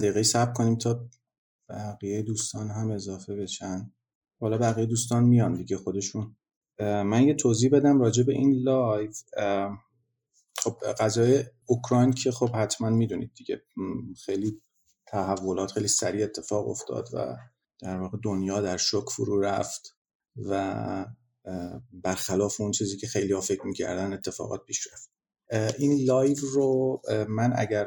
چند 0.00 0.08
دقیقه 0.08 0.22
صبر 0.22 0.52
کنیم 0.52 0.76
تا 0.76 1.08
بقیه 1.68 2.22
دوستان 2.22 2.70
هم 2.70 2.90
اضافه 2.90 3.34
بشن. 3.34 3.92
حالا 4.40 4.58
بقیه 4.58 4.86
دوستان 4.86 5.24
میان 5.24 5.54
دیگه 5.54 5.76
خودشون. 5.76 6.36
من 6.80 7.22
یه 7.22 7.34
توضیح 7.34 7.70
بدم 7.70 8.00
راجع 8.00 8.22
به 8.22 8.32
این 8.32 8.62
live 8.62 9.10
خب 10.58 10.76
قضایای 10.98 11.44
اوکراین 11.66 12.12
که 12.12 12.30
خب 12.30 12.50
حتما 12.54 12.90
می‌دونید 12.90 13.30
دیگه. 13.34 13.62
خیلی 14.24 14.62
تحولات 15.06 15.72
خیلی 15.72 15.88
سریع 15.88 16.24
اتفاق 16.24 16.68
افتاد 16.68 17.08
و 17.12 17.36
در 17.80 18.00
واقع 18.00 18.18
دنیا 18.24 18.60
در 18.60 18.76
شوک 18.76 19.08
فرو 19.10 19.40
رفت 19.40 19.96
و 20.36 21.06
برخلاف 21.92 22.60
اون 22.60 22.70
چیزی 22.70 22.96
که 22.96 23.06
خیلی 23.06 23.32
ها 23.32 23.40
فکر 23.40 23.66
می‌کردن 23.66 24.12
اتفاقات 24.12 24.64
پیش 24.64 24.86
رفت. 24.92 25.10
این 25.78 26.04
live 26.06 26.36
رو 26.54 27.02
من 27.28 27.52
اگر 27.56 27.86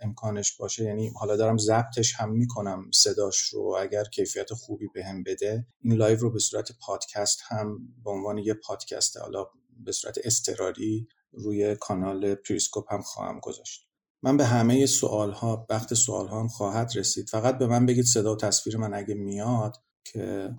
امکانش 0.00 0.56
باشه 0.56 0.84
یعنی 0.84 1.12
حالا 1.16 1.36
دارم 1.36 1.58
ضبطش 1.58 2.14
هم 2.14 2.32
می‌کنم 2.32 2.90
صداش 2.94 3.40
رو 3.40 3.76
اگر 3.80 4.04
کیفیت 4.04 4.54
خوبی 4.54 4.88
بهم 4.94 5.16
هم 5.16 5.22
بده 5.22 5.66
این 5.80 5.94
live 5.94 6.18
رو 6.18 6.30
به 6.32 6.38
صورت 6.38 6.72
پادکست 6.80 7.40
هم 7.48 7.78
به 8.04 8.10
عنوان 8.10 8.38
یه 8.38 8.54
پادکست 8.54 9.16
حالا 9.16 9.46
به 9.84 9.92
صورت 9.92 10.18
اضطراری 10.24 11.08
روی 11.32 11.76
کانال 11.76 12.34
پریسکوپ 12.34 12.92
هم 12.92 13.02
خواهم 13.02 13.40
گذاشت. 13.40 13.88
من 14.22 14.36
به 14.36 14.44
همه 14.44 14.86
سوال 14.86 15.32
ها 15.32 15.66
وقت 15.70 15.94
سوال 15.94 16.28
ها 16.28 16.40
هم 16.40 16.48
خواهد 16.48 16.92
رسید. 16.96 17.28
فقط 17.28 17.58
به 17.58 17.66
من 17.66 17.86
بگید 17.86 18.04
صدا 18.04 18.32
و 18.32 18.36
تصویر 18.36 18.76
من 18.76 18.94
اگه 18.94 19.14
میاد 19.14 19.76
که 20.04 20.50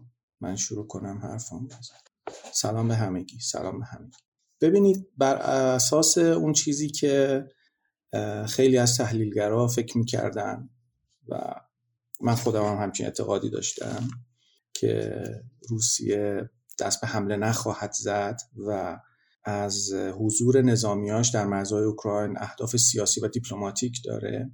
من 0.41 0.55
شروع 0.55 0.87
کنم 0.87 1.19
حرفم 1.23 1.67
بزن 1.67 1.95
سلام 2.53 2.87
به 2.87 2.95
همگی 2.95 3.39
سلام 3.39 3.79
به 3.79 3.85
همگی. 3.85 4.17
ببینید 4.63 5.07
بر 5.17 5.35
اساس 5.35 6.17
اون 6.17 6.53
چیزی 6.53 6.89
که 6.89 7.45
خیلی 8.47 8.77
از 8.77 8.97
تحلیلگرا 8.97 9.67
فکر 9.67 9.97
می‌کردن 9.97 10.69
و 11.27 11.55
من 12.21 12.35
خودم 12.35 12.63
هم 12.63 12.83
همچین 12.83 13.05
اعتقادی 13.05 13.49
داشتم 13.49 14.07
که 14.73 15.23
روسیه 15.69 16.49
دست 16.79 17.01
به 17.01 17.07
حمله 17.07 17.35
نخواهد 17.35 17.91
زد 17.91 18.41
و 18.67 18.99
از 19.43 19.93
حضور 19.93 20.61
نظامیاش 20.61 21.29
در 21.29 21.45
مرزهای 21.45 21.83
اوکراین 21.83 22.37
اهداف 22.37 22.77
سیاسی 22.77 23.21
و 23.21 23.27
دیپلماتیک 23.27 24.01
داره. 24.05 24.51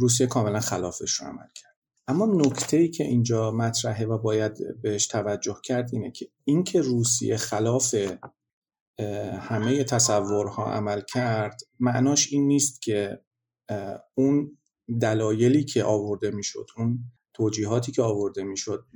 روسیه 0.00 0.26
کاملا 0.26 0.60
خلافش 0.60 1.12
رو 1.12 1.26
عمل 1.26 1.48
کرد. 1.54 1.74
اما 2.08 2.26
نکته 2.26 2.76
ای 2.76 2.88
که 2.88 3.04
اینجا 3.04 3.50
مطرحه 3.50 4.06
و 4.06 4.18
باید 4.18 4.82
بهش 4.82 5.06
توجه 5.06 5.56
کرد 5.64 5.90
اینه 5.92 6.10
که 6.10 6.28
اینکه 6.44 6.80
روسیه 6.80 7.36
خلاف 7.36 7.94
همه 9.40 9.84
تصورها 9.84 10.72
عمل 10.72 11.00
کرد 11.00 11.60
معناش 11.80 12.32
این 12.32 12.46
نیست 12.46 12.82
که 12.82 13.20
اون 14.14 14.58
دلایلی 15.00 15.64
که 15.64 15.84
آورده 15.84 16.30
می‌شد 16.30 16.66
اون 16.76 16.98
توجیهاتی 17.32 17.92
که 17.92 18.02
آورده 18.02 18.44
می‌شد 18.44 18.86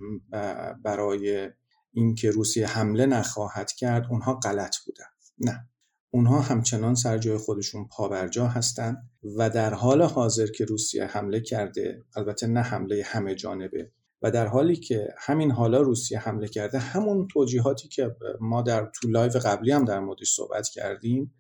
برای 0.82 1.50
اینکه 1.92 2.30
روسیه 2.30 2.66
حمله 2.66 3.06
نخواهد 3.06 3.72
کرد 3.72 4.06
اونها 4.10 4.34
غلط 4.34 4.76
بودن. 4.86 5.04
نه. 5.38 5.68
اونها 6.10 6.40
همچنان 6.40 6.94
سر 6.94 7.18
جای 7.18 7.36
خودشون 7.36 7.88
پابرجا 7.88 8.46
هستند 8.46 9.10
و 9.36 9.50
در 9.50 9.74
حال 9.74 10.02
حاضر 10.02 10.46
که 10.46 10.64
روسیه 10.64 11.04
حمله 11.04 11.40
کرده 11.40 12.04
البته 12.16 12.46
نه 12.46 12.60
حمله 12.60 13.02
همه 13.06 13.34
جانبه 13.34 13.92
و 14.22 14.30
در 14.30 14.46
حالی 14.46 14.76
که 14.76 15.14
همین 15.18 15.50
حالا 15.50 15.80
روسیه 15.80 16.18
حمله 16.18 16.48
کرده 16.48 16.78
همون 16.78 17.28
توجیهاتی 17.28 17.88
که 17.88 18.16
ما 18.40 18.62
در 18.62 18.90
تو 18.94 19.08
لایو 19.08 19.32
قبلی 19.32 19.72
هم 19.72 19.84
در 19.84 20.00
موردش 20.00 20.32
صحبت 20.32 20.68
کردیم 20.68 21.34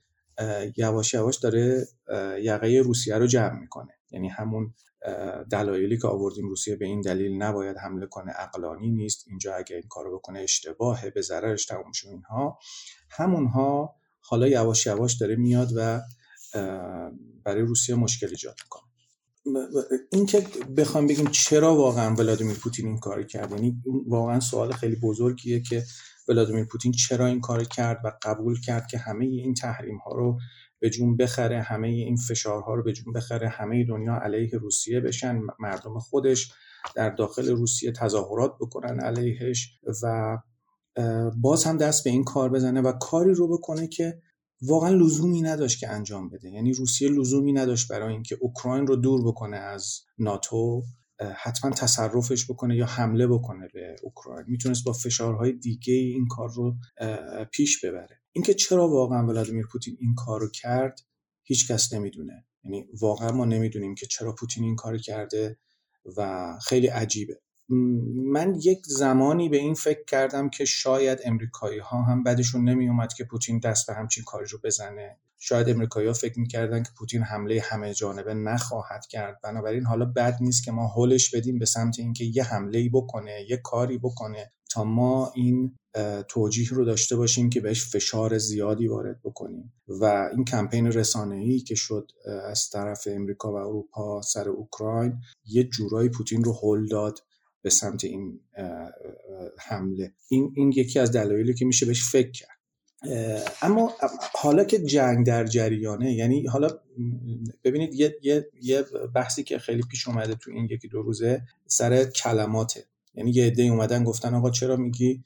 یواش 0.76 1.14
یواش 1.14 1.36
داره 1.36 1.86
یقه 2.40 2.80
روسیه 2.84 3.18
رو 3.18 3.26
جمع 3.26 3.60
می‌کنه. 3.60 3.92
یعنی 4.10 4.28
همون 4.28 4.74
دلایلی 5.50 5.98
که 5.98 6.08
آوردیم 6.08 6.48
روسیه 6.48 6.76
به 6.76 6.84
این 6.84 7.00
دلیل 7.00 7.42
نباید 7.42 7.76
حمله 7.76 8.06
کنه 8.06 8.32
اقلانی 8.38 8.90
نیست 8.90 9.24
اینجا 9.28 9.54
اگه 9.54 9.76
این 9.76 9.88
کارو 9.88 10.18
بکنه 10.18 10.40
اشتباهه 10.40 11.10
به 11.10 11.20
ضررش 11.20 11.66
تموم 11.66 11.92
شد 11.92 12.08
اینها. 12.08 12.58
همونها 13.10 13.94
حالا 14.20 14.48
یواش 14.48 14.86
یواش 14.86 15.14
داره 15.14 15.36
میاد 15.36 15.68
و 15.76 16.00
برای 17.44 17.62
روسیه 17.62 17.94
مشکل 17.94 18.28
ایجاد 18.30 18.56
می‌کنه. 18.64 18.87
اینکه 20.12 20.46
بخوام 20.76 21.06
بگیم 21.06 21.26
چرا 21.26 21.76
واقعا 21.76 22.14
ولادیمیر 22.14 22.56
پوتین 22.56 22.86
این 22.86 22.98
کار 22.98 23.22
کرد 23.22 23.50
یعنی 23.50 23.82
واقعا 24.06 24.40
سوال 24.40 24.72
خیلی 24.72 24.96
بزرگیه 24.96 25.60
که 25.60 25.84
ولادیمیر 26.28 26.64
پوتین 26.64 26.92
چرا 26.92 27.26
این 27.26 27.40
کار 27.40 27.64
کرد 27.64 28.00
و 28.04 28.12
قبول 28.22 28.60
کرد 28.60 28.86
که 28.86 28.98
همه 28.98 29.24
این 29.24 29.54
تحریم 29.54 29.96
ها 29.96 30.12
رو 30.12 30.38
به 30.80 30.90
جون 30.90 31.16
بخره 31.16 31.62
همه 31.62 31.88
این 31.88 32.16
فشارها 32.16 32.74
رو 32.74 32.82
به 32.82 32.92
جون 32.92 33.12
بخره 33.12 33.48
همه 33.48 33.84
دنیا 33.84 34.14
علیه 34.22 34.50
روسیه 34.58 35.00
بشن 35.00 35.40
مردم 35.58 35.98
خودش 35.98 36.52
در 36.94 37.10
داخل 37.10 37.48
روسیه 37.48 37.92
تظاهرات 37.92 38.54
بکنن 38.60 39.00
علیهش 39.00 39.78
و 40.02 40.36
باز 41.36 41.64
هم 41.64 41.76
دست 41.76 42.04
به 42.04 42.10
این 42.10 42.24
کار 42.24 42.48
بزنه 42.48 42.80
و 42.80 42.92
کاری 42.92 43.34
رو 43.34 43.48
بکنه 43.48 43.88
که 43.88 44.22
واقعا 44.62 44.90
لزومی 44.90 45.42
نداشت 45.42 45.80
که 45.80 45.88
انجام 45.88 46.28
بده. 46.28 46.50
یعنی 46.50 46.72
روسیه 46.72 47.08
لزومی 47.08 47.52
نداشت 47.52 47.88
برای 47.88 48.12
اینکه 48.12 48.38
اوکراین 48.40 48.86
رو 48.86 48.96
دور 48.96 49.26
بکنه 49.26 49.56
از 49.56 50.00
ناتو 50.18 50.82
حتما 51.36 51.70
تصرفش 51.70 52.50
بکنه 52.50 52.76
یا 52.76 52.86
حمله 52.86 53.26
بکنه 53.26 53.68
به 53.74 53.96
اوکراین. 54.02 54.44
می‌تونست 54.48 54.84
با 54.84 54.92
فشارهای 54.92 55.52
دیگه 55.52 55.94
این 55.94 56.26
کار 56.26 56.52
رو 56.52 56.76
پیش 57.50 57.84
ببره. 57.84 58.20
اینکه 58.32 58.54
چرا 58.54 58.88
واقعا 58.88 59.26
ولادیمیر 59.26 59.66
پوتین 59.72 59.96
این 60.00 60.14
کار 60.14 60.40
رو 60.40 60.48
کرد 60.50 61.00
هیچ 61.42 61.70
کس 61.70 61.92
نمی‌دونه. 61.92 62.44
یعنی 62.64 62.86
واقعا 63.00 63.32
ما 63.32 63.44
نمی‌دونیم 63.44 63.94
که 63.94 64.06
چرا 64.06 64.34
پوتین 64.34 64.64
این 64.64 64.76
کار 64.76 64.98
کرده 64.98 65.58
و 66.16 66.52
خیلی 66.62 66.86
عجیبه. 66.86 67.40
من 67.68 68.54
یک 68.64 68.86
زمانی 68.86 69.48
به 69.48 69.56
این 69.56 69.74
فکر 69.74 70.04
کردم 70.04 70.48
که 70.48 70.64
شاید 70.64 71.18
امریکایی 71.24 71.78
ها 71.78 72.02
هم 72.02 72.22
بدشون 72.22 72.68
نمی 72.68 72.88
اومد 72.88 73.12
که 73.12 73.24
پوتین 73.24 73.58
دست 73.58 73.86
به 73.86 73.94
همچین 73.94 74.24
کاری 74.24 74.46
رو 74.46 74.58
بزنه. 74.64 75.16
شاید 75.38 75.68
امریکایی 75.68 76.06
ها 76.06 76.12
فکر 76.12 76.40
می‌کردن 76.40 76.82
که 76.82 76.90
پوتین 76.98 77.22
حمله 77.22 77.60
همه 77.64 77.94
جانبه 77.94 78.34
نخواهد 78.34 79.06
کرد. 79.06 79.40
بنابراین 79.42 79.84
حالا 79.84 80.04
بد 80.04 80.38
نیست 80.40 80.64
که 80.64 80.72
ما 80.72 80.86
هولش 80.86 81.34
بدیم 81.34 81.58
به 81.58 81.66
سمت 81.66 81.98
اینکه 81.98 82.24
یه 82.24 82.44
حمله 82.44 82.78
ای 82.78 82.88
بکنه 82.88 83.46
یه 83.50 83.56
کاری 83.56 83.98
بکنه 83.98 84.52
تا 84.70 84.84
ما 84.84 85.32
این 85.34 85.74
توجیه 86.28 86.68
رو 86.70 86.84
داشته 86.84 87.16
باشیم 87.16 87.50
که 87.50 87.60
بهش 87.60 87.90
فشار 87.90 88.38
زیادی 88.38 88.88
وارد 88.88 89.20
بکنیم. 89.24 89.72
و 89.88 90.28
این 90.32 90.44
کمپین 90.44 90.86
رسانه‌ای 90.86 91.58
که 91.58 91.74
شد 91.74 92.10
از 92.44 92.70
طرف 92.70 93.08
امریکا 93.10 93.52
و 93.52 93.56
اروپا 93.56 94.22
سر 94.22 94.48
اوکراین 94.48 95.20
یه 95.46 95.64
جورایی 95.64 96.08
پوتین 96.08 96.44
رو 96.44 96.52
هل 96.62 96.86
داد. 96.86 97.18
به 97.68 97.72
سمت 97.72 98.04
این 98.04 98.40
حمله. 99.58 100.12
این, 100.28 100.52
این 100.56 100.72
یکی 100.76 100.98
از 100.98 101.12
دلایلی 101.12 101.54
که 101.54 101.64
میشه 101.64 101.86
بهش 101.86 102.10
فکر 102.10 102.30
کرد. 102.30 102.58
اما 103.62 103.92
حالا 104.34 104.64
که 104.64 104.78
جنگ 104.78 105.26
در 105.26 105.44
جریانه 105.44 106.12
یعنی 106.14 106.46
حالا 106.46 106.68
ببینید 107.64 107.94
یه, 107.94 108.16
یه،, 108.22 108.48
یه 108.62 108.84
بحثی 109.14 109.42
که 109.42 109.58
خیلی 109.58 109.82
پیش 109.90 110.08
اومده 110.08 110.34
تو 110.34 110.50
این 110.50 110.68
یکی 110.70 110.88
دو 110.88 111.02
روزه 111.02 111.42
سر 111.66 112.04
کلماته. 112.04 112.84
یعنی 113.14 113.30
یه 113.30 113.46
عده 113.46 113.62
اومدن 113.62 114.04
گفتن 114.04 114.34
آقا 114.34 114.50
چرا 114.50 114.76
میگی 114.76 115.22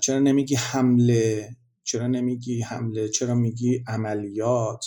چرا 0.00 0.18
نمیگی 0.18 0.54
حمله؟ 0.54 1.56
چرا 1.84 2.06
نمیگی 2.06 2.62
حمله؟ 2.62 3.08
چرا 3.08 3.34
میگی 3.34 3.84
عملیات؟ 3.86 4.86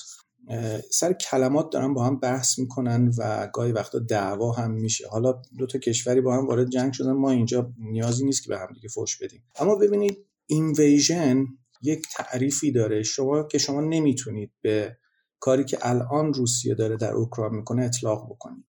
سر 0.92 1.14
کلمات 1.14 1.70
دارن 1.72 1.94
با 1.94 2.04
هم 2.06 2.20
بحث 2.20 2.60
می‌کنن 2.60 3.12
و 3.18 3.50
گاهی 3.54 3.72
وقتا 3.72 4.00
دعوا 4.00 4.52
هم 4.52 4.72
میشه. 4.72 5.08
حالا 5.08 5.42
دو 5.58 5.68
تا 5.68 5.80
کشوری 5.80 6.22
با 6.22 6.36
هم 6.36 6.48
وارد 6.48 6.70
جنگ 6.70 6.94
شدن 6.94 7.12
ما 7.12 7.32
اینجا 7.32 7.74
نیازی 7.78 8.26
نیست 8.26 8.44
که 8.44 8.50
به 8.50 8.58
هم 8.58 8.68
دیگه 8.74 8.90
فوش 8.90 9.18
بدیم. 9.18 9.44
اما 9.60 9.76
ببینید 9.76 10.18
اینویژن 10.46 11.46
یک 11.82 12.06
تعریفی 12.16 12.72
داره. 12.72 13.04
شما 13.04 13.44
که 13.44 13.58
شما 13.58 13.82
نمی‌تونید 13.82 14.52
به 14.62 14.98
کاری 15.40 15.66
که 15.66 15.78
الان 15.82 16.34
روسیه 16.34 16.76
داره 16.76 16.98
در 16.98 17.14
اوکراین 17.14 17.56
می‌کنه 17.56 17.84
اطلاق 17.84 18.26
بکنید. 18.30 18.66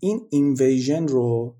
این 0.00 0.28
اینویژن 0.30 1.08
رو 1.08 1.56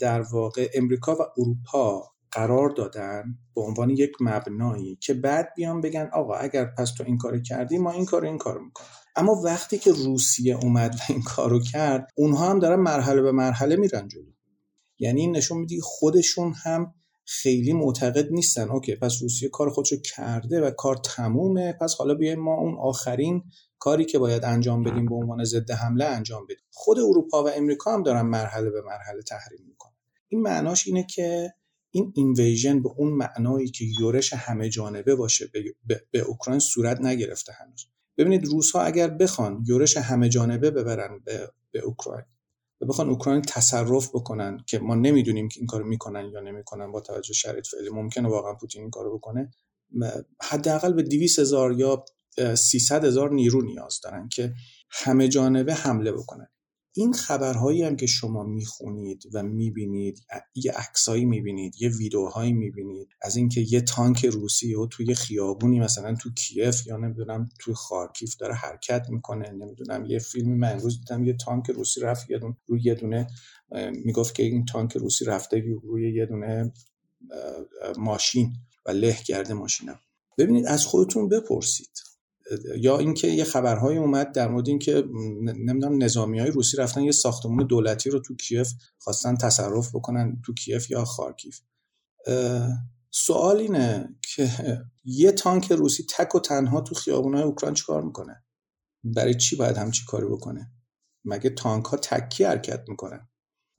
در 0.00 0.20
واقع 0.20 0.70
امریکا 0.74 1.14
و 1.14 1.22
اروپا 1.38 2.12
قرار 2.32 2.70
دادن 2.70 3.24
به 3.54 3.60
عنوان 3.60 3.90
یک 3.90 4.12
مبنایی 4.20 4.96
که 4.96 5.14
بعد 5.14 5.48
بیان 5.56 5.80
بگن 5.80 6.10
آقا 6.12 6.34
اگر 6.34 6.64
پس 6.64 6.94
تو 6.94 7.04
این 7.06 7.18
کارو 7.18 7.40
کردی 7.42 7.78
ما 7.78 7.90
این 7.90 8.04
کارو 8.04 8.26
این 8.26 8.38
کارو 8.38 8.64
می‌کنیم. 8.64 8.88
اما 9.16 9.32
وقتی 9.44 9.78
که 9.78 9.92
روسیه 9.92 10.56
اومد 10.56 10.94
و 10.94 10.98
این 11.08 11.22
کارو 11.22 11.60
کرد 11.60 12.08
اونها 12.14 12.50
هم 12.50 12.58
دارن 12.58 12.80
مرحله 12.80 13.22
به 13.22 13.32
مرحله 13.32 13.76
میرن 13.76 14.08
جلو. 14.08 14.32
یعنی 14.98 15.20
این 15.20 15.36
نشون 15.36 15.58
میده 15.58 15.76
خودشون 15.82 16.54
هم 16.64 16.94
خیلی 17.24 17.72
معتقد 17.72 18.32
نیستن. 18.32 18.68
اوکی 18.68 18.94
پس 18.96 19.22
روسیه 19.22 19.48
کار 19.48 19.70
خودشو 19.70 19.96
کرده 20.00 20.60
و 20.60 20.70
کار 20.70 20.96
تمومه 20.96 21.72
پس 21.72 21.94
حالا 21.94 22.14
بیایم 22.14 22.40
ما 22.40 22.54
اون 22.54 22.76
آخرین 22.80 23.42
کاری 23.78 24.04
که 24.04 24.18
باید 24.18 24.44
انجام 24.44 24.82
بدیم 24.82 25.06
به 25.06 25.14
عنوان 25.14 25.44
ضد 25.44 25.70
حمله 25.70 26.04
انجام 26.04 26.44
بدیم. 26.44 26.66
خود 26.72 26.98
اروپا 26.98 27.44
و 27.44 27.48
امریکا 27.48 27.94
هم 27.94 28.02
دارن 28.02 28.22
مرحله 28.22 28.70
به 28.70 28.82
مرحله 28.82 29.22
تحریم 29.22 29.66
می‌کنن. 29.68 29.92
این 30.28 30.42
معناش 30.42 30.86
اینه 30.86 31.06
که 31.06 31.54
این 31.90 32.12
اینویژن 32.16 32.82
به 32.82 32.88
اون 32.96 33.12
معنایی 33.12 33.68
که 33.68 33.84
یورش 34.00 34.32
همه 34.32 34.68
جانبه 34.68 35.14
باشه 35.14 35.50
به, 35.86 36.04
به, 36.10 36.18
اوکراین 36.18 36.60
صورت 36.60 37.00
نگرفته 37.00 37.52
هنوز. 37.52 37.86
ببینید 38.18 38.46
روس 38.46 38.72
ها 38.72 38.82
اگر 38.82 39.08
بخوان 39.08 39.64
یورش 39.68 39.96
همه 39.96 40.28
جانبه 40.28 40.70
ببرن 40.70 41.20
به, 41.24 41.52
به 41.70 41.80
اوکراین 41.80 42.24
و 42.80 42.86
بخوان 42.86 43.08
اوکراین 43.08 43.42
تصرف 43.42 44.08
بکنن 44.08 44.58
که 44.66 44.78
ما 44.78 44.94
نمی‌دونیم 44.94 45.48
که 45.48 45.60
این 45.60 45.66
کارو 45.66 45.86
می‌کنن 45.86 46.30
یا 46.32 46.40
نمی‌کنن 46.40 46.92
با 46.92 47.00
توجه 47.00 47.32
شرایط 47.32 47.66
فعلی 47.66 47.90
ممکنه 47.90 48.28
واقعا 48.28 48.54
پوتین 48.54 48.82
این 48.82 48.90
کارو 48.90 49.18
بکنه 49.18 49.50
حداقل 50.42 50.92
به 50.92 51.02
200 51.02 51.38
هزار 51.38 51.72
یا 51.72 52.04
300 52.54 53.04
هزار 53.04 53.30
نیرو 53.30 53.62
نیاز 53.62 54.00
دارن 54.00 54.28
که 54.28 54.54
همه 54.90 55.28
جانبه 55.28 55.74
حمله 55.74 56.12
بکنن. 56.12 56.48
این 56.92 57.12
خبرهایی 57.12 57.82
هم 57.82 57.96
که 57.96 58.06
شما 58.06 58.44
می‌خونید 58.44 59.22
و 59.34 59.42
می‌بینید 59.42 60.24
یه 60.54 60.72
عکسایی 60.72 61.24
می‌بینید 61.24 61.74
یه 61.82 61.88
ویدیوهایی 61.88 62.52
می‌بینید 62.52 63.08
از 63.22 63.36
اینکه 63.36 63.60
یه 63.60 63.80
تانک 63.80 64.24
روسی 64.24 64.74
و 64.74 64.86
توی 64.86 65.14
خیابونی 65.14 65.80
مثلا 65.80 66.14
تو 66.14 66.30
کیف 66.34 66.86
یا 66.86 66.96
نمی‌دونم 66.96 67.48
توی 67.58 67.74
خارکیف 67.74 68.36
داره 68.36 68.54
حرکت 68.54 69.06
می‌کنه 69.10 69.50
نمی‌دونم 69.50 70.04
یه 70.04 70.18
فیلمی 70.18 70.54
من 70.54 70.72
امروز 70.72 70.98
دیدم 70.98 71.24
یه 71.24 71.32
تانک 71.32 71.70
روسی 71.70 72.00
رفت 72.00 72.30
یه 72.30 72.38
دونه 72.38 72.56
روی 72.66 72.80
یه 72.84 72.94
دونه 72.94 73.26
می‌گفت 74.04 74.34
که 74.34 74.42
این 74.42 74.64
تانک 74.64 74.96
روسی 74.96 75.24
رفته 75.24 75.64
روی 75.82 76.14
یه 76.14 76.26
دونه 76.26 76.72
ماشین 77.98 78.52
و 78.86 78.90
له 78.90 79.14
کرده 79.14 79.54
ماشینم. 79.54 79.98
ببینید 80.38 80.66
از 80.66 80.86
خودتون 80.86 81.28
بپرسید. 81.28 82.09
یا 82.78 82.98
اینکه 82.98 83.28
یه 83.28 83.44
خبرهایی 83.44 83.98
اومد 83.98 84.32
در 84.32 84.48
مورد 84.48 84.68
اینکه 84.68 85.04
نمی‌دونم 85.42 86.02
نظامی 86.02 86.38
های 86.38 86.50
روسی 86.50 86.76
رفتن 86.76 87.02
یه 87.02 87.12
ساختمون 87.12 87.66
دولتی 87.66 88.10
رو 88.10 88.18
تو 88.18 88.36
کیف 88.36 88.72
خواستن 88.98 89.36
تصرف 89.36 89.94
بکنن 89.94 90.42
تو 90.46 90.54
کیف 90.54 90.90
یا 90.90 91.04
خارکیف. 91.04 91.60
سوال 93.10 93.56
اینه 93.56 94.16
که 94.34 94.50
یه 95.04 95.32
تانک 95.32 95.72
روسی 95.72 96.06
تک 96.16 96.34
و 96.34 96.40
تنها 96.40 96.80
تو 96.80 96.94
خیابونای 96.94 97.42
اوکراین 97.42 97.74
چیکار 97.74 98.02
می‌کنه؟ 98.02 98.44
برای 99.04 99.34
چی 99.34 99.56
باید 99.56 99.76
همچی 99.76 100.04
کاری 100.06 100.26
بکنه؟ 100.26 100.72
مگه 101.24 101.50
تانک 101.50 101.84
ها 101.84 101.96
تکی 101.96 102.44
حرکت 102.44 102.84
می‌کنن؟ 102.88 103.28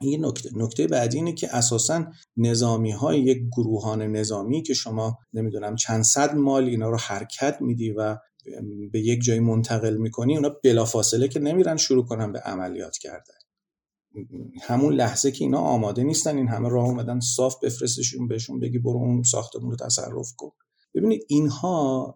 این 0.01 0.12
یه 0.12 0.27
نکته 0.27 0.50
نکته 0.56 0.88
بعدی 0.88 1.18
اینه 1.18 1.33
که 1.33 1.56
اساسا 1.56 2.06
نظامی 2.38 2.91
های 2.91 3.21
یک 3.21 3.44
گروهان 3.57 4.01
نظامی 4.01 4.63
که 4.63 4.73
شما 4.73 5.18
نمی‌دونم 5.33 5.75
چند 5.75 6.03
صد 6.03 6.35
مال 6.35 6.63
اینا 6.63 6.89
رو 6.89 6.97
حرکت 6.97 7.57
میدی 7.62 7.91
و 7.91 8.18
به 8.92 9.00
یک 9.00 9.22
جایی 9.22 9.40
منتقل 9.40 9.98
می‌کنی 9.98 10.36
اونا 10.36 10.50
بلافاصله 10.64 11.28
که 11.28 11.40
نمیرن 11.40 11.78
شروع 11.78 12.06
کنن 12.06 12.32
به 12.32 12.40
عملیات 12.40 12.98
کردن. 12.98 13.34
همون 14.62 14.94
لحظه 14.94 15.32
که 15.32 15.44
اینا 15.44 15.60
آماده 15.60 16.04
نیستن 16.04 16.38
این 16.38 16.48
همه 16.48 16.70
راه 16.70 16.86
اومدن 16.86 17.20
صاف 17.20 17.56
بفرستشون 17.64 18.28
بهشون 18.28 18.60
بگی 18.60 18.80
برو 18.80 18.98
اون 18.98 19.24
ساختمون 19.24 19.72
رو 19.72 19.78
تصرف 19.78 20.34
کن. 20.38 20.52
ببینید 20.94 21.26
اینها 21.28 22.16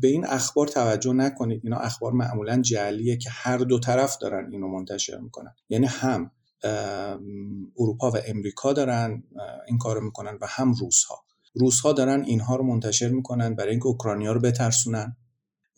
به 0.00 0.08
این 0.08 0.26
اخبار 0.26 0.66
توجه 0.66 1.12
نکنید. 1.12 1.60
اینا 1.64 1.76
اخبار 1.76 2.12
معمولا 2.12 2.60
جعلیه 2.62 3.16
که 3.16 3.30
هر 3.32 3.58
دو 3.58 3.78
طرف 3.78 4.18
دارن 4.18 4.52
اینو 4.52 4.68
منتشر 4.68 5.18
می‌کنن. 5.18 5.54
یعنی 5.68 5.86
هم 5.86 6.30
اروپا 7.78 8.10
و 8.10 8.16
امریکا 8.26 8.72
دارن 8.72 9.22
این 9.68 9.78
کارو 9.78 10.00
می‌کنن 10.00 10.38
و 10.40 10.46
هم 10.48 10.74
روس 11.54 11.80
ها 11.80 11.92
دارن 11.92 12.24
اینها 12.24 12.56
رو 12.56 12.64
منتشر 12.64 13.08
می‌کنن 13.08 13.54
برای 13.54 13.70
اینکه 13.70 13.86
اوکراینیا 13.86 14.32
رو 14.32 14.40
بترسونن. 14.40 15.16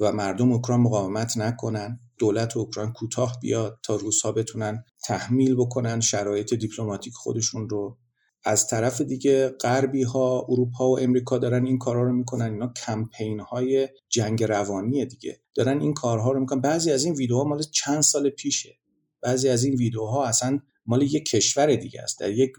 و 0.00 0.12
مردم 0.12 0.52
اوکراین 0.52 0.80
مقاومت 0.80 1.36
نکنن. 1.36 2.00
دولت 2.18 2.56
اوکراین 2.56 2.92
کوتاه 2.92 3.38
بیاد 3.40 3.78
تا 3.82 3.96
روسها 3.96 4.32
بتونن 4.32 4.84
تحمیل 5.04 5.54
بکنن 5.54 6.00
شرایط 6.00 6.54
دیپلماتیک 6.54 7.14
خودشون 7.14 7.68
رو. 7.68 7.98
از 8.44 8.66
طرف 8.66 9.00
دیگه 9.00 9.48
غربی 9.48 10.02
ها 10.02 10.46
اروپا 10.48 10.90
و 10.90 10.98
امریکا 10.98 11.38
دارن 11.38 11.66
این 11.66 11.78
کارها 11.78 12.02
رو 12.02 12.12
می‌کنن. 12.12 12.52
اینا 12.52 12.72
کمپین 12.86 13.40
های 13.40 13.88
جنگ 14.08 14.44
روانی 14.44 15.06
دیگه. 15.06 15.40
دارن 15.54 15.80
این 15.80 15.94
کارها 15.94 16.32
رو 16.32 16.40
می‌کنن. 16.40 16.60
بعضی 16.60 16.90
از 16.90 17.04
این 17.04 17.14
ویدیوها 17.14 17.44
مال 17.44 17.62
چند 17.62 18.00
سال 18.00 18.30
پیشه. 18.30 18.78
بعضی 19.20 19.48
از 19.48 19.64
این 19.64 19.74
ویدیوها 19.74 20.26
اصلا 20.26 20.60
مال 20.86 21.02
یک 21.02 21.26
کشور 21.26 21.76
دیگه 21.76 22.02
است. 22.02 22.20
در 22.20 22.30
یک 22.30 22.52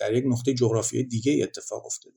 در 0.00 0.14
یک 0.14 0.24
نقطه 0.26 0.54
جغرافیایی 0.54 1.06
دیگه 1.06 1.42
اتفاق 1.42 1.86
افتاده. 1.86 2.16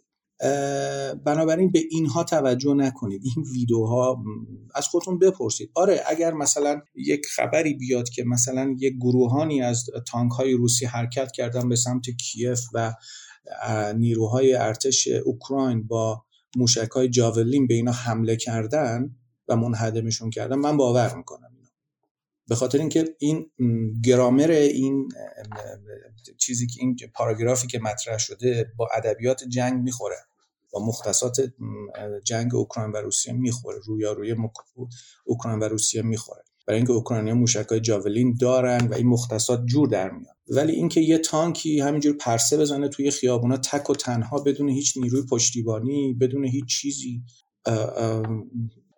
بنابراین 1.26 1.72
به 1.72 1.80
اینها 1.92 2.24
توجه 2.24 2.74
نکنید. 2.74 3.22
این 3.24 3.46
ویدیوها 3.54 4.24
از 4.76 4.88
خودتون 4.88 5.20
بپرسید. 5.20 5.72
آره 5.76 6.02
اگر 6.08 6.34
مثلا 6.34 6.82
یک 6.96 7.26
خبری 7.26 7.74
بیاد 7.74 8.10
که 8.10 8.24
مثلا 8.24 8.76
یک 8.80 8.94
گروهانی 8.94 9.62
از 9.62 9.86
تانک 10.08 10.32
های 10.32 10.54
روسی 10.54 10.86
حرکت 10.86 11.32
کردن 11.32 11.70
به 11.70 11.76
سمت 11.76 12.10
کیف 12.10 12.60
و 12.74 12.94
نیروهای 13.96 14.54
ارتش 14.54 15.08
اوکراین 15.08 15.88
با 15.88 16.26
موشک 16.58 16.90
های 16.90 17.10
جاولین 17.10 17.68
به 17.68 17.74
اینا 17.74 17.92
حمله 17.92 18.36
کردن 18.36 19.16
و 19.48 19.56
منهدمشون 19.56 20.30
کردن 20.30 20.56
من 20.56 20.78
باور 20.78 21.16
می‌کنم. 21.16 21.49
به 22.50 22.56
خاطر 22.56 22.78
اینکه 22.78 23.16
این 23.20 23.52
گرامر 24.04 24.52
این 24.52 25.10
چیزی 26.38 26.68
که 26.68 26.82
این 26.82 26.98
پاراگرافی 27.16 27.68
که 27.68 27.80
مطرح 27.80 28.18
شده 28.18 28.72
با 28.78 28.90
ادبیات 28.94 29.44
جنگ 29.44 29.84
می‌خوره. 29.84 30.16
با 30.72 30.86
مختصات 30.86 31.42
جنگ 32.24 32.56
اوکراین 32.56 32.92
و 32.92 32.98
روسیه 32.98 33.34
می‌خوره. 33.34 33.80
روی 33.86 34.36
اوکراین 35.26 35.60
و 35.60 35.64
روسیه 35.64 36.02
می‌خوره. 36.02 36.44
برای 36.68 36.78
اینکه 36.78 36.94
اوکراینیا 36.94 37.36
موشکای 37.36 37.80
جاولین 37.80 38.38
دارن 38.40 38.88
و 38.88 38.94
این 38.94 39.08
مختصات 39.08 39.66
جور 39.66 39.88
در 39.88 40.10
میاد. 40.10 40.36
ولی 40.48 40.72
اینکه 40.72 41.02
یه 41.02 41.18
تانکی 41.18 41.80
همینجور 41.80 42.18
پرسه 42.18 42.58
بزنه 42.58 42.88
توی 42.88 43.12
خیابونا 43.12 43.58
تک 43.58 43.90
و 43.90 43.96
تنها 43.96 44.40
بدون 44.40 44.70
هیچ 44.70 44.98
نیروی 44.98 45.26
پشتیبانی 45.26 46.14
بدون 46.14 46.46
هیچ 46.46 46.66
چیزی 46.66 47.24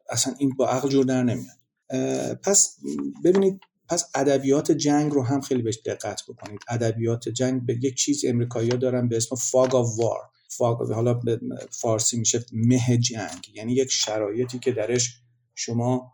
اصلا 0.10 0.34
این 0.39 0.50
با 0.58 0.67
عقل 0.70 0.89
جور 0.89 1.05
در 1.05 1.24
نمیاد. 1.24 1.61
پس 2.44 2.78
ببینید 3.24 3.62
پس 3.90 4.06
ادبیات 4.16 4.72
جنگ 4.72 5.12
رو 5.12 5.24
هم 5.24 5.42
خیلی 5.42 5.62
بهش 5.62 5.80
دقت 5.86 6.22
بکنید. 6.28 6.60
ادبیات 6.70 7.30
جنگ 7.30 7.66
به 7.66 7.80
یک 7.82 7.96
چیز 7.96 8.26
امریکایی‌ها 8.26 8.78
دارن 8.78 9.08
به 9.08 9.18
اسم 9.18 9.36
فاگ 9.36 9.76
آف 9.76 10.00
وار 10.00 10.20
فاگ 10.48 10.92
حالا 10.92 11.14
به 11.14 11.40
فارسی 11.70 12.18
میشه 12.18 12.46
مه 12.54 12.98
جنگ. 12.98 13.50
یعنی 13.54 13.74
یک 13.74 13.92
شرایطی 13.92 14.60
که 14.60 14.72
درش 14.72 15.22
شما 15.56 16.14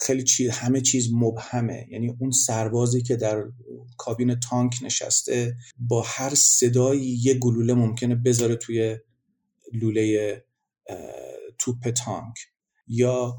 خیلی 0.00 0.22
چیز 0.22 0.50
همه 0.50 0.80
چیز 0.80 1.08
مبهمه. 1.12 1.86
یعنی 1.90 2.16
اون 2.20 2.30
سربازی 2.30 3.02
که 3.02 3.16
در 3.16 3.44
کابین 3.96 4.40
تانک 4.40 4.78
نشسته 4.82 5.56
با 5.78 6.02
هر 6.06 6.34
صدایی 6.34 7.18
یه 7.22 7.34
گلوله 7.34 7.74
ممکنه 7.74 8.14
بذاره 8.14 8.56
توی 8.56 8.98
لوله 9.72 10.44
توپ 11.58 11.90
تانک. 11.90 12.34
یا 12.86 13.36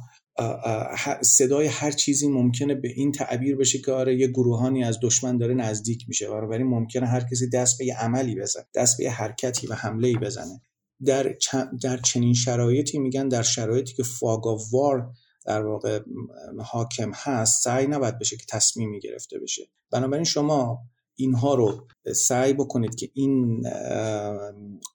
صدای 1.22 1.68
هر 1.68 1.92
چیزی 1.92 2.28
ممکنه 2.28 2.76
به 2.76 2.88
این 2.96 3.12
تعبیر 3.12 3.56
بشه 3.56 3.80
که 3.80 3.92
آره 3.92 4.20
یه 4.20 4.28
گروهانی 4.28 4.84
از 4.84 5.00
دشمن 5.02 5.38
داره 5.38 5.54
نزدیک 5.54 6.06
میشه. 6.08 6.28
بنابراین 6.30 6.68
ممکنه 6.68 7.08
هر 7.08 7.24
کسی 7.32 7.50
دست 7.50 7.78
به 7.78 7.86
یه 7.86 7.98
عملی 7.98 8.36
بزنه 8.36 8.66
دست 8.76 8.98
به 8.98 9.04
یه 9.04 9.12
حرکتی 9.12 9.68
و 9.68 9.74
حمله 9.74 10.08
ای 10.08 10.18
بزنه. 10.18 10.62
در, 11.06 11.36
در 11.82 11.98
چنین 11.98 12.34
شرایطی 12.34 13.00
میگن 13.00 13.28
در 13.28 13.42
شرایطی 13.42 13.94
که 13.94 14.04
فاگ 14.04 14.46
وار 14.72 15.12
در 15.46 15.66
واقع 15.66 16.00
حاکم 16.60 17.12
هست 17.14 17.64
سعی 17.64 17.88
نباید 17.88 18.20
بشه 18.20 18.38
که 18.38 18.46
تصمیمی 18.50 19.00
گرفته 19.00 19.40
بشه. 19.40 19.70
بنابراین 19.92 20.26
شما 20.26 20.80
اینها 21.16 21.56
رو 21.56 21.88
سعی 22.16 22.54
بکنید 22.54 22.96
که 22.96 23.10
این 23.14 23.64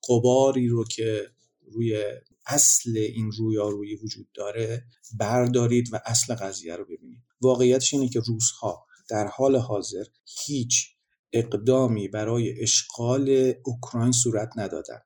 قباری 0.09 0.69
رو 0.69 0.85
که 0.85 1.23
روی 1.73 2.03
اصل 2.49 2.99
این 2.99 3.33
رویارویی 3.33 3.97
وجود 3.97 4.33
داره 4.35 4.85
بردارید 5.19 5.89
و 5.93 6.01
اصل 6.07 6.35
قضیه 6.35 6.77
رو 6.77 6.85
ببینید. 6.85 7.23
واقعیتش 7.41 7.95
اینه 7.95 8.09
که 8.09 8.21
روزها 8.21 8.87
در 9.09 9.27
حال 9.27 9.57
حاضر 9.57 10.05
هیچ 10.45 10.87
اقدامی 11.33 12.09
برای 12.09 12.63
اشغال 12.63 13.53
اوکراین 13.65 14.13
صورت 14.13 14.51
ندادن. 14.57 15.01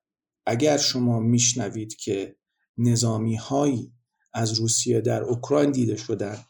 اگر 0.46 0.76
شما 0.76 1.20
میشنوید 1.20 1.94
که 1.94 2.36
نظامی 2.78 3.36
هایی 3.36 3.92
از 4.34 4.52
روسیه 4.52 5.00
در 5.00 5.22
اوکراین 5.22 5.70
دیده 5.72 5.96
شدن 5.96 6.44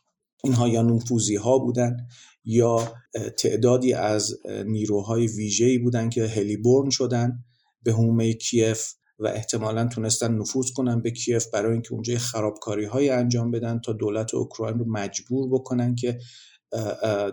اینها 0.44 0.68
یا 0.68 0.82
نفوزی 0.82 1.36
ها 1.36 1.58
بودن 1.58 1.96
یا 2.44 2.94
تعدادی 3.38 3.92
از 3.92 4.38
نیروهای 4.66 5.26
ویژه‌ای 5.26 5.78
بودن 5.78 6.10
که 6.10 6.26
هلیبورن 6.26 6.90
شدن 6.90 7.44
به 7.82 7.92
هومه 7.92 8.32
کیف 8.34 8.94
و 9.22 9.26
احتمالا 9.26 9.86
تونستن 9.86 10.34
نفوذ 10.34 10.70
کنن 10.72 11.02
به 11.02 11.10
کیف 11.10 11.46
برای 11.46 11.72
اینکه 11.72 11.92
اونجا 11.92 12.18
خرابکاری 12.18 12.84
های 12.84 13.10
انجام 13.10 13.50
بدن 13.50 13.80
تا 13.80 13.92
دولت 13.92 14.34
اوکراین 14.34 14.78
رو 14.78 14.84
مجبور 14.88 15.48
بکنن 15.50 15.94
که 15.94 16.18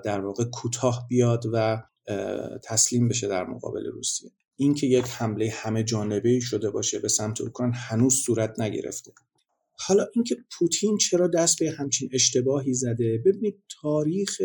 در 0.03 0.21
واقع 0.21 0.43
کوتاه 0.43 1.05
بیاد 1.09 1.43
و 1.53 1.83
تسلیم 2.63 3.07
بشه 3.07 3.27
در 3.27 3.43
مقابل 3.43 3.85
روسیه. 3.85 4.31
اینکه 4.55 4.87
یک 4.87 5.05
حمله 5.05 5.49
همه 5.53 5.83
جانبه 5.83 6.39
شده 6.39 6.69
باشه 6.69 6.99
به 6.99 7.07
سمت 7.07 7.41
اوکراین 7.41 7.73
هنوز 7.75 8.13
صورت 8.13 8.59
نگرفته. 8.59 9.11
حالا 9.71 10.05
اینکه 10.15 10.37
پوتین 10.51 10.97
چرا 10.97 11.27
دست 11.27 11.59
به 11.59 11.71
همچین 11.71 12.09
اشتباهی 12.13 12.73
زده؟ 12.73 13.17
ببینید 13.25 13.63
تاریخ 13.81 14.41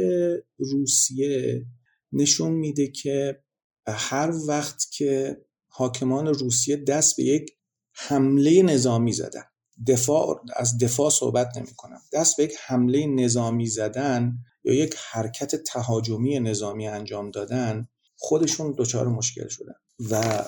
روسیه 0.59 1.67
نشون 2.13 2.53
میده 2.53 2.89
که 2.89 3.43
هر 3.87 4.33
وقت 4.49 4.87
که 4.91 5.44
حاکمان 5.77 6.27
روسیه 6.27 6.77
دست 6.77 7.17
به 7.17 7.23
یک 7.23 7.51
حمله 7.93 8.63
نظامی 8.63 9.13
زدن. 9.13 9.43
دفاع 9.87 10.41
از 10.57 10.79
دفاع 10.79 11.11
صحبت 11.11 11.57
نمی 11.57 11.75
کنم 11.77 12.01
دست 12.13 12.37
به 12.37 12.45
یک 12.45 12.55
حمله 12.67 13.07
نظامی 13.07 13.67
زدن 13.67 14.39
یا 14.65 14.75
یک 14.75 14.95
حرکت 15.11 15.57
تهاجمی 15.57 16.41
نظامی 16.41 16.89
انجام 16.89 17.31
دادن 17.31 17.89
خودشون 18.17 18.75
دچار 18.79 19.09
مشکل 19.09 19.49
شدن. 19.49 19.75
و 20.11 20.45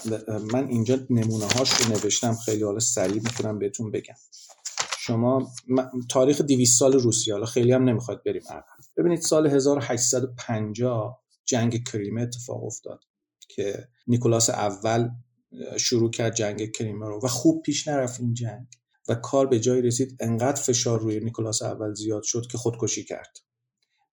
من 0.52 0.68
اینجا 0.68 0.98
نمونه 1.10 1.44
هاش 1.46 1.72
رو 1.72 1.92
نوشتم. 1.92 2.34
خیلی 2.34 2.62
حالا 2.62 2.78
سریع 2.78 3.22
می‌تونم 3.22 3.58
بهتون 3.58 3.90
بگم. 3.90 4.14
شما 4.98 5.52
تاریخ 6.10 6.40
200 6.40 6.78
سال 6.78 6.92
روسیه. 6.92 7.34
حالا 7.34 7.46
خیلی 7.46 7.72
هم 7.72 7.84
نمی‌خواد 7.84 8.22
بریم 8.24 8.42
عقب. 8.50 8.64
ببینید 8.96 9.20
سال 9.20 9.46
1850 9.46 11.22
جنگ 11.44 11.88
کریمه 11.88 12.22
اتفاق 12.22 12.64
افتاد. 12.64 13.00
که 13.48 13.88
نیکولاس 14.06 14.50
اول 14.50 15.08
شروع 15.76 16.10
کرد 16.10 16.34
جنگ 16.34 16.72
کریمه 16.72 17.06
رو 17.06 17.20
و 17.22 17.28
خوب 17.28 17.62
پیش 17.62 17.88
نرفت 17.88 18.20
این 18.20 18.34
جنگ 18.34 18.66
و 19.08 19.14
کار 19.14 19.46
به 19.46 19.60
جایی 19.60 19.82
رسید 19.82 20.16
انقدر 20.20 20.62
فشار 20.62 21.00
روی 21.00 21.20
نیکولاس 21.20 21.62
اول 21.62 21.94
زیاد 21.94 22.22
شد 22.22 22.46
که 22.50 22.58
خودکشی 22.58 23.04
کرد. 23.04 23.38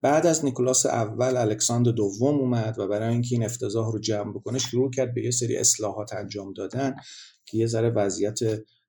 بعد 0.01 0.27
از 0.27 0.45
نیکولاس 0.45 0.85
اول 0.85 1.37
الکساندر 1.37 1.91
دوم 1.91 2.39
اومد 2.39 2.79
و 2.79 2.87
برای 2.87 3.09
اینکه 3.09 3.35
این 3.35 3.43
افتضاح 3.43 3.91
رو 3.91 3.99
جمع 3.99 4.33
بکنه 4.33 4.59
شروع 4.59 4.91
کرد 4.91 5.13
به 5.13 5.23
یه 5.23 5.31
سری 5.31 5.57
اصلاحات 5.57 6.13
انجام 6.13 6.53
دادن 6.53 6.95
که 7.45 7.57
یه 7.57 7.67
ذره 7.67 7.89
وضعیت 7.89 8.39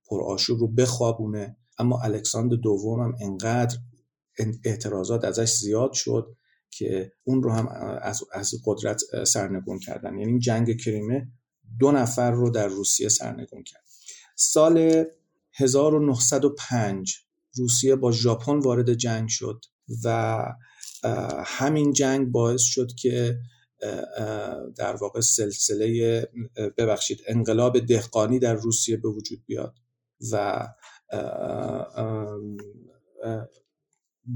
پرآشوب 0.07 0.61
رو 0.61 0.69
بخوابونه. 0.69 1.57
اما 1.79 2.01
الکساندر 2.03 2.57
دوم 2.57 3.01
هم 3.01 3.15
انقدر 3.21 3.77
اعتراضات 4.65 5.25
ازش 5.25 5.53
زیاد 5.53 5.93
شد 5.93 6.37
که 6.79 7.13
اون 7.25 7.43
رو 7.43 7.53
هم 7.53 7.69
از, 8.03 8.23
از 8.33 8.55
قدرت 8.65 9.25
سرنگون 9.25 9.79
کردن. 9.79 10.19
یعنی 10.19 10.39
جنگ 10.39 10.81
کریمه 10.81 11.29
دو 11.79 11.93
نفر 11.93 12.31
رو 12.31 12.51
در 12.51 12.67
روسیه 12.67 13.09
سرنگون 13.09 13.63
کرد. 13.63 13.85
سال 14.37 15.05
1905 15.53 17.17
روسیه 17.57 17.97
با 17.97 18.13
ژاپن 18.13 18.59
وارد 18.59 18.95
جنگ 18.95 19.29
شد 19.29 19.65
و 20.05 20.39
همین 21.47 21.93
جنگ 21.93 22.29
باعث 22.29 22.63
شد 22.63 22.93
که 22.95 23.39
در 24.77 24.97
واقع 24.97 25.21
سلسله 25.21 26.29
ببخشید 26.79 27.21
انقلاب 27.27 27.79
دهقانی 27.79 28.39
در 28.39 28.55
روسیه 28.55 28.97
به 28.97 29.09
وجود 29.09 29.45
بیاد 29.47 29.75
و 30.33 30.69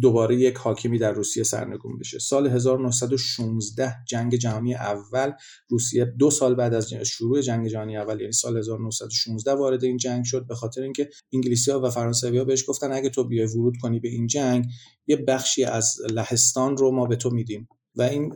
دوباره 0.00 0.36
یک 0.36 0.56
حاکمی 0.56 0.98
در 0.98 1.12
روسیه 1.12 1.42
سرنگون 1.42 1.98
بشه. 1.98 2.18
سال 2.18 2.46
1916 2.46 3.94
جنگ 4.08 4.34
جهانی 4.34 4.74
اول 4.74 5.32
روسیه 5.68 6.04
دو 6.04 6.30
سال 6.30 6.54
بعد 6.54 6.74
از 6.74 6.94
شروع 6.94 7.40
جنگ 7.40 7.68
جهانی 7.68 7.96
اول 7.96 8.20
یعنی 8.20 8.32
سال 8.32 8.56
1916 8.56 9.52
وارد 9.52 9.84
این 9.84 9.96
جنگ 9.96 10.24
شد. 10.24 10.46
به 10.46 10.54
خاطر 10.54 10.82
اینکه 10.82 11.08
انگلیسی 11.32 11.70
ها 11.70 11.80
و 11.80 11.90
فرانسوی 11.90 12.38
ها 12.38 12.44
بهش 12.44 12.64
گفتن 12.68 12.92
اگه 12.92 13.08
تو 13.08 13.24
بیای 13.24 13.46
ورود 13.46 13.74
کنی 13.82 14.00
به 14.00 14.08
این 14.08 14.26
جنگ 14.26 14.64
یه 15.06 15.16
بخشی 15.16 15.64
از 15.64 15.96
لهستان 16.10 16.76
رو 16.76 16.90
ما 16.90 17.06
به 17.06 17.16
تو 17.16 17.30
میدیم. 17.30 17.68
و 17.96 18.02
این 18.02 18.32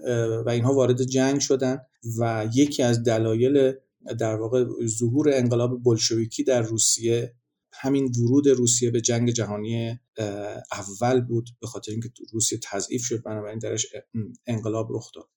و 0.47 0.49
اینها 0.49 0.75
وارد 0.75 1.03
جنگ 1.03 1.41
شدن 1.41 1.79
و 2.19 2.49
یکی 2.55 2.83
از 2.83 3.03
دلایل 3.03 3.73
در 4.19 4.37
واقع 4.37 4.65
ظهور 4.87 5.31
انقلاب 5.33 5.83
بلشویکی 5.85 6.45
در 6.45 6.63
روسیه 6.63 7.35
همین 7.73 8.13
ورود 8.19 8.49
روسیه 8.49 8.91
به 8.91 9.01
جنگ 9.01 9.31
جهانی 9.31 10.01
اول 10.73 11.21
بود 11.21 11.51
به 11.61 11.67
خاطر 11.67 11.93
اینکه 11.93 12.11
روسیه 12.33 12.59
تضعیف 12.63 13.05
شد 13.05 13.23
بنابراین 13.23 13.59
درش 13.59 13.87
انقلاب 14.47 14.89
رخ 14.91 15.11
داد. 15.15 15.29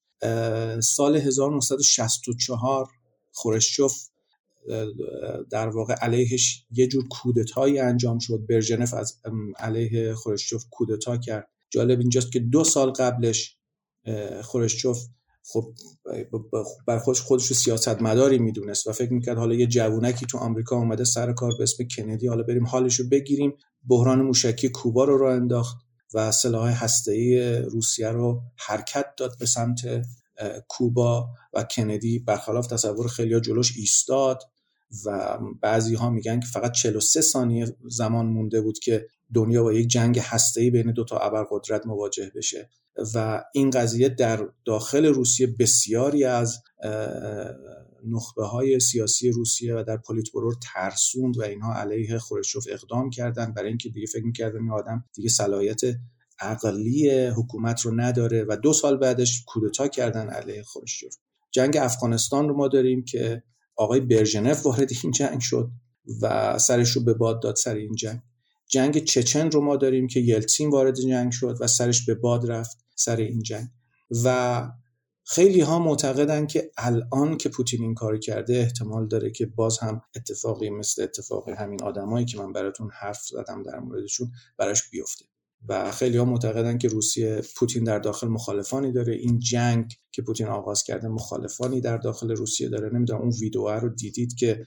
سال 0.79 1.15
1964 1.15 2.87
خورشچوف 3.31 4.09
در 5.49 5.67
واقع 5.67 5.93
علیهش 5.93 6.65
یه 6.71 6.87
جور 6.87 7.07
کودتایی 7.07 7.79
انجام 7.79 8.19
شد. 8.19 8.45
برژنف 8.49 8.93
از 8.93 9.21
علیه 9.57 10.13
خورشچوف 10.13 10.65
کودتا 10.71 11.17
کرد. 11.17 11.49
جالب 11.69 11.99
اینجاست 11.99 12.31
که 12.31 12.39
دو 12.39 12.63
سال 12.63 12.91
قبلش 12.91 13.57
خورشچوف 14.43 15.07
خب 15.47 15.73
بر 16.87 16.99
خودش 16.99 17.21
خودش 17.21 17.45
رو 17.45 17.55
سیاست 17.55 18.01
مداری 18.01 18.37
می‌دونست 18.37 18.87
و 18.87 18.91
فکر 18.91 19.13
می‌کرد 19.13 19.37
حالا 19.37 19.55
یه 19.55 19.67
جوونکی 19.67 20.25
تو 20.25 20.37
آمریکا 20.37 20.75
اومده 20.75 21.03
سر 21.03 21.33
کار 21.33 21.51
به 21.57 21.63
اسم 21.63 21.83
کندی 21.97 22.27
حالا 22.27 22.43
بریم 22.43 22.65
حالش 22.65 22.99
رو 22.99 23.09
بگیریم. 23.09 23.53
بحران 23.87 24.21
موشکی 24.21 24.69
کوبا 24.69 25.03
رو 25.03 25.17
راه 25.17 25.35
انداخت 25.35 25.77
و 26.13 26.31
سلاح 26.31 26.83
هسته‌ای 26.83 27.57
روسیه 27.57 28.09
رو 28.09 28.41
حرکت 28.55 29.05
داد 29.17 29.37
به 29.39 29.45
سمت 29.45 30.05
کوبا 30.67 31.29
و 31.53 31.63
کندی. 31.63 32.19
برخلاف 32.19 32.67
تصور 32.67 33.07
خیلی 33.07 33.41
جلوش 33.41 33.77
ایستاد 33.77 34.43
و 35.05 35.39
بعضی 35.61 35.95
ها 35.95 36.09
میگن 36.09 36.39
که 36.39 36.47
فقط 36.47 36.71
43 36.71 37.21
ثانیه 37.21 37.75
زمان 37.89 38.25
مونده 38.25 38.61
بود 38.61 38.79
که 38.79 39.07
دنیا 39.33 39.63
با 39.63 39.73
یک 39.73 39.87
جنگ 39.87 40.19
هسته‌ای 40.19 40.69
بین 40.69 40.91
دو 40.91 41.03
تا 41.03 41.17
ابرقدرت 41.17 41.87
مواجه 41.87 42.31
بشه. 42.35 42.69
و 43.15 43.43
این 43.53 43.69
قضیه 43.69 44.09
در 44.09 44.49
داخل 44.65 45.05
روسیه 45.05 45.47
بسیاری 45.59 46.23
از 46.23 46.63
نخبه 48.07 48.45
های 48.45 48.79
سیاسی 48.79 49.31
روسیه 49.31 49.75
و 49.75 49.83
در 49.87 49.97
پولیتبرو 49.97 50.53
ترسوند 50.73 51.37
و 51.37 51.43
اینها 51.43 51.73
علیه 51.73 52.17
خورشوف 52.17 52.67
اقدام 52.69 53.09
کردند 53.09 53.53
برای 53.53 53.69
اینکه 53.69 53.89
دیگه 53.89 54.07
فکر 54.07 54.25
می‌کردن 54.25 54.59
این 54.61 54.71
آدم 54.71 55.05
دیگه 55.13 55.29
صلاحیت 55.29 55.81
عقلی 56.39 57.27
حکومت 57.27 57.81
رو 57.81 58.01
نداره 58.01 58.45
و 58.49 58.57
دو 58.63 58.73
سال 58.73 58.97
بعدش 58.97 59.43
کودتا 59.47 59.87
کردن 59.87 60.29
علیه 60.29 60.63
خورشوف 60.63 61.15
جنگ 61.51 61.77
افغانستان 61.77 62.49
رو 62.49 62.57
ما 62.57 62.67
داریم 62.67 63.03
که 63.03 63.43
آقای 63.75 63.99
برژنف 63.99 64.65
وارد 64.65 64.89
این 65.03 65.11
جنگ 65.11 65.39
شد 65.39 65.69
و 66.21 66.57
سرش 66.59 66.89
رو 66.89 67.03
به 67.03 67.13
باد 67.13 67.41
داد 67.41 67.55
سر 67.55 67.75
این 67.75 67.95
جنگ. 67.95 68.21
جنگ 68.67 69.03
چچن 69.03 69.51
رو 69.51 69.61
ما 69.61 69.75
داریم 69.75 70.07
که 70.07 70.19
یلتسین 70.19 70.69
وارد 70.69 70.95
جنگ 70.95 71.31
شد 71.31 71.57
و 71.59 71.67
سرش 71.67 72.05
به 72.05 72.15
باد 72.15 72.51
رفت 72.51 72.77
سر 72.95 73.15
این 73.15 73.41
جنگ. 73.41 73.67
و 74.23 74.67
خیلی 75.23 75.61
ها 75.61 75.79
معتقدن 75.79 76.47
که 76.47 76.71
الان 76.77 77.37
که 77.37 77.49
پوتین 77.49 77.81
این 77.81 77.93
کار 77.93 78.17
کرده 78.17 78.57
احتمال 78.57 79.07
داره 79.07 79.31
که 79.31 79.45
باز 79.45 79.79
هم 79.79 80.01
اتفاقی 80.15 80.69
مثل 80.69 81.03
اتفاقی 81.03 81.51
همین 81.51 81.83
آدمایی 81.83 82.25
که 82.25 82.37
من 82.37 82.53
براتون 82.53 82.89
حرف 82.93 83.21
زدم 83.21 83.63
در 83.63 83.79
موردشون 83.79 84.31
براش 84.57 84.89
بیفته. 84.89 85.25
و 85.69 85.91
خیلی 85.91 86.17
ها 86.17 86.25
معتقدن 86.25 86.77
که 86.77 86.87
روسیه 86.87 87.41
پوتین 87.55 87.83
در 87.83 87.99
داخل 87.99 88.27
مخالفانی 88.27 88.91
داره. 88.91 89.13
این 89.13 89.39
جنگ 89.39 89.93
که 90.11 90.21
پوتین 90.21 90.47
آغاز 90.47 90.83
کرده 90.83 91.07
مخالفانی 91.07 91.81
در 91.81 91.97
داخل 91.97 92.31
روسیه 92.31 92.69
داره. 92.69 92.89
نمی‌دونم 92.89 93.21
اون 93.21 93.31
ویدیو 93.41 93.69
رو 93.69 93.89
دیدید 93.89 94.35
که 94.35 94.65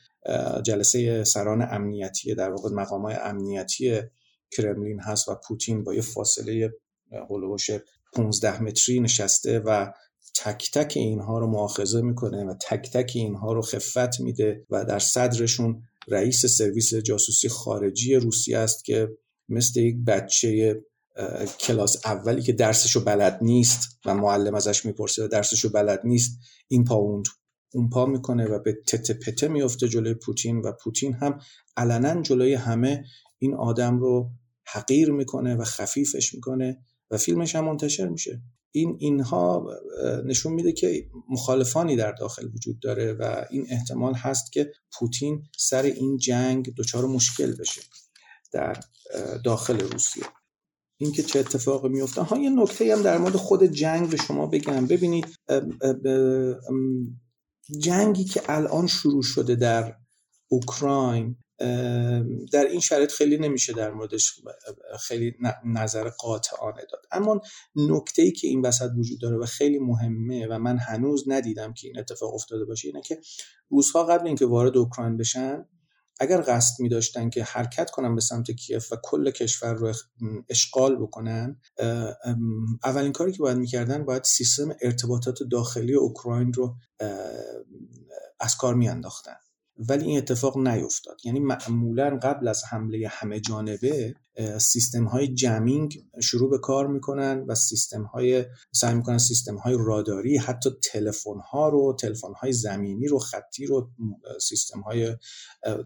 جلسه 0.63 1.25
سران 1.25 1.67
امنیتی 1.71 2.35
در 2.35 2.51
واقع 2.51 2.71
مقام 2.71 3.03
های 3.03 3.15
امنیتی 3.15 4.01
کرملین 4.51 5.01
هست 5.01 5.29
و 5.29 5.35
پوتین 5.49 5.85
با 5.85 5.95
یه 5.95 6.01
فاصله 6.01 6.75
هولوش 7.29 7.71
15 8.13 8.63
متری 8.63 9.01
نشسته 9.01 9.59
و 9.59 9.93
تک 10.35 10.71
تک 10.75 10.93
اینها 10.97 11.39
رو 11.39 11.47
مؤاخذه 11.47 12.01
می‌کنه 12.01 12.45
و 12.45 12.55
تک 12.55 12.91
تک 12.93 13.13
اینها 13.15 13.53
رو 13.53 13.63
خفت 13.63 14.21
میده 14.21 14.67
و 14.71 14.85
در 14.85 14.99
صدرشون 14.99 15.83
رئیس 16.09 16.47
سرویس 16.47 16.95
جاسوسی 16.95 17.49
خارجی 17.49 18.15
روسیه 18.15 18.59
است 18.59 18.85
که 18.85 19.09
مثل 19.49 19.81
یک 19.81 19.97
بچه 20.07 20.81
کلاس 21.61 22.07
اولی 22.07 22.43
که 22.43 22.53
درسشو 22.53 23.05
بلد 23.05 23.39
نیست 23.43 23.99
و 24.05 24.15
معلم 24.15 24.55
ازش 24.55 24.87
می‌پرسه 24.87 25.25
و 25.25 25.29
درسشو 25.29 25.69
بلد 25.69 26.01
نیست 26.05 26.39
این 26.69 26.85
پا 26.85 26.95
اون 26.95 27.23
اون 27.75 27.89
پا 27.89 28.07
می‌کنه 28.07 28.47
و 28.47 28.59
به 28.59 28.79
تته 28.87 29.15
پته 29.15 29.49
میفته 29.49 29.89
جلوی 29.89 30.15
پوتین 30.15 30.59
و 30.59 30.73
پوتین 30.73 31.13
هم 31.13 31.41
علنا 31.77 32.23
جلوی 32.23 32.55
همه 32.55 33.05
این 33.39 33.55
آدم 33.55 33.99
رو 33.99 34.31
حقیر 34.67 35.11
می‌کنه 35.11 35.55
و 35.55 35.65
خفیفش 35.65 36.35
می‌کنه 36.35 36.79
و 37.11 37.17
فیلمش 37.17 37.57
هم 37.57 37.65
منتشر 37.65 38.09
میشه. 38.09 38.43
این 38.73 38.97
اینها 38.99 39.67
نشون 40.25 40.53
میده 40.53 40.73
که 40.73 41.11
مخالفانی 41.31 41.97
در 41.97 42.13
داخل 42.13 42.49
وجود 42.55 42.81
داره 42.81 43.13
و 43.13 43.45
این 43.51 43.67
احتمال 43.71 44.15
هست 44.15 44.53
که 44.53 44.73
پوتین 44.93 45.43
سر 45.59 45.83
این 45.83 46.17
جنگ 46.17 46.75
دچار 46.75 47.07
مشکل 47.07 47.57
بشه. 47.57 47.81
در 48.53 48.77
داخل 49.45 49.81
روسیه. 49.81 50.25
اینکه 51.01 51.23
چه 51.23 51.39
اتفاقی 51.39 51.89
میفته 51.89 52.23
ها 52.23 52.39
یه 52.39 52.51
نکته 52.51 52.93
هم 52.93 53.03
در 53.03 53.19
مورد 53.19 53.37
خود 53.37 53.65
جنگ 53.65 54.11
به 54.11 54.17
شما 54.17 54.47
بگم. 54.47 54.87
ببینید 54.87 55.27
جنگی 57.81 58.25
که 58.25 58.43
الان 58.49 58.87
شروع 58.87 59.23
شده 59.23 59.55
در 59.55 59.95
اوکراین 60.49 61.37
در 62.53 62.67
این 62.71 62.81
شرایط 62.81 63.13
خیلی 63.13 63.39
نمیشه 63.39 63.73
در 63.73 63.91
موردش 63.91 64.41
خیلی 65.01 65.35
نظر 65.65 66.09
قاطعانه 66.09 66.83
داد. 66.93 67.03
اما 67.11 67.41
نکته 67.77 68.23
ای 68.23 68.33
که 68.33 68.49
این 68.49 68.61
وسط 68.61 68.91
وجود 68.97 69.21
داره 69.21 69.37
و 69.37 69.47
خیلی 69.47 69.79
مهمه 69.79 70.47
و 70.47 70.59
من 70.59 70.79
هنوز 70.79 71.25
ندیدم 71.27 71.73
که 71.73 71.87
این 71.87 71.99
اتفاق 71.99 72.35
افتاده 72.35 72.65
باشه 72.65 72.89
اینه 72.89 73.01
که 73.01 73.21
روزها 73.69 74.05
قبل 74.05 74.27
اینکه 74.27 74.47
وارد 74.47 74.77
اوکراین 74.77 75.17
بشن 75.17 75.65
اگر 76.19 76.41
قصد 76.41 76.81
می 76.81 76.89
داشتن 76.89 77.31
که 77.31 77.45
حرکت 77.45 77.91
کنن 77.91 78.15
به 78.15 78.21
سمت 78.21 78.51
کیف 78.51 78.93
و 78.93 78.97
کل 79.03 79.31
کشور 79.31 79.75
رو 79.75 79.93
اشغال 80.49 80.97
بکنن 80.97 81.61
اولین 82.85 83.13
کاری 83.13 83.33
که 83.33 83.39
باید 83.39 83.59
می‌کردن 83.59 84.05
باید 84.05 84.25
سیستم 84.25 84.69
ارتباطات 84.83 85.43
داخلی 85.51 85.95
اوکراین 85.95 86.53
رو 86.53 86.77
از 88.41 88.57
کار 88.57 88.75
میانداختن. 88.75 89.37
ولی 89.89 90.05
این 90.05 90.19
اتفاق 90.19 90.59
نیفتاد. 90.59 91.17
یعنی 91.25 91.41
معمولا 91.41 92.19
قبل 92.23 92.49
از 92.49 92.65
حمله 92.71 93.09
همه 93.09 93.41
جانبه 93.41 94.15
سیستم 94.59 95.05
های 95.05 95.29
جمینگ 95.29 95.99
شروع 96.23 96.51
به 96.51 96.59
کار 96.59 96.87
می‌کنن 96.87 97.45
و 97.49 97.55
سیستم 97.55 98.03
های 98.03 98.45
سعی 98.73 98.95
می‌کنن 98.95 99.19
سیستم 99.19 99.57
های 99.57 99.77
راداری 99.79 100.37
حتی 100.37 100.71
تلفن 100.93 101.39
ها 101.51 101.69
رو 101.69 101.97
تلفن 102.01 102.33
های 102.33 102.53
زمینی 102.53 103.07
رو 103.07 103.19
خطی 103.19 103.67
رو 103.67 103.91
سیستم 104.41 104.81
های 104.81 105.17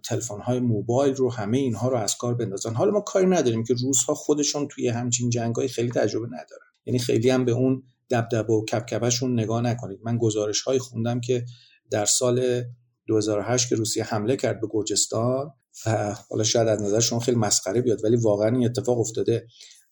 تلفن 0.05 0.41
های 0.41 0.61
موبایل 0.61 1.15
رو 1.15 1.33
همه 1.33 1.59
اینها 1.59 1.89
رو 1.89 1.97
از 1.97 2.17
کار 2.17 2.35
بندازن. 2.35 2.75
حالا 2.75 2.91
ما 2.91 3.01
کاری 3.01 3.27
نداریم 3.27 3.65
که 3.65 3.75
روزها 3.75 4.15
خودشون 4.15 4.69
توی 4.69 4.89
همچین 4.89 5.31
جنگ 5.31 5.57
های 5.57 5.69
خیلی 5.69 5.91
تجربه 5.91 6.27
ندارن. 6.27 6.67
یعنی 6.87 6.99
خیلی 6.99 7.31
هم 7.31 7.45
به 7.45 7.53
اون 7.53 7.83
دبدبه 8.11 8.53
و 8.53 8.65
کپکپشون 8.65 9.33
نگاه 9.41 9.63
نکنید. 9.63 10.01
من 10.03 10.19
گزارش 10.19 10.63
های 10.63 10.79
خوندم 10.79 11.21
که 11.21 11.45
در 11.91 12.05
سال 12.05 12.65
2008 13.07 13.69
که 13.69 13.77
روسیه 13.77 14.05
حمله 14.05 14.37
کرد 14.37 14.61
به 14.61 14.67
گرجستان 14.71 15.53
و 15.87 16.17
حالا 16.31 16.45
شاید 16.45 16.69
از 16.69 16.83
نظر 16.83 17.01
شما 17.01 17.21
خیلی 17.21 17.39
مسخره 17.39 17.81
بیاد 17.81 18.05
ولی 18.05 18.17
واقعا 18.17 18.49
این 18.49 18.65
اتفاق 18.65 18.99
افتاده. 18.99 19.47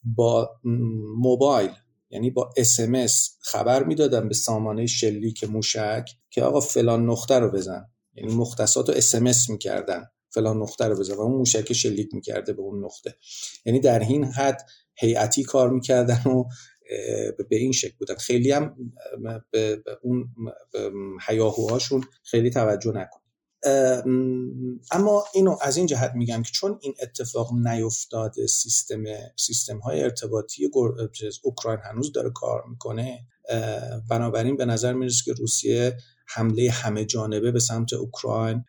با 0.04 0.50
موبایل 1.18 1.70
یعنی 2.10 2.30
با 2.30 2.50
اسمس 2.56 3.36
خبر 3.40 3.84
می‌دادن 3.84 4.28
به 4.28 4.34
سامانه 4.34 4.86
شلیک 4.86 5.44
موشک 5.44 6.10
که 6.30 6.42
آقا 6.42 6.60
فلان 6.60 7.10
نقطه 7.10 7.38
رو 7.38 7.50
بزن. 7.50 7.86
یعنی 8.14 8.34
مختصات 8.34 8.88
رو 8.88 8.94
اسمس 8.94 9.50
می‌کردن. 9.50 10.04
فلان 10.30 10.56
نقطه 10.56 10.84
رو 10.84 10.98
بزن 10.98 11.14
و 11.14 11.20
اون 11.20 11.36
موشک 11.36 11.72
شلیک 11.72 12.14
می‌کرده 12.14 12.52
به 12.52 12.62
اون 12.62 12.84
نقطه. 12.84 13.16
یعنی 13.64 13.80
در 13.80 13.98
این 13.98 14.24
حد 14.24 14.66
هیئتی 14.94 15.42
کار 15.42 15.70
می‌کردن 15.70 16.30
و 16.30 16.44
به 17.50 17.56
این 17.56 17.72
شکل 17.72 17.94
بودن. 17.98 18.14
خیلی 18.14 18.50
هم 18.50 18.76
به 19.50 19.82
اون 20.02 20.28
هیاهوهاشون 21.28 22.04
خیلی 22.22 22.50
توجه 22.50 22.92
نکن. 22.92 23.19
اما 24.90 25.24
اینو 25.34 25.56
از 25.62 25.76
این 25.76 25.86
جهت 25.86 26.12
میگم 26.14 26.42
که 26.42 26.50
چون 26.52 26.78
این 26.80 26.94
اتفاق 27.02 27.52
نیفتاده 27.52 28.46
سیستم 28.46 29.04
سیستم 29.36 29.78
های 29.78 30.02
ارتباطی 30.02 30.70
اوکراین 31.42 31.80
هنوز 31.84 32.12
داره 32.12 32.30
کار 32.30 32.64
می‌کنه 32.68 33.26
بنابراین 34.10 34.56
به 34.56 34.64
نظر 34.64 34.92
می‌رسه 34.92 35.24
که 35.24 35.32
روسیه 35.32 35.96
حمله 36.26 36.70
همه 36.70 37.04
جانبه 37.04 37.50
به 37.50 37.60
سمت 37.60 37.92
اوکراین 37.92 38.64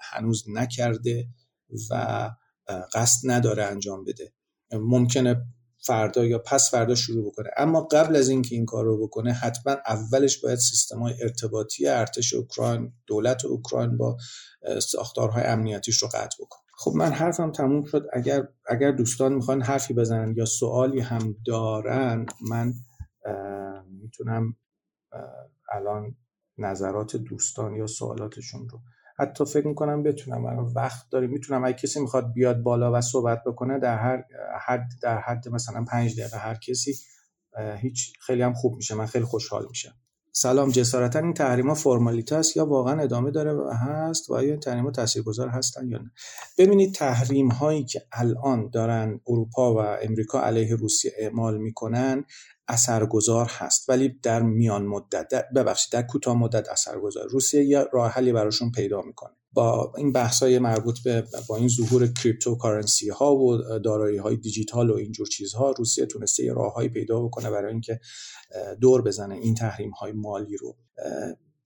هنوز 0.00 0.44
نکرده 0.48 1.28
و 1.90 2.30
قصد 2.94 3.30
نداره 3.30 3.64
انجام 3.64 4.04
بده. 4.04 4.32
ممکنه 4.72 5.46
فردا 5.82 6.24
یا 6.24 6.38
پس 6.38 6.70
فردا 6.70 6.94
شروع 6.94 7.26
بکنه. 7.26 7.48
اما 7.56 7.80
قبل 7.80 8.16
از 8.16 8.28
اینکه 8.28 8.54
این 8.54 8.66
کار 8.66 8.84
رو 8.84 9.06
بکنه 9.06 9.32
حتما 9.32 9.76
اولش 9.86 10.38
باید 10.38 10.58
سیستم 10.58 10.98
های 10.98 11.14
ارتباطی 11.22 11.86
ارتش 11.86 12.34
اوکراین 12.34 12.92
دولت 13.06 13.44
اوکراین 13.44 13.96
با 13.96 14.16
ساختارهای 14.82 15.44
امنیتیش 15.44 16.02
رو 16.02 16.08
قطع 16.08 16.36
بکنه. 16.40 16.60
خب 16.76 16.92
من 16.94 17.12
حرفم 17.12 17.52
تموم 17.52 17.84
شد. 17.84 18.06
اگر 18.12 18.48
اگر 18.66 18.92
دوستان 18.92 19.32
می‌خوان 19.32 19.62
حرفی 19.62 19.94
بزنن 19.94 20.34
یا 20.36 20.44
سوالی 20.44 21.00
هم 21.00 21.36
دارن 21.46 22.26
من 22.50 22.74
می‌تونم 23.90 24.56
الان 25.72 26.16
نظرات 26.58 27.16
دوستان 27.16 27.74
یا 27.74 27.86
سوالاتشون 27.86 28.68
رو 28.68 28.80
حتی 29.20 29.44
فکر 29.44 29.66
می‌کنم 29.66 30.02
بتونم 30.02 30.44
الان 30.44 30.72
وقت 30.76 31.06
داریم. 31.10 31.30
می‌تونم 31.30 31.64
اگه 31.64 31.76
کسی 31.76 32.00
می‌خواد 32.00 32.32
بیاد 32.32 32.62
بالا 32.62 32.92
و 32.92 33.00
صحبت 33.00 33.44
بکنه 33.44 33.78
در 33.78 33.98
هر 33.98 34.24
حد 34.66 34.88
در 35.02 35.18
حد 35.18 35.48
مثلا 35.48 35.84
پنج 35.84 36.20
دقیقه 36.20 36.38
هر 36.38 36.54
کسی 36.54 36.94
هیچ 37.76 38.12
خیلی 38.20 38.42
هم 38.42 38.54
خوب 38.54 38.76
میشه. 38.76 38.94
من 38.94 39.06
خیلی 39.06 39.24
خوشحال 39.24 39.66
میشم. 39.68 39.92
سلام. 40.32 40.70
جسارتا 40.70 41.18
این 41.18 41.34
تحریم 41.34 41.68
ها 41.68 41.74
فرمالیته 41.74 42.36
است 42.36 42.56
یا 42.56 42.66
واقعا 42.66 43.02
ادامه 43.02 43.30
داره 43.30 43.74
هست 43.76 44.30
و 44.30 44.34
آیا 44.34 44.50
این 44.50 44.60
تحریم 44.60 44.84
ها 44.84 44.90
تاثیرگذار 44.90 45.48
هستن 45.48 45.88
یا 45.88 45.98
نه؟ 45.98 46.10
ببینید 46.58 46.94
تحریم 46.94 47.48
هایی 47.48 47.84
که 47.84 48.02
الان 48.12 48.70
دارن 48.70 49.20
اروپا 49.26 49.74
و 49.74 49.78
امریکا 49.78 50.40
علیه 50.40 50.76
روسیه 50.76 51.12
اعمال 51.18 51.58
می‌کنن 51.58 52.24
اثرگذار 52.70 53.46
هست. 53.50 53.88
ولی 53.88 54.08
در 54.22 54.42
میان 54.42 54.86
مدت 54.86 55.44
ببخشید 55.54 55.92
در 55.92 56.02
کوتاه 56.02 56.36
مدت 56.36 56.68
اثرگذار. 56.68 57.28
روسیه 57.28 57.64
یه 57.64 57.84
راه 57.92 58.10
حلی 58.10 58.32
براشون 58.32 58.70
پیدا 58.70 59.02
می‌کنه. 59.02 59.30
با 59.52 59.92
این 59.96 60.12
بحث 60.12 60.42
های 60.42 60.58
مربوط 60.58 60.98
به 61.04 61.24
با 61.48 61.56
این 61.56 61.68
ظهور 61.68 62.06
cryptocurrency 62.06 63.08
ها 63.08 63.36
و 63.36 63.56
دارایی 63.78 64.18
های 64.18 64.36
دیجیتال 64.36 64.90
و 64.90 64.94
اینجور 64.94 65.26
چیزها 65.26 65.70
روسیه 65.70 66.06
تونسته 66.06 66.44
یه 66.44 66.52
راههایی 66.52 66.88
پیدا 66.88 67.20
بکنه 67.20 67.50
برای 67.50 67.72
اینکه 67.72 68.00
دور 68.80 69.02
بزنه 69.02 69.34
این 69.34 69.54
تحریم 69.54 69.90
های 69.90 70.12
مالی 70.12 70.56
رو. 70.56 70.76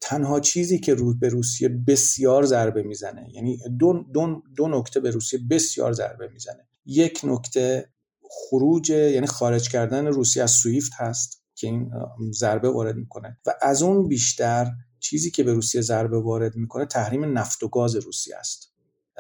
تنها 0.01 0.41
چیزی 0.41 0.79
که 0.79 0.95
رو 0.95 1.19
به 1.19 1.29
روسیه 1.29 1.69
بسیار 1.69 2.45
ضربه 2.45 2.83
می‌زنه 2.83 3.29
یعنی 3.33 3.59
دو, 3.79 4.05
دو, 4.15 4.43
دو 4.57 4.69
نکته 4.69 5.01
به 5.01 5.11
روسیه 5.11 5.41
بسیار 5.51 5.93
ضربه 5.93 6.29
می‌زنه. 6.29 6.69
یک 6.87 7.21
نکته 7.25 7.94
خروج 8.35 8.91
یعنی 8.91 9.27
خارج 9.27 9.69
کردن 9.69 10.07
روسیه 10.07 10.43
از 10.43 10.51
سویفت 10.51 10.93
هست 10.95 11.43
که 11.55 11.67
این 11.67 11.91
ضربه 12.33 12.71
وارد 12.71 12.97
می‌کنه. 12.97 13.39
و 13.47 13.55
از 13.63 13.83
اون 13.83 14.09
بیشتر 14.09 14.71
چیزی 15.01 15.31
که 15.31 15.43
به 15.43 15.53
روسیه 15.53 15.81
ضربه 15.81 16.21
وارد 16.21 16.57
می‌کنه 16.57 16.87
تحریم 16.87 17.39
نفت 17.39 17.63
و 17.63 17.69
گاز 17.69 17.97
روسیه 17.97 18.37
است. 18.37 18.71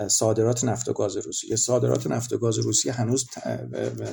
صادرات 0.09 0.64
نفت 0.64 0.88
و 0.88 0.92
گاز 0.92 1.16
روسیه. 1.16 1.57
صادرات 1.57 2.07
نفت 2.07 2.33
و 2.33 2.38
گاز 2.38 2.59
روسیه 2.59 2.92
هنوز 2.92 3.27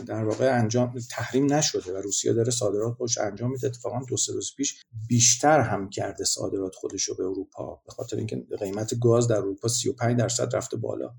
در 0.08 0.24
واقع 0.24 0.58
انجام 0.58 1.00
تحریم 1.10 1.54
نشده 1.54 1.94
و 1.94 1.98
روسیه 1.98 2.34
داره 2.34 2.52
صادرات 2.52 2.94
خودش 2.94 3.18
انجام 3.18 3.52
میده. 3.52 3.68
اتفاقا 3.68 4.00
دو 4.10 4.18
سه 4.18 4.34
روز 4.34 4.52
پیش 4.58 4.84
بیشتر 5.08 5.60
هم 5.60 5.90
کرده 5.90 6.24
صادرات 6.24 6.76
خودش 6.76 7.04
رو 7.04 7.16
به 7.16 7.24
اروپا 7.24 7.82
به 7.86 7.92
خاطر 7.92 8.18
اینکه 8.18 8.46
قیمت 8.60 9.00
گاز 9.00 9.28
در 9.28 9.38
اروپا 9.38 9.68
35 9.68 10.20
درصد 10.20 10.56
رفته 10.56 10.78
بالا. 10.78 11.14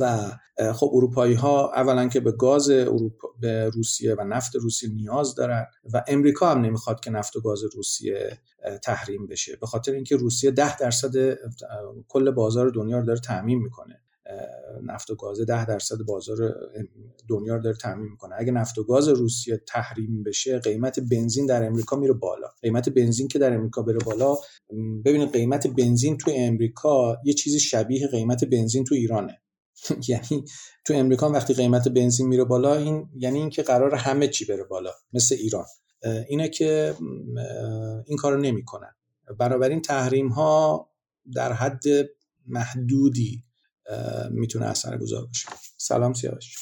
و 0.00 0.30
خب 0.72 0.90
اروپایی 0.92 1.34
ها 1.34 1.72
اولا 1.72 2.08
که 2.08 2.20
به 2.20 2.32
گاز 2.32 2.70
اروپا 2.70 3.28
به 3.40 3.68
روسیه 3.68 4.14
و 4.14 4.24
نفت 4.24 4.56
روسیه 4.56 4.90
نیاز 4.90 5.34
دارن 5.34 5.66
و 5.92 6.04
امریکا 6.08 6.50
هم 6.50 6.60
نمی‌خواد 6.60 7.00
که 7.00 7.10
نفت 7.10 7.36
و 7.36 7.40
گاز 7.40 7.62
روسیه 7.76 8.38
تحریم 8.82 9.26
بشه. 9.26 9.56
به 9.60 9.66
خاطر 9.66 9.92
اینکه 9.92 10.16
روسیه 10.16 10.50
ده 10.50 10.76
درصد 10.76 11.38
کل 12.08 12.30
بازار 12.30 12.70
دنیا 12.70 12.98
رو 12.98 13.06
داره 13.06 13.20
تعمین 13.20 13.58
می‌کنه. 13.58 14.00
نفت 14.82 15.10
و 15.10 15.14
گاز 15.14 15.40
ده 15.40 15.66
درصد 15.66 15.96
بازار 16.06 16.54
دنیا 17.28 17.56
رو 17.56 17.62
داره 17.62 17.76
تعمین 17.76 18.08
می‌کنه. 18.10 18.34
اگه 18.38 18.52
نفت 18.52 18.78
و 18.78 18.84
گاز 18.84 19.08
روسیه 19.08 19.62
تحریم 19.66 20.22
بشه 20.22 20.58
قیمت 20.58 21.00
بنزین 21.00 21.46
در 21.46 21.66
امریکا 21.66 21.96
میره 21.96 22.12
بالا. 22.12 22.48
قیمت 22.62 22.88
بنزین 22.88 23.28
که 23.28 23.38
در 23.38 23.54
امریکا 23.54 23.82
بره 23.82 23.98
بالا 23.98 24.36
ببینید 25.04 25.32
قیمت 25.32 25.66
بنزین 25.66 26.16
تو 26.16 26.30
امریکا 26.34 27.18
یه 27.24 27.32
چیزی 27.32 27.60
شبیه 27.60 28.08
قیمت 28.08 28.44
بنزین 28.44 28.84
تو 28.84 28.94
ایرانه. 28.94 29.40
یعنی 30.08 30.44
تو 30.84 30.94
امریکا 30.94 31.30
وقتی 31.30 31.54
قیمت 31.54 31.88
بنزین 31.88 32.28
میره 32.28 32.44
بالا 32.44 32.76
این 32.76 33.08
یعنی 33.16 33.38
اینکه 33.38 33.62
قرار 33.62 33.94
همه 33.94 34.28
چی 34.28 34.44
بره 34.44 34.64
بالا 34.64 34.90
مثل 35.12 35.34
ایران. 35.34 35.66
اینه 36.28 36.48
که 36.48 36.94
این 38.06 38.18
کارو 38.18 38.40
نمی‌کنن. 38.40 38.94
بنابراین 39.38 39.82
تحریم 39.82 40.28
ها 40.28 40.90
در 41.34 41.52
حد 41.52 41.82
محدودی 42.46 43.44
می‌تونه 44.30 44.66
اثر 44.66 44.98
گذار 44.98 45.26
باشه. 45.26 45.48
سلام 45.76 46.12
سیاوش. 46.12 46.56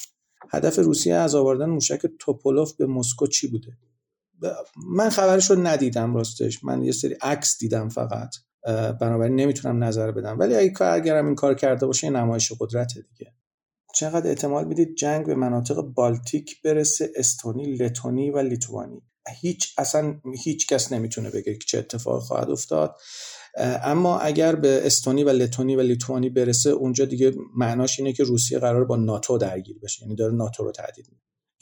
هدف 0.49 0.79
روسیه 0.79 1.13
از 1.15 1.35
آوردن 1.35 1.65
موشک 1.65 2.01
توپولوف 2.19 2.73
به 2.73 2.85
مسکو 2.85 3.27
چی 3.27 3.47
بوده؟ 3.47 3.77
من 4.87 5.09
خبرش 5.09 5.49
رو 5.49 5.55
ندیدم 5.67 6.15
راستش. 6.15 6.63
من 6.63 6.83
یه 6.83 6.91
سری 6.91 7.13
عکس 7.13 7.57
دیدم 7.59 7.89
فقط. 7.89 8.35
بنابراین 9.01 9.35
نمی‌تونم 9.35 9.83
نظر 9.83 10.11
بدم. 10.11 10.39
ولی 10.39 10.55
اگه 10.55 10.69
کارگرم 10.69 11.25
این 11.25 11.35
کار 11.35 11.53
کرده 11.53 11.85
باشه 11.85 12.09
نمایش 12.09 12.51
قدرت 12.59 12.93
دیگه. 12.93 13.33
چقدر 13.95 14.29
احتمال 14.29 14.67
می‌دید 14.67 14.95
جنگ 14.95 15.25
به 15.25 15.35
مناطق 15.35 15.81
بالتیک 15.81 16.61
برسه 16.61 17.11
استونی 17.15 17.75
لتونی 17.75 18.31
و 18.31 18.39
لیتوانی؟ 18.39 19.01
هیچ 19.41 19.73
اصلا 19.77 20.19
هیچ 20.43 20.67
کس 20.67 20.91
نمی‌تونه 20.91 21.29
بگه 21.29 21.57
چه 21.67 21.77
اتفاق 21.77 22.21
خواهد 22.21 22.49
افتاد. 22.49 22.95
اما 23.83 24.19
اگر 24.19 24.55
به 24.55 24.81
استونی 24.85 25.23
و 25.23 25.29
لتونی 25.29 25.75
و 25.75 25.81
لیتوانی 25.81 26.29
برسه 26.29 26.69
اونجا 26.69 27.05
دیگه 27.05 27.33
معناش 27.57 27.99
اینه 27.99 28.13
که 28.13 28.23
روسیه 28.23 28.59
قرار 28.59 28.85
با 28.85 28.95
ناتو 28.95 29.37
درگیر 29.37 29.79
بشه. 29.83 30.03
یعنی 30.03 30.15
داره 30.15 30.33
ناتو 30.33 30.63
رو 30.63 30.71
تهدید 30.71 31.07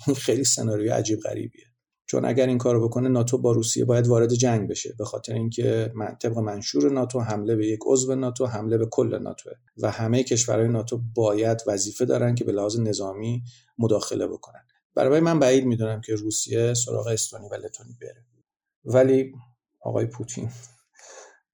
این 0.07 0.15
خیلی 0.15 0.43
سناریو 0.43 0.93
عجیب 0.93 1.19
غریبیه. 1.19 1.65
چون 2.11 2.25
اگر 2.25 2.47
این 2.47 2.57
کارو 2.57 2.87
بکنه 2.87 3.09
ناتو 3.09 3.37
با 3.37 3.51
روسیه 3.51 3.85
باید 3.85 4.07
وارد 4.07 4.33
جنگ 4.33 4.69
بشه 4.69 4.95
به 4.97 5.05
خاطر 5.05 5.33
اینکه 5.33 5.91
من 5.95 6.15
طبق 6.15 6.37
منشور 6.37 6.91
ناتو 6.91 7.19
حمله 7.19 7.55
به 7.55 7.67
یک 7.67 7.79
عضو 7.85 8.15
ناتو 8.15 8.45
حمله 8.45 8.77
به 8.77 8.85
کل 8.85 9.19
ناتو. 9.19 9.49
و 9.77 9.91
همه 9.91 10.23
کشورهای 10.23 10.67
ناتو 10.67 11.01
باید 11.15 11.63
وظیفه 11.67 12.05
دارن 12.05 12.35
که 12.35 12.43
به 12.43 12.51
لحاظ 12.51 12.79
نظامی 12.79 13.43
مداخله 13.77 14.27
بکنن. 14.27 14.63
برای 14.95 15.19
من 15.19 15.39
بعید 15.39 15.65
می‌دونم 15.65 16.01
که 16.01 16.15
روسیه 16.15 16.73
سراغ 16.73 17.07
استونی 17.07 17.49
و 17.49 17.55
لتونی 17.55 17.97
بره. 18.01 18.25
ولی 18.85 19.33
آقای 19.81 20.05
پوتین 20.05 20.49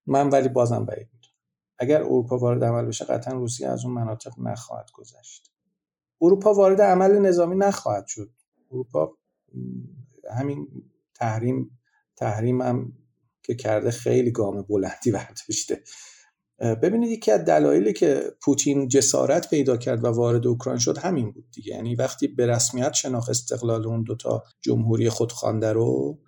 من 0.06 0.30
ولی 0.30 0.50
بازم 0.50 0.86
بعید 0.86 1.10
می‌دونم. 1.14 1.36
اگر 1.78 2.04
اروپا 2.04 2.38
وارد 2.38 2.64
عمل 2.64 2.86
بشه 2.86 3.06
قطعا 3.06 3.34
روسیه 3.34 3.68
از 3.68 3.86
اون 3.86 3.94
مناطق 3.94 4.32
نخواهد 4.40 4.92
گذشت. 4.94 5.52
اروپا 6.22 6.54
وارد 6.54 6.82
عمل 6.82 7.18
نظامی 7.18 7.56
نخواهد 7.56 8.08
شد. 8.08 8.30
اروپا 8.72 9.18
همین 10.32 10.68
تحریم 11.16 11.80
تحریم 12.16 12.62
هم 12.62 12.94
که 13.44 13.56
کرده 13.56 13.92
خیلی 13.92 14.32
گام 14.32 14.62
بلندی 14.62 15.12
برداشته. 15.18 15.84
ببینید 16.60 17.12
یکی 17.12 17.32
از 17.32 17.46
دلایلی 17.46 17.94
که 17.94 18.24
پوتین 18.42 18.88
جسارت 18.88 19.50
پیدا 19.50 19.78
کرد 19.78 20.04
و 20.04 20.08
وارد 20.08 20.48
اوکراین 20.48 20.80
شد 20.80 20.98
همین 20.98 21.32
بود 21.32 21.46
دیگه. 21.52 21.76
یعنی 21.76 21.96
وقتی 21.96 22.28
به 22.28 22.48
رسمیت 22.48 22.94
شناخت 22.94 23.30
استقلال 23.30 23.88
اون 23.88 24.04
دوتا 24.04 24.44
جمهوری 24.62 25.10
خودخوانده 25.10 25.74
رو 25.74 26.20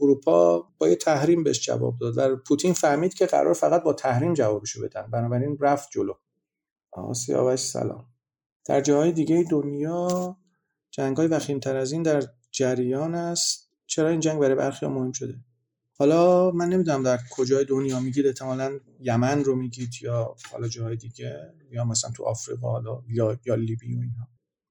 اروپا 0.00 0.68
با 0.78 0.88
یه 0.88 0.96
تحریم 0.96 1.44
بهش 1.44 1.60
جواب 1.60 1.98
داد 1.98 2.18
و 2.18 2.36
پوتین 2.36 2.72
فهمید 2.72 3.14
که 3.14 3.26
قرار 3.26 3.54
فقط 3.54 3.82
با 3.82 3.92
تحریم 3.92 4.34
جوابشو 4.34 4.82
بدن. 4.82 5.10
بنابراین 5.10 5.56
رفت 5.60 5.88
جلو. 5.92 6.14
آسیاوش 6.92 7.60
سلام. 7.60 8.06
در 8.66 8.80
جاهای 8.80 9.12
دیگه 9.12 9.44
دنیا 9.50 10.36
جنگ 10.90 11.16
های 11.16 11.26
وخیمتر 11.26 11.76
از 11.76 11.92
این 11.92 12.02
در 12.02 12.22
جریان 12.50 13.14
است. 13.14 13.70
چرا 13.86 14.08
این 14.08 14.20
جنگ 14.20 14.40
برای 14.40 14.54
برخی 14.54 14.86
مهم 14.86 15.12
شده؟ 15.12 15.34
حالا 15.98 16.50
من 16.50 16.68
نمی‌دونم 16.68 17.02
در 17.02 17.18
کجای 17.30 17.64
دنیا 17.64 18.00
میگید 18.00 18.26
احتمالا 18.26 18.80
یمن 19.00 19.44
رو 19.44 19.56
میگید 19.56 19.90
یا 20.02 20.36
حالا 20.52 20.68
جاهای 20.68 20.96
دیگه 20.96 21.36
یا 21.70 21.84
مثلا 21.84 22.10
تو 22.10 22.24
آفریقا 22.24 22.70
حالا 22.70 23.02
یا 23.08 23.38
یا 23.46 23.54
لیبی 23.54 23.94
و 23.94 24.00
اینها. 24.00 24.28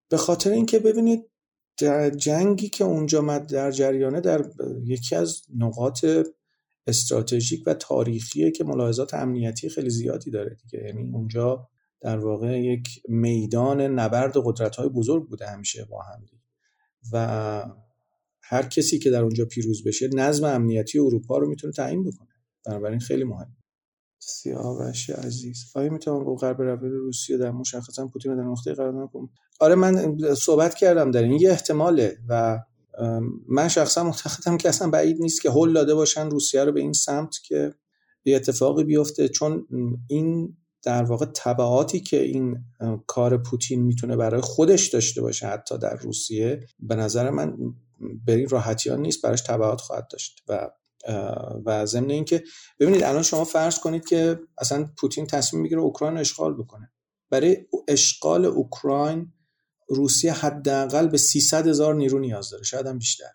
به 0.10 0.18
خاطر 0.18 0.52
اینکه 0.52 0.80
ببینید 0.80 1.26
در 1.78 2.10
جنگی 2.10 2.70
که 2.70 2.84
اونجا 2.84 3.38
در 3.38 3.72
جریانه 3.72 4.22
در 4.22 4.46
یکی 4.84 5.16
از 5.16 5.42
نقاط 5.56 6.06
استراتژیک 6.88 7.64
و 7.66 7.74
تاریخیه 7.74 8.52
که 8.52 8.64
ملاحظات 8.64 9.14
امنیتی 9.14 9.70
خیلی 9.70 9.90
زیادی 9.90 10.32
داره 10.32 10.56
دیگه. 10.56 10.84
یعنی 10.86 11.12
اونجا 11.14 11.70
در 12.02 12.18
واقع 12.18 12.60
یک 12.62 12.88
میدان 13.08 13.82
نبرد 13.82 14.34
قدرت 14.36 14.76
های 14.76 14.90
بزرگ 14.90 15.28
بوده 15.28 15.48
همیشه 15.48 15.86
با 15.86 16.02
هم 16.02 16.26
و 17.14 17.66
هر 18.42 18.64
کسی 18.64 19.00
که 19.00 19.10
در 19.10 19.24
اونجا 19.24 19.46
پیروز 19.46 19.84
بشه 19.84 20.10
نظم 20.14 20.44
امنیتی 20.44 21.00
اروپا 21.00 21.38
رو 21.38 21.50
می‌تونه 21.50 21.74
تعیین 21.74 22.04
بکنه. 22.04 22.30
بنابراین 22.66 23.00
خیلی 23.00 23.24
مهم. 23.24 23.56
سیاوش 24.20 25.10
عزیز. 25.10 25.72
آیا 25.76 25.90
می‌تونم 25.90 26.24
با 26.24 26.36
غرب 26.36 26.62
روی 26.62 26.90
روسیه 26.90 27.38
در 27.38 27.52
مشخصا 27.52 28.08
پوتین 28.08 28.36
در 28.36 28.44
نقطه 28.44 28.74
قرار 28.74 29.04
نکنم 29.04 29.30
آره 29.60 29.76
من 29.76 30.18
صحبت 30.36 30.76
کردم 30.76 31.12
در 31.12 31.24
این. 31.24 31.32
یه 31.32 31.50
احتماله 31.50 32.18
و 32.30 32.60
من 33.50 33.68
شخصا 33.68 34.04
معتقدم 34.04 34.58
که 34.58 34.70
اصلا 34.70 34.90
بعید 34.90 35.22
نیست 35.22 35.42
که 35.42 35.50
هول 35.50 35.74
داده 35.74 35.96
باشن 35.96 36.30
روسیه 36.30 36.64
رو 36.64 36.72
به 36.72 36.80
این 36.80 36.94
سمت 36.94 37.36
که 37.44 37.74
یه 38.26 38.36
اتفاقی 38.36 38.84
بیفته. 38.84 39.28
چون 39.28 39.68
این 40.08 40.58
در 40.84 41.04
واقع 41.04 41.26
تبعاتی 41.26 42.00
که 42.00 42.22
این 42.22 42.66
کار 43.08 43.38
پوتین 43.38 43.82
می‌تونه 43.82 44.16
برای 44.16 44.42
خودش 44.42 44.88
داشته 44.88 45.22
باشه 45.22 45.48
حتی 45.48 45.78
در 45.78 45.96
روسیه 45.96 46.68
به 46.80 46.96
نظر 46.96 47.30
من 47.30 47.58
به 48.26 48.36
این 48.36 48.50
راحتی 48.50 48.90
ها 48.90 48.96
نیست 48.96 49.22
براش 49.22 49.42
تبعات 49.42 49.82
خواهد 49.82 50.08
داشت. 50.12 50.44
و 50.48 50.70
و 51.66 51.86
ضمن 51.86 52.10
اینکه 52.10 52.44
ببینید 52.80 53.04
الان 53.04 53.24
شما 53.24 53.44
فرض 53.44 53.80
کنید 53.80 54.08
که 54.08 54.40
اصلا 54.58 54.90
پوتین 54.98 55.28
تصمیم 55.28 55.62
می‌گیره 55.62 55.82
اوکراین 55.82 56.14
رو 56.14 56.20
اشغال 56.20 56.54
بکنه. 56.54 56.92
برای 57.30 57.58
اشغال 57.88 58.46
اوکراین 58.46 59.34
روسیه 59.88 60.34
حداقل 60.34 61.08
به 61.08 61.18
300 61.18 61.68
هزار 61.68 61.96
نیرو 61.96 62.20
نیاز 62.20 62.50
داره 62.50 62.64
شاید 62.64 62.88
هم 62.88 62.98
بیشتر. 62.98 63.32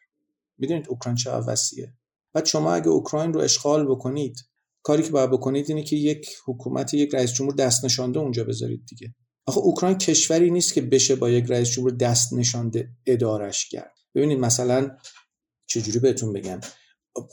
می‌دونید 0.59 0.89
اوکراین 0.89 1.17
چه 1.17 1.31
وسیعه 1.31 1.95
بعد 2.33 2.45
شما 2.45 2.75
اگه 2.75 2.89
اوکراین 2.89 3.33
رو 3.33 3.41
اشغال 3.41 3.87
بکنید 3.87 4.37
کاری 4.85 5.03
که 5.03 5.11
باید 5.11 5.31
بکنید 5.31 5.67
اینه 5.69 5.83
که 5.83 5.97
یک 5.97 6.29
حکومت 6.47 6.95
یک 6.95 7.15
رئیس 7.15 7.33
جمهور 7.33 7.55
دست 7.55 7.85
نشانده 7.85 8.19
اونجا 8.19 8.45
بذارید 8.45 8.87
دیگه. 8.87 9.15
آخه 9.47 9.59
اوکراین 9.59 9.99
کشوری 9.99 10.51
نیست 10.51 10.75
که 10.75 10.81
بشه 10.81 11.17
با 11.17 11.31
یک 11.31 11.45
رئیس 11.49 11.69
جمهور 11.69 11.93
دست 11.93 12.33
نشانده 12.33 12.89
ادارش 13.07 13.69
کرد. 13.69 13.95
ببینید 14.15 14.39
مثلا 14.39 14.97
چجوری 15.67 15.99
بهتون 15.99 16.33
بگم. 16.33 16.61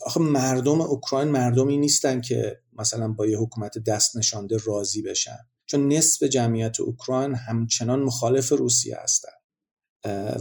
آخه 0.05 0.19
مردم 0.19 0.81
اوکراین 0.81 1.27
مردمی 1.27 1.77
نیستن 1.77 2.21
که 2.21 2.61
مثلا 2.73 3.07
با 3.07 3.27
یه 3.27 3.37
حکومت 3.37 3.77
دست 3.77 4.17
نشانده 4.17 4.57
راضی 4.65 5.01
بشن. 5.01 5.37
چون 5.65 5.93
نصف 5.93 6.23
جمعیت 6.23 6.79
اوکراین 6.79 7.35
همچنان 7.35 8.03
مخالف 8.03 8.51
روسیه 8.51 8.97
هستن. 9.03 9.31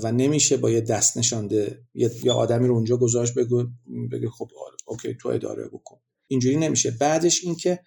و 0.03 0.12
نمیشه 0.12 0.57
با 0.57 0.70
یه 0.70 0.81
دست 0.81 1.16
نشانده 1.16 1.85
یا 1.94 2.35
آدمی 2.35 2.68
رو 2.68 2.75
اونجا 2.75 2.96
گذاشت 2.96 3.35
بگو 3.35 3.66
بگه 4.12 4.31
خب 4.31 4.51
آره، 4.66 4.77
اوکی 4.87 5.14
تو 5.14 5.29
اداره 5.29 5.68
بکن. 5.68 6.01
اینجوری 6.31 6.57
نمیشه. 6.57 6.90
بعدش 6.90 7.45
اینکه 7.45 7.81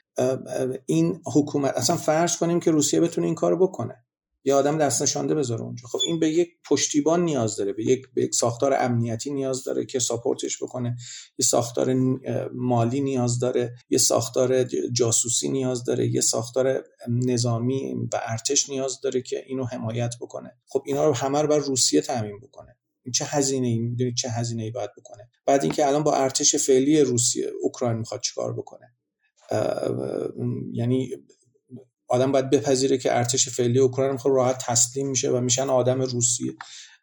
این 0.85 1.21
حکومت 1.25 1.73
اصلا 1.77 1.97
فرض 1.97 2.37
کنیم 2.37 2.59
که 2.59 2.71
روسیه 2.71 2.99
بتونه 2.99 3.27
این 3.27 3.35
کارو 3.35 3.67
بکنه. 3.67 3.95
یه 4.45 4.53
آدم 4.53 4.77
دست 4.77 5.01
نشانده 5.01 5.35
بذاره 5.35 5.61
اونجا. 5.61 5.87
خب 5.87 5.99
این 6.07 6.19
به 6.19 6.29
یک 6.29 6.49
پشتیبان 6.69 7.25
نیاز 7.25 7.55
داره 7.55 7.73
به 7.73 7.85
یک, 7.85 8.05
به 8.13 8.23
یک 8.23 8.35
ساختار 8.35 8.73
امنیتی 8.79 9.31
نیاز 9.31 9.63
داره 9.63 9.85
که 9.85 9.99
ساپورتش 9.99 10.63
بکنه. 10.63 10.97
یه 11.37 11.45
ساختار 11.45 11.93
مالی 12.53 13.01
نیاز 13.01 13.39
داره 13.39 13.75
یه 13.89 13.97
ساختار 13.97 14.63
جاسوسی 14.91 15.49
نیاز 15.49 15.83
داره 15.83 16.07
یه 16.07 16.21
ساختار 16.21 16.83
نظامی 17.07 17.93
و 18.13 18.21
ارتش 18.25 18.69
نیاز 18.69 19.01
داره 19.01 19.21
که 19.21 19.43
اینو 19.47 19.65
حمایت 19.65 20.15
بکنه. 20.21 20.57
خب 20.67 20.83
اینا 20.85 21.05
رو 21.07 21.13
همه 21.13 21.41
رو 21.41 21.47
بر 21.47 21.57
روسیه 21.57 22.01
تعمین 22.01 22.39
بکنه. 22.39 22.77
این 23.03 23.11
چه 23.11 23.25
هزینه 23.25 23.67
ای 23.67 23.79
می‌دونید 23.79 24.15
چه 24.15 24.29
هزینه 24.29 24.63
ای 24.63 24.71
باید 24.71 24.89
بکنه. 24.97 25.29
بعد 25.45 25.63
اینکه 25.63 25.87
الان 25.87 26.03
با 26.03 26.15
ارتش 26.15 26.55
فعلی 26.55 27.01
روسیه 27.01 27.51
اوکراین 27.61 27.97
می‌خواد 27.97 28.21
چیکار 28.21 28.53
بکنه؟ 28.53 28.93
یعنی 30.71 31.09
آدم 32.07 32.31
باید 32.31 32.49
بپذیره 32.49 32.97
که 32.97 33.17
ارتش 33.17 33.49
فعلی 33.49 33.79
اوکراین 33.79 34.11
می‌خواد 34.11 34.33
راحت 34.35 34.65
تسلیم 34.65 35.09
میشه 35.09 35.31
و 35.31 35.39
میشن 35.39 35.69
آدم 35.69 36.01
روسیه. 36.01 36.53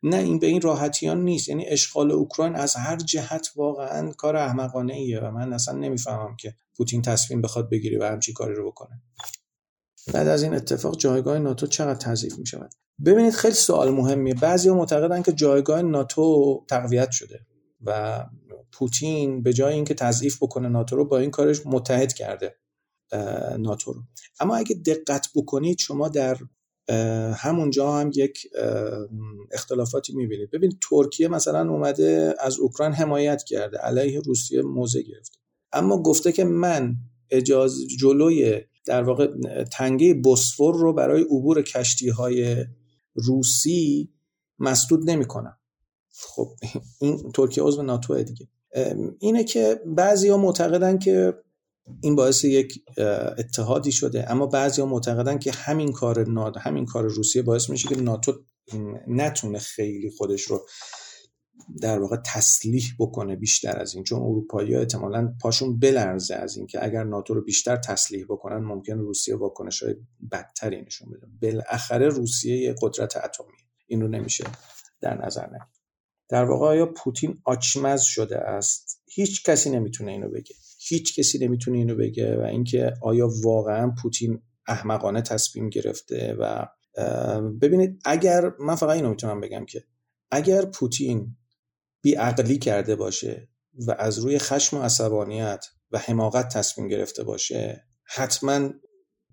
نه 0.03 0.17
این 0.17 0.39
به 0.39 0.47
این 0.47 0.61
راحتیان 0.61 1.25
نیست. 1.25 1.49
یعنی 1.49 1.67
اشغال 1.67 2.11
اوکراین 2.11 2.55
از 2.55 2.75
هر 2.77 2.97
جهت 2.97 3.49
واقعا 3.57 4.13
کار 4.13 4.37
احمقانه 4.37 4.95
ایه 4.95 5.21
و 5.21 5.31
من 5.31 5.53
اصلا 5.53 5.79
نمی‌فهمم 5.79 6.37
که 6.37 6.55
پوتین 6.77 7.03
تصمیم 7.03 7.43
بخواد 7.43 7.71
بگیره 7.71 7.99
و 7.99 8.03
همچی 8.05 8.33
کاری 8.33 8.55
رو 8.55 8.71
بکنه. 8.71 9.03
بعد 10.13 10.29
از 10.29 10.43
این 10.43 10.55
اتفاق 10.55 10.97
جایگاه 10.97 11.39
ناتو 11.39 11.67
چقدر 11.67 11.99
تضعیف 11.99 12.39
می 12.39 12.47
شود 12.47 12.71
ببینید 13.07 13.33
خیلی 13.33 13.55
سوال 13.55 13.91
مهمیه. 13.91 14.35
بعضی 14.35 14.71
معتقدن 14.71 15.23
که 15.23 15.33
جایگاه 15.33 15.83
ناتو 15.83 16.65
تقویت 16.69 17.11
شده 17.11 17.41
و 17.87 18.25
پوتین 18.73 19.43
به 19.43 19.53
جای 19.53 19.75
اینکه 19.75 19.95
تضعیف 19.95 20.43
بکنه 20.43 20.69
ناتو 20.69 20.97
رو 20.97 21.05
با 21.05 21.19
این 21.19 21.31
کارش 21.31 21.67
متحد 21.67 22.13
کرده 22.13 22.57
ناتو 23.59 23.93
رو. 23.93 24.03
اما 24.41 24.57
اگه 24.57 24.75
دقت 24.75 25.29
بکنید 25.35 25.79
شما 25.79 26.09
در 26.09 26.37
همونجا 27.35 27.93
هم 27.93 28.11
یک 28.15 28.49
اختلافاتی 29.53 30.13
می‌بینید. 30.13 30.51
ببین 30.51 30.79
ترکیه 30.91 31.29
مثلا 31.29 31.71
اومده 31.71 32.35
از 32.41 32.59
اوکراین 32.59 32.93
حمایت 32.93 33.43
کرده 33.43 33.79
علیه 33.79 34.21
روسیه 34.21 34.63
موضع 34.63 35.01
گرفته. 35.01 35.39
اما 35.73 36.03
گفته 36.03 36.33
که 36.33 36.45
من 36.45 36.95
اجازه 37.31 37.87
جلوی 37.87 38.61
در 38.87 39.03
واقع 39.03 39.29
تنگه 39.73 40.15
بوسفور 40.15 40.75
رو 40.75 40.93
برای 40.93 41.23
عبور 41.23 41.63
کشتی 41.63 42.09
های 42.09 42.65
روسی 43.15 44.13
مسدود 44.59 45.11
نمی‌کنم. 45.11 45.59
خب 46.13 46.49
این 47.01 47.33
ترکیه 47.33 47.65
عضو 47.65 47.83
ناتو 47.83 48.23
دیگه. 48.23 48.49
اینه 49.19 49.45
که 49.45 49.81
بعضی 49.87 50.29
ها 50.29 50.37
معتقدن 50.37 50.99
که 50.99 51.35
این 52.01 52.17
باعث 52.17 52.45
یک 52.45 52.85
اتحادی 53.39 53.93
شده 53.93 54.31
اما 54.31 54.47
بعضی 54.47 54.81
ها 54.81 54.87
معتقدن 54.87 55.39
که 55.39 55.53
همین 55.53 55.93
کار 55.93 56.21
همین 56.59 56.87
کار 56.87 57.05
روسیه 57.05 57.43
باعث 57.43 57.71
میشه 57.71 57.89
که 57.89 57.97
ناتو 57.97 58.33
نتونه 59.09 59.59
خیلی 59.59 60.11
خودش 60.11 60.43
رو 60.43 60.67
در 61.81 61.99
واقع 61.99 62.17
تسلیح 62.17 62.85
بکنه 62.99 63.37
بیشتر 63.37 63.79
از 63.79 63.95
این. 63.95 64.05
چون 64.05 64.19
اروپایی 64.23 64.77
احتمالا 64.77 65.35
پاشون 65.41 65.79
بلرزه 65.79 66.35
از 66.35 66.57
این 66.57 66.67
که 66.67 66.85
اگر 66.85 67.05
ناتو 67.05 67.35
رو 67.35 67.45
بیشتر 67.45 67.77
تسلیح 67.77 68.25
بکنن 68.29 68.65
ممکن 68.65 68.99
روسیه 68.99 69.37
واکنش 69.37 69.83
های 69.83 69.95
بدتری 70.33 70.83
نشون 70.83 71.11
بده. 71.11 71.27
بالاخره 71.43 72.09
روسیه 72.09 72.57
یه 72.57 72.75
قدرت 72.83 73.17
اتمی. 73.17 73.47
این 73.87 74.01
رو 74.01 74.09
نمیشه 74.09 74.45
در 75.01 75.27
نظر 75.27 75.47
نگیرد 75.47 75.81
در 76.29 76.45
واقع 76.45 76.67
آیا 76.67 76.87
پوتین 76.87 77.39
آچمز 77.45 78.03
شده 78.03 78.39
است؟ 78.39 79.03
هیچ 79.07 79.45
کسی 79.45 79.71
نمی‌تونه 79.71 80.13
اینو 80.13 80.29
بگه. 80.29 80.55
هیچ 80.89 81.19
کسی 81.19 81.39
نمی‌تونه 81.39 81.79
اینو 81.79 81.95
بگه 81.95 82.37
و 82.37 82.41
اینکه 82.41 82.93
آیا 83.03 83.31
واقعا 83.45 83.95
پوتین 84.03 84.43
احمقانه 84.67 85.23
تصمیم 85.23 85.71
گرفته 85.71 86.37
و 86.39 86.67
ببینید 87.61 88.01
اگر 88.05 88.53
من 88.61 88.75
فقط 88.75 88.97
اینو 88.97 89.11
می‌تونم 89.11 89.41
بگم 89.41 89.65
که 89.65 89.85
اگر 90.31 90.65
پوتین 90.65 91.37
بیعقلی 92.03 92.59
کرده 92.59 92.97
باشه 92.97 93.49
و 93.87 93.97
از 93.99 94.19
روی 94.19 94.39
خشم 94.39 94.77
و 94.77 94.83
عصبانیت 94.83 95.67
و 95.91 95.99
حماقت 95.99 96.55
تصمیم 96.55 96.89
گرفته 96.89 97.25
باشه 97.25 97.85
حتما 98.05 98.71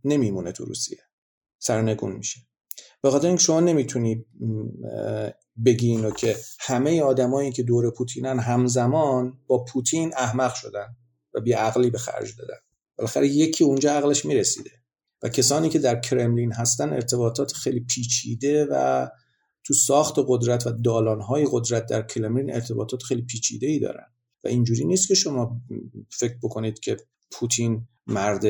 نمیمونه 0.04 0.52
تو 0.52 0.66
روسیه. 0.66 1.00
سرنگون 1.60 2.12
میشه. 2.12 2.40
به 3.02 3.12
خاطر 3.12 3.28
اینکه 3.28 3.44
شما 3.44 3.60
نمی‌تونی 3.60 4.26
بگی 5.66 5.88
اینو 5.88 6.12
که 6.12 6.38
همه 6.60 7.02
آدمایی 7.02 7.52
که 7.52 7.64
دور 7.64 7.92
پوتینن 7.92 8.40
همزمان 8.40 9.34
با 9.48 9.64
پوتین 9.64 10.14
احمق 10.18 10.54
شدن 10.54 10.88
و 11.34 11.42
بی 11.42 11.54
عقلی 11.54 11.90
به 11.90 11.98
خرج 11.98 12.38
دادن. 12.38 12.58
بالاخره 12.98 13.28
یکی 13.28 13.64
اونجا 13.64 13.92
عقلش 13.92 14.26
می‌رسیده. 14.26 14.72
و 15.24 15.30
کسانی 15.30 15.70
که 15.70 15.80
در 15.80 16.00
کرملین 16.00 16.54
هستن 16.54 16.94
ارتباطات 16.94 17.54
خیلی 17.54 17.80
پیچیده 17.80 18.68
و 18.72 19.08
تو 19.68 19.74
ساخت 19.74 20.16
قدرت 20.28 20.68
و 20.68 20.72
دالانهای 20.72 21.48
قدرت 21.52 21.86
در 21.86 22.02
کرملین 22.02 22.54
ارتباطات 22.54 23.04
خیلی 23.04 23.22
پیچیده 23.22 23.68
ای 23.68 23.80
دارن. 23.80 24.08
و 24.44 24.48
اینجوری 24.48 24.86
نیست 24.86 25.08
که 25.08 25.16
شما 25.16 25.62
فکر 26.10 26.38
بکنید 26.44 26.80
که 26.80 26.98
پوتین 27.32 27.88
مرد 28.08 28.46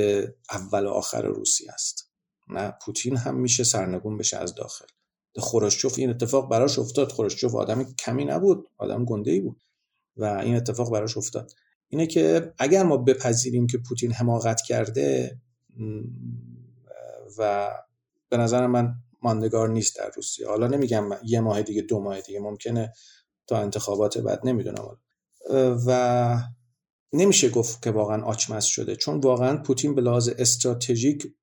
اول 0.51 0.85
و 0.85 0.89
آخر 0.89 1.21
روسی 1.21 1.67
است. 1.69 2.11
نه 2.47 2.73
پوتین 2.85 3.17
هم 3.17 3.35
میشه 3.35 3.63
سرنگون 3.63 4.17
بشه 4.17 4.37
از 4.37 4.55
داخل. 4.55 4.85
خروشچوف 5.37 5.99
این 5.99 6.09
اتفاق 6.09 6.49
براش 6.49 6.79
افتاد. 6.79 7.11
خروشچوف 7.11 7.55
آدم 7.55 7.83
کمی 7.83 8.25
نبود 8.25 8.67
آدم 8.77 9.05
گنده 9.05 9.31
ای 9.31 9.39
بود. 9.39 9.61
و 10.17 10.25
این 10.25 10.55
اتفاق 10.55 10.91
براش 10.91 11.17
افتاد. 11.17 11.51
اینه 11.87 12.07
که 12.07 12.53
اگر 12.57 12.83
ما 12.83 12.97
بپذیریم 12.97 13.67
که 13.67 13.77
پوتین 13.77 14.11
حماقت 14.11 14.61
کرده 14.61 15.39
و 17.37 17.71
به 18.29 18.37
نظر 18.37 18.67
من 18.67 18.95
ماندگار 19.21 19.69
نیست 19.69 19.97
در 19.97 20.11
روسیه. 20.15 20.47
حالا 20.47 20.67
نمیگم 20.67 21.09
یه 21.23 21.39
ماه 21.39 21.61
دیگه 21.61 21.81
دو 21.81 21.99
ماه 21.99 22.21
دیگه 22.21 22.39
ممکنه 22.39 22.93
تا 23.47 23.57
انتخابات 23.57 24.17
بعد 24.17 24.41
نمی‌دونم 24.43 24.97
و 25.87 26.41
نمیشه 27.13 27.49
گفت 27.49 27.81
که 27.81 27.91
واقعا 27.91 28.23
آچمز 28.23 28.63
شده 28.63 28.95
چون 28.95 29.19
واقعا 29.19 29.57
پوتین 29.57 29.95
به 29.95 30.01
لحاظ 30.01 30.29
استراتژیک 30.37 31.33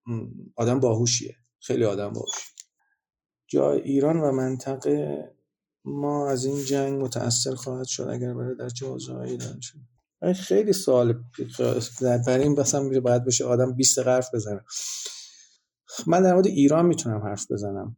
آدم 0.57 0.81
باهوشیه. 0.81 1.37
خیلی 1.61 1.85
آدم 1.85 2.13
باهوش 2.13 2.55
جا 3.47 3.73
ایران 3.73 4.21
و 4.21 4.33
منطقه 4.33 5.31
ما 5.85 6.31
از 6.31 6.45
این 6.45 6.65
جنگ 6.65 7.03
متاثر 7.03 7.55
خواهد 7.55 7.87
شد 7.87 8.03
اگر 8.03 8.35
برای 8.35 8.57
در 8.57 8.69
چه 8.69 8.87
اوضاعی 8.87 9.39
شد. 9.61 9.79
خیلی 10.35 10.73
سوال 10.73 11.25
برای 12.27 12.43
این 12.43 12.55
بسم 12.55 13.01
باید 13.01 13.25
بشه 13.25 13.45
آدم 13.45 13.73
20 13.73 13.99
حرف 13.99 14.35
بزنه. 14.35 14.61
من 16.07 16.23
در 16.23 16.33
مورد 16.35 16.47
ایران 16.47 16.87
می‌تونم 16.87 17.23
حرف 17.23 17.53
بزنم. 17.53 17.97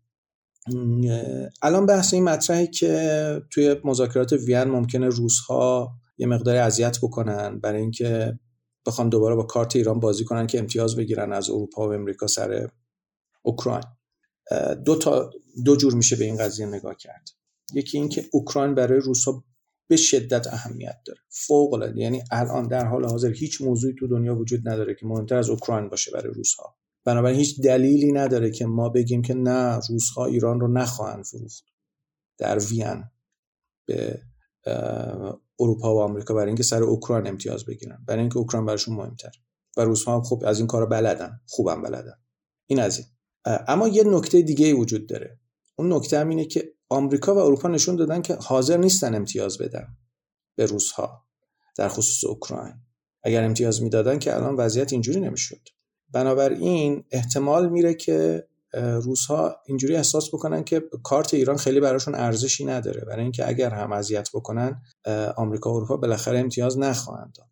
الان 1.62 1.87
بحث 1.87 2.14
این 2.14 2.25
مطرحی 2.25 2.66
که 2.66 3.42
توی 3.51 3.77
مذاکرات 3.85 4.33
وین 4.33 4.64
ممکنه 4.64 5.09
روزها 5.09 5.92
یه 6.18 6.27
مقدار 6.27 6.57
اذیت 6.57 6.99
بکنن 7.03 7.61
برای 7.61 7.81
اینکه 7.81 8.38
بخوان 8.87 9.09
دوباره 9.09 9.35
با 9.35 9.42
کارت 9.42 9.77
ایران 9.77 10.01
بازی 10.01 10.25
کنن 10.25 10.46
که 10.46 10.59
امتیاز 10.59 10.96
بگیرن 10.96 11.33
از 11.33 11.51
اروپا 11.51 11.88
و 11.88 11.92
امریکا 11.92 12.27
سر 12.27 12.68
اوکراین. 13.42 13.85
دو 14.85 14.99
تا 14.99 15.31
دو 15.64 15.77
جور 15.77 15.94
میشه 15.94 16.16
به 16.16 16.25
این 16.25 16.37
قضیه 16.37 16.66
نگاه 16.66 16.94
کرد. 16.94 17.29
یکی 17.75 17.99
اینکه 17.99 18.25
اوکراین 18.33 18.75
برای 18.75 19.01
روسا 19.01 19.44
به 19.88 19.96
شدت 19.96 20.46
اهمیت 20.46 20.96
داره. 21.07 21.20
فوق 21.29 21.75
العاده 21.75 22.01
یعنی 22.01 22.22
الان 22.31 22.68
در 22.68 22.85
حال 22.85 23.05
حاضر 23.05 23.33
هیچ 23.33 23.62
موضوعی 23.62 23.94
تو 23.99 24.07
دنیا 24.07 24.37
وجود 24.37 24.68
نداره 24.68 24.94
که 24.94 25.07
مهمتر 25.07 25.37
از 25.37 25.51
اوکراین 25.51 25.88
باشه 25.88 26.11
برای 26.11 26.35
روسها. 26.35 26.77
بنابراین 27.06 27.38
هیچ 27.38 27.60
دلیلی 27.60 28.12
نداره 28.12 28.50
که 28.50 28.66
ما 28.66 28.88
بگیم 28.88 29.22
که 29.22 29.34
نه 29.34 29.80
روسها 29.88 30.26
ایران 30.26 30.60
رو 30.60 30.72
نخواهند 30.72 31.24
فروخت 31.24 31.64
در 32.38 32.58
وین 32.58 33.04
به 33.86 34.22
اروپا 35.60 35.94
و 35.94 36.00
آمریکا 36.00 36.34
برای 36.34 36.46
اینکه 36.46 36.62
سر 36.62 36.82
اوکراین 36.82 37.26
امتیاز 37.26 37.64
بگیرن. 37.64 38.04
برای 38.06 38.20
اینکه 38.20 38.38
اوکراین 38.38 38.66
براشون 38.66 38.94
مهمتر. 38.94 39.32
و 39.76 39.80
روسها 39.80 40.14
هم 40.14 40.22
خب 40.22 40.42
از 40.46 40.58
این 40.58 40.66
کارا 40.66 40.86
بلدن 40.86 41.40
خوبم 41.46 41.82
بلدن. 41.82 42.18
این 42.66 42.80
از 42.80 42.98
این. 42.98 43.06
اما 43.68 43.88
یه 43.88 44.04
نکته 44.04 44.42
دیگه 44.42 44.74
وجود 44.74 45.08
داره. 45.08 45.40
اون 45.76 45.92
نکته 45.92 46.18
هم 46.18 46.28
اینه 46.28 46.44
که 46.44 46.72
آمریکا 46.88 47.34
و 47.34 47.38
اروپا 47.38 47.68
نشون 47.68 47.96
دادن 47.96 48.22
که 48.22 48.34
حاضر 48.34 48.76
نیستن 48.76 49.14
امتیاز 49.14 49.58
بدن 49.58 49.86
به 50.56 50.66
روسها 50.66 51.26
در 51.76 51.88
خصوص 51.88 52.24
اوکراین. 52.24 52.74
اگر 53.22 53.44
امتیاز 53.44 53.82
می‌دادن 53.82 54.18
که 54.18 54.36
الان 54.36 54.54
وضعیت 54.54 54.92
اینجوری 54.92 55.20
نمی‌شد. 55.20 55.68
بنابراین 56.12 57.04
احتمال 57.10 57.68
میره 57.68 57.94
که 57.94 58.46
روس 58.74 59.26
ها 59.26 59.56
اینجوری 59.66 59.96
احساس 59.96 60.28
بکنن 60.28 60.64
که 60.64 60.82
کارت 61.02 61.34
ایران 61.34 61.56
خیلی 61.56 61.80
براشون 61.80 62.14
ارزشی 62.14 62.64
نداره. 62.64 63.00
برای 63.00 63.22
اینکه 63.22 63.48
اگر 63.48 63.70
هم 63.70 63.92
اذیت 63.92 64.28
بکنن 64.34 64.82
آمریکا 65.36 65.72
و 65.72 65.76
اروپا 65.76 65.96
بالاخره 65.96 66.38
امتیاز 66.38 66.78
نخواهند 66.78 67.34
داد. 67.36 67.46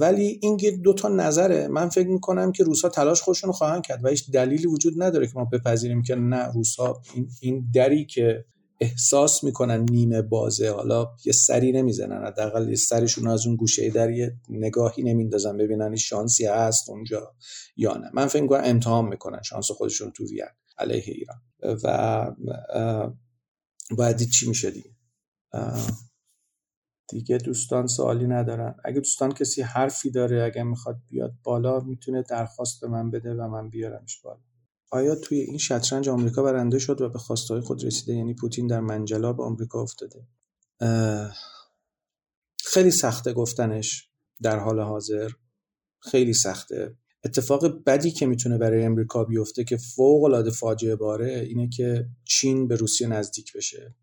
ولی 0.00 0.40
این 0.42 0.56
دو 0.84 0.94
تا 0.94 1.08
نظره 1.08 1.68
من 1.68 1.88
فکر 1.88 2.08
می‌کنم 2.08 2.52
که 2.52 2.64
روسا 2.64 2.88
تلاش 2.88 3.22
خودشون 3.22 3.52
خواهند 3.52 3.82
کرد 3.82 4.04
و 4.04 4.08
هیچ 4.08 4.30
دلیلی 4.30 4.66
وجود 4.66 5.02
نداره 5.02 5.26
که 5.26 5.32
ما 5.34 5.44
بپذیریم 5.44 6.02
که 6.02 6.14
نه 6.14 6.52
روسا 6.52 7.00
این, 7.14 7.28
این 7.40 7.70
دری 7.74 8.06
که 8.06 8.44
احساس 8.80 9.44
می‌کنن 9.44 9.86
نیمه 9.90 10.22
بازه. 10.22 10.70
حالا 10.70 11.14
یه 11.24 11.32
سری 11.32 11.72
نمی‌زنن. 11.72 12.26
حداقل 12.26 12.68
یه 12.68 12.76
سرشون 12.76 13.28
از 13.28 13.46
اون 13.46 13.56
گوشه 13.56 13.90
در 13.90 14.10
یه 14.10 14.36
نگاهی 14.48 15.02
نمیندازن. 15.02 15.56
ببینن 15.56 15.96
شانسی 15.96 16.46
هست 16.46 16.90
اونجا 16.90 17.34
یا 17.76 17.94
نه. 17.94 18.10
من 18.14 18.26
فکر 18.26 18.42
می‌کنم 18.42 18.62
امتحان 18.64 19.04
می‌کنن 19.04 19.42
شانس 19.42 19.70
خودشون 19.70 20.10
تو 20.10 20.24
وین 20.24 20.44
علیه 20.78 21.04
ایران. 21.06 21.42
و 21.84 22.26
باید 23.96 24.30
چی 24.30 24.48
میشه 24.48 24.70
دیگه. 24.70 24.90
دیگه 27.08 27.38
دوستان 27.38 27.86
سوالی 27.86 28.26
ندارن. 28.26 28.74
اگه 28.84 29.00
دوستان 29.00 29.32
کسی 29.32 29.62
حرفی 29.62 30.10
داره 30.10 30.44
اگه 30.44 30.62
می‌خواد 30.62 30.96
بیاد 31.08 31.34
بالا 31.42 31.80
می‌تونه 31.80 32.22
درخواست 32.22 32.80
به 32.80 32.88
من 32.88 33.10
بده 33.10 33.34
و 33.34 33.48
من 33.48 33.70
بیارمش 33.70 34.20
بالا. 34.20 34.45
آیا 34.90 35.14
توی 35.14 35.40
این 35.40 35.58
شطرنج 35.58 36.08
آمریکا 36.08 36.42
برنده 36.42 36.78
شد 36.78 37.00
و 37.00 37.08
به 37.08 37.18
خواستهای 37.18 37.60
خود 37.60 37.84
رسیده؟ 37.84 38.14
یعنی 38.14 38.34
پوتین 38.34 38.66
در 38.66 38.80
منجلاب 38.80 39.40
آمریکا 39.40 39.82
افتاده. 39.82 40.26
خیلی 42.64 42.90
سخته 42.90 43.32
گفتنش 43.32 44.10
در 44.42 44.58
حال 44.58 44.80
حاضر. 44.80 45.30
خیلی 46.00 46.34
سخته. 46.34 46.96
اتفاق 47.24 47.84
بدی 47.84 48.10
که 48.10 48.26
می‌تونه 48.26 48.58
برای 48.58 48.84
امریکا 48.84 49.24
بیفته 49.24 49.64
که 49.64 49.76
فوق 49.76 50.24
العاده 50.24 50.50
فاجعه 50.50 50.96
باره 50.96 51.44
اینه 51.48 51.68
که 51.68 52.06
چین 52.24 52.68
به 52.68 52.76
روسیه 52.76 53.06
نزدیک 53.06 53.56
بشه 53.56 53.94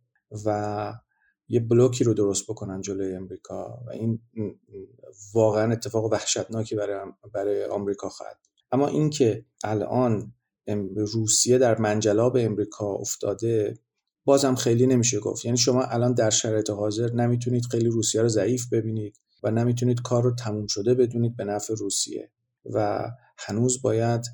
و 0.46 0.94
یه 1.48 1.60
بلوکی 1.60 2.04
رو 2.04 2.14
درست 2.14 2.44
بکنن 2.48 2.82
جلوی 2.82 3.16
امریکا 3.16 3.84
و 3.88 3.90
این 3.90 4.20
واقعا 5.34 5.72
اتفاق 5.72 6.06
وحشتناکی 6.06 6.76
برای 6.76 7.12
برای 7.34 7.66
آمریکا 7.66 8.10
خواهد. 8.10 8.38
اما 8.72 8.88
اینکه 8.88 9.46
الان 9.64 10.34
روسیه 10.96 11.58
در 11.58 11.78
منجلاب 11.78 12.38
امریکا 12.40 12.86
افتاده 12.86 13.80
بازم 14.26 14.56
خیلی 14.56 14.88
نمیشه 14.88 15.20
گفت. 15.20 15.46
یعنی 15.46 15.58
شما 15.58 15.84
الان 15.84 16.14
در 16.14 16.30
شرایط 16.30 16.70
حاضر 16.70 17.12
نمی‌تونید 17.12 17.66
خیلی 17.66 17.90
روسیه 17.90 18.22
رو 18.22 18.30
ضعیف 18.30 18.74
ببینید 18.74 19.20
و 19.44 19.52
نمی‌تونید 19.52 20.02
کار 20.02 20.24
رو 20.24 20.36
تموم 20.36 20.68
شده 20.68 20.94
بدونید 20.94 21.36
به 21.36 21.44
نفع 21.44 21.74
روسیه 21.74 22.32
و 22.66 23.08
هنوز 23.38 23.82
باید 23.82 24.26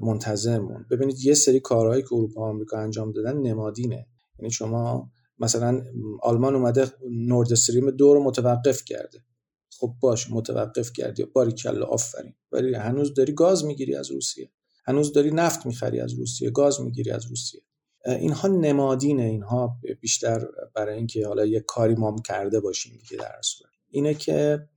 منتظر 0.00 0.58
موند 0.58 0.88
ببینید 0.90 1.24
یه 1.24 1.34
سری 1.34 1.60
کارهایی 1.60 2.02
که 2.02 2.12
اروپا 2.12 2.40
و 2.40 2.44
آمریکا 2.44 2.78
انجام 2.78 3.12
دادن 3.12 3.36
نمادینه. 3.36 4.06
یعنی 4.38 4.50
شما 4.50 5.10
مثلا 5.38 5.82
آلمان 6.22 6.54
اومده 6.54 6.86
نورد 7.10 7.52
استریم 7.52 7.90
دو 7.90 8.14
رو 8.14 8.24
متوقف 8.24 8.84
کرده. 8.84 9.24
خب 9.78 9.94
باش 10.00 10.30
متوقف 10.30 10.92
کردی 10.92 11.24
باری 11.24 11.52
کلا 11.52 11.86
آفرین. 11.86 12.34
ولی 12.52 12.74
هنوز 12.74 13.14
داری 13.14 13.32
گاز 13.32 13.64
می‌گیری 13.64 13.94
از 13.94 14.10
روسیه. 14.10 14.50
هنوز 14.88 15.12
داری 15.12 15.30
نفت 15.30 15.66
می‌خری 15.66 16.00
از 16.00 16.12
روسیه 16.12 16.50
گاز 16.50 16.80
می‌گیری 16.80 17.10
از 17.10 17.26
روسیه. 17.26 17.60
اینها 18.06 18.48
نمادینه 18.48 19.22
اینها 19.22 19.76
بیشتر 20.00 20.46
برای 20.74 20.96
اینکه 20.96 21.26
حالا 21.26 21.46
یه 21.46 21.60
کاری 21.60 21.94
ما 21.94 22.16
کرده 22.24 22.60
باشیم 22.60 22.98
دیگه 23.00 23.22
در 23.22 23.40
صورت. 23.42 23.70
اینه 23.90 24.14
که 24.14 24.68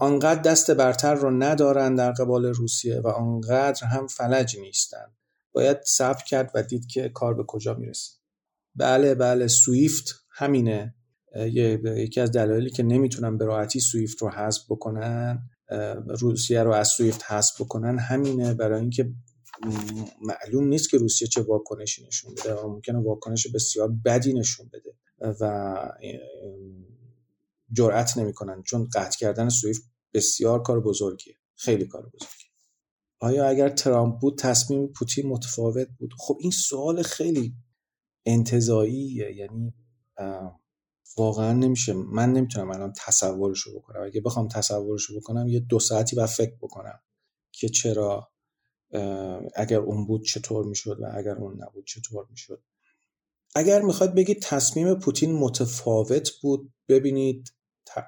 آنقدر 0.00 0.42
دست 0.42 0.70
برتر 0.70 1.14
رو 1.14 1.30
ندارن 1.30 1.94
در 1.94 2.12
قبال 2.12 2.46
روسیه 2.46 3.00
و 3.00 3.08
آنقدر 3.08 3.86
هم 3.86 4.06
فلج 4.06 4.56
نیستن. 4.58 5.06
باید 5.52 5.78
صبر 5.84 6.22
کرد 6.24 6.50
و 6.54 6.62
دید 6.62 6.86
که 6.86 7.08
کار 7.08 7.34
به 7.34 7.44
کجا 7.44 7.74
می‌رسه. 7.74 8.10
بله 8.74 9.14
بله 9.14 9.48
سویفت 9.48 10.24
همینه. 10.30 10.94
یکی 11.96 12.20
از 12.20 12.32
دلایلی 12.32 12.70
که 12.70 12.82
نمی‌تونن 12.82 13.38
به 13.38 13.44
راحتی 13.44 13.80
سویفت 13.80 14.22
رو 14.22 14.30
حذف 14.30 14.64
بکنن 14.68 15.42
روسیه 16.20 16.62
رو 16.62 16.72
از 16.72 16.88
سویفت 16.88 17.24
حذف 17.28 17.60
بکنن 17.60 17.98
همینه. 17.98 18.54
برای 18.54 18.80
اینکه 18.80 19.10
معلوم 20.20 20.64
نیست 20.68 20.90
که 20.90 20.98
روسیه 20.98 21.28
چه 21.28 21.42
واکنشی 21.42 22.06
نشون 22.06 22.34
بده 22.34 22.54
و 22.54 22.68
ممکنه 22.68 22.98
واکنش 22.98 23.46
بسیار 23.46 23.88
بدی 24.04 24.32
نشون 24.32 24.70
بده 24.72 24.94
و 25.40 25.74
جرأت 27.72 28.18
نمی‌کنن 28.18 28.62
چون 28.62 28.88
قطع 28.94 29.18
کردن 29.18 29.48
سویفت 29.48 29.82
بسیار 30.14 30.62
کار 30.62 30.80
بزرگیه 30.80 31.36
خیلی 31.54 31.86
کار 31.86 32.02
بزرگیه. 32.02 32.50
آیا 33.20 33.48
اگر 33.48 33.68
ترامپ 33.68 34.20
بود 34.20 34.38
تصمیم 34.38 34.86
پوتین 34.86 35.28
متفاوت 35.28 35.88
بود؟ 35.98 36.10
خب 36.18 36.36
این 36.40 36.50
سوال 36.50 37.02
خیلی 37.02 37.54
انتظاییه 38.26 39.36
یعنی 39.36 39.74
واقعا 41.16 41.52
نمیشه. 41.52 41.92
من 41.92 42.32
نمی‌تونم 42.32 42.70
الان 42.70 42.92
تصورشو 43.06 43.78
بکنم. 43.78 44.02
اگه 44.02 44.20
بخوام 44.20 44.48
تصورشو 44.48 45.20
بکنم 45.20 45.48
یه 45.48 45.60
دو 45.60 45.78
ساعتی 45.78 46.16
و 46.16 46.26
فکر 46.26 46.56
بکنم 46.62 47.00
که 47.52 47.68
چرا 47.68 48.31
اگر 49.54 49.78
اون 49.78 50.06
بود 50.06 50.24
چطور 50.24 50.64
می‌شد 50.66 51.00
و 51.00 51.04
اگر 51.14 51.34
اون 51.34 51.62
نبود 51.62 51.86
چطور 51.86 52.26
می‌شد. 52.30 52.62
اگر 53.54 53.82
می‌خواد 53.82 54.14
بگید 54.14 54.42
تصمیم 54.42 54.94
پوتین 54.94 55.32
متفاوت 55.32 56.30
بود 56.42 56.72
ببینید 56.88 57.52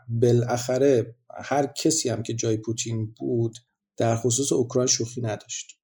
بالاخره 0.08 1.16
هر 1.30 1.66
کسی 1.66 2.08
هم 2.08 2.22
که 2.22 2.34
جای 2.34 2.56
پوتین 2.56 3.14
بود 3.18 3.58
در 3.96 4.16
خصوص 4.16 4.52
اوکراین 4.52 4.86
شوخی 4.86 5.20
نداشت. 5.20 5.80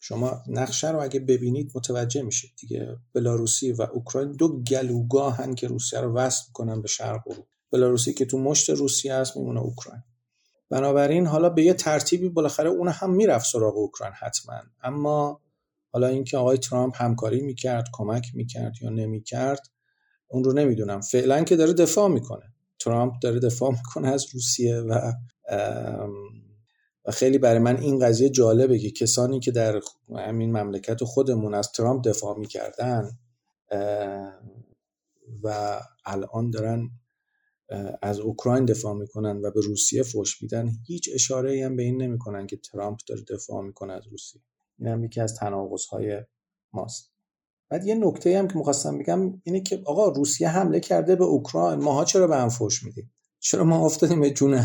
شما 0.00 0.42
نقشه 0.46 0.90
رو 0.90 1.02
اگه 1.02 1.20
ببینید 1.20 1.72
متوجه 1.74 2.22
میشید 2.22 2.50
دیگه. 2.60 2.96
بلاروسی 3.12 3.72
و 3.72 3.82
اوکراین 3.82 4.32
دو 4.32 4.62
گلوگاهن 4.62 5.54
که 5.54 5.66
روسیه 5.66 6.00
رو 6.00 6.14
وصل 6.14 6.52
کنن 6.52 6.82
به 6.82 6.88
شرق 6.88 7.28
اروپا. 7.28 7.48
بلاروسی 7.72 8.14
که 8.14 8.24
تو 8.24 8.38
مشت 8.38 8.70
روسیه 8.70 9.12
است 9.12 9.36
میمونه 9.36 9.60
اوکراین. 9.60 10.02
بنابراین 10.70 11.26
حالا 11.26 11.48
به 11.48 11.62
یه 11.62 11.74
ترتیبی 11.74 12.28
بالاخره 12.28 12.70
اون 12.70 12.88
هم 12.88 13.10
می‌رفت 13.10 13.46
سراغ 13.52 13.76
اوکراین 13.76 14.12
حتما. 14.12 14.60
اما 14.82 15.40
حالا 15.92 16.06
اینکه 16.06 16.36
آقای 16.36 16.58
ترامپ 16.58 17.02
همکاری 17.02 17.40
می‌کرد 17.40 17.84
کمک 17.92 18.30
می‌کرد 18.34 18.72
یا 18.82 18.90
نمی‌کرد 18.90 19.68
اون 20.28 20.44
رو 20.44 20.52
نمی‌دونم. 20.52 21.00
فعلا 21.00 21.44
که 21.44 21.56
داره 21.56 21.72
دفاع 21.72 22.08
می‌کنه. 22.08 22.52
ترامپ 22.78 23.12
داره 23.22 23.38
دفاع 23.38 23.70
می‌کنه 23.70 24.08
از 24.08 24.26
روسیه 24.34 24.76
و 24.76 25.12
و 27.04 27.10
خیلی 27.10 27.38
برای 27.38 27.58
من 27.58 27.76
این 27.76 27.98
قضیه 27.98 28.28
جالبه 28.28 28.78
که 28.78 28.90
کسانی 28.90 29.40
که 29.40 29.50
در 29.50 29.80
همین 30.16 30.56
مملکت 30.56 31.04
خودمون 31.04 31.54
از 31.54 31.72
ترامپ 31.72 32.04
دفاع 32.08 32.38
می‌کردن 32.38 33.10
و 35.42 35.80
الان 36.04 36.50
دارن 36.50 36.90
از 38.02 38.20
اوکراین 38.20 38.64
دفاع 38.64 38.94
می‌کنن 38.94 39.36
و 39.36 39.50
به 39.50 39.60
روسیه 39.60 40.02
فوش 40.02 40.42
میدن 40.42 40.70
هیچ 40.86 41.10
اشاره 41.14 41.64
هم 41.64 41.76
به 41.76 41.82
این 41.82 42.02
نمی‌کنن 42.02 42.46
که 42.46 42.56
ترامپ 42.56 42.98
داره 43.06 43.22
دفاع 43.22 43.62
می‌کنه 43.62 43.92
از 43.92 44.02
روسیه. 44.10 44.42
این 44.78 44.88
هم 44.88 45.04
یکی 45.04 45.20
از 45.20 45.34
تناقض 45.34 45.84
های 45.84 46.20
ماست. 46.72 47.12
بعد 47.70 47.86
یه 47.86 47.94
نکته 47.94 48.38
هم 48.38 48.48
که 48.48 48.56
می‌خواستم 48.56 48.98
بگم 48.98 49.40
اینه 49.44 49.60
که 49.60 49.82
آقا 49.86 50.08
روسیه 50.08 50.48
حمله 50.48 50.80
کرده 50.80 51.16
به 51.16 51.24
اوکراین 51.24 51.82
ماها 51.82 52.04
چرا 52.04 52.26
به 52.26 52.36
هم 52.36 52.48
فوش 52.48 52.84
میدیم؟ 52.84 53.12
چرا 53.38 53.64
ما 53.64 53.86
افتادیم 53.86 54.20
به 54.20 54.30
جون 54.30 54.64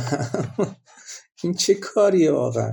این 1.44 1.54
چه 1.54 1.74
کاریه 1.74 2.32
واقعا؟ 2.32 2.72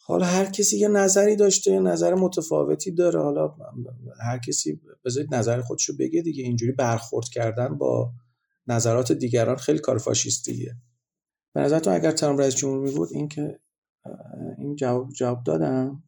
حالا 0.00 0.26
هر 0.26 0.44
کسی 0.44 0.78
یه 0.78 0.88
نظری 0.88 1.36
داشته 1.36 1.70
یه 1.70 1.80
نظر 1.80 2.14
متفاوتی 2.14 2.90
داره 2.90 3.22
حالا 3.22 3.54
هر 4.20 4.38
کسی 4.38 4.80
بذارید 5.04 5.34
نظر 5.34 5.60
خودشو 5.60 5.96
بگه 5.96 6.22
دیگه 6.22 6.44
اینجوری 6.44 6.72
برخورد 6.72 7.28
کردن 7.28 7.78
با 7.78 8.12
نظرات 8.68 9.12
دیگران 9.12 9.56
خیلی 9.56 9.78
کار 9.78 9.98
فاشیستیه. 9.98 10.76
به 11.54 11.60
نظرتون 11.60 11.94
اگر 11.94 12.10
ترامپ 12.10 12.40
رئیس 12.40 12.56
جمهور 12.56 12.90
بود 12.90 13.08
این 13.12 13.28
که 13.28 13.60
این 14.58 14.76
جواب, 14.76 15.12
جواب 15.12 15.44
دادم 15.44 16.02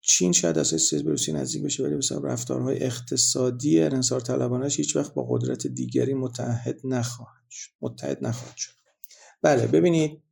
چین 0.00 0.32
شاید 0.32 0.62
سیاسی 0.62 1.02
به 1.02 1.10
روسیه 1.10 1.34
نزدیک 1.34 1.62
بشه 1.62 1.84
ولی 1.84 1.94
مثلا 1.94 2.18
رفتارهای 2.18 2.82
اقتصادی 2.82 3.80
انصار 3.80 4.20
طلبانش 4.20 4.76
هیچ 4.76 4.96
وقت 4.96 5.14
با 5.14 5.26
قدرت 5.30 5.66
دیگری 5.66 6.14
متحد 6.14 6.80
نخواهد 6.84 7.44
شد. 7.50 7.70
متحد 7.80 8.26
نخواهد 8.26 8.56
شد. 8.56 8.72
بله 9.42 9.66
ببینید 9.66 10.22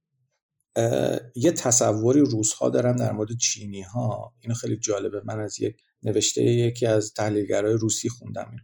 یه 1.34 1.52
تصوری 1.56 2.20
روس 2.20 2.52
ها 2.52 2.68
دارن 2.68 2.96
در 2.96 3.12
مورد 3.12 3.36
چینی 3.36 3.82
ها 3.82 4.34
اینو 4.40 4.54
خیلی 4.54 4.76
جالبه. 4.76 5.22
من 5.24 5.40
از 5.40 5.60
یک 5.60 5.76
نوشته 6.02 6.42
یکی 6.42 6.86
از 6.86 7.14
تحلیلگرای 7.14 7.72
روسی 7.72 8.08
خوندم. 8.08 8.50
این 8.50 8.60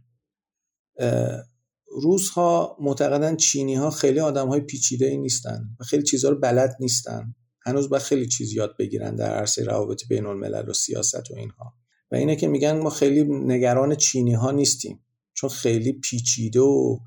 روس 1.95 2.29
ها 2.29 2.77
معتقدن 2.79 3.35
چینی 3.35 3.75
ها 3.75 3.89
خیلی 3.89 4.19
آدم 4.19 4.47
های 4.47 4.61
پیچیده 4.61 5.05
ای 5.05 5.17
نیستن 5.17 5.69
و 5.79 5.83
خیلی 5.83 6.03
چیزها 6.03 6.31
رو 6.31 6.39
بلد 6.39 6.77
نیستن. 6.79 7.35
هنوز 7.61 7.89
باید 7.89 8.03
خیلی 8.03 8.27
چیز 8.27 8.53
یاد 8.53 8.77
بگیرن 8.79 9.15
در 9.15 9.33
عرصه 9.35 9.63
روابط 9.63 10.07
بین 10.07 10.25
الملل 10.25 10.69
و 10.69 10.73
سیاست 10.73 11.31
و 11.31 11.35
اینها. 11.35 11.73
و 12.11 12.15
اینه 12.15 12.35
که 12.35 12.47
میگن 12.47 12.79
ما 12.79 12.89
خیلی 12.89 13.23
نگران 13.23 13.95
چینی 13.95 14.33
ها 14.33 14.51
نیستیم. 14.51 15.05
چون 15.33 15.49
خیلی 15.49 15.93
پیچیده 15.93 16.59
و 16.59 16.97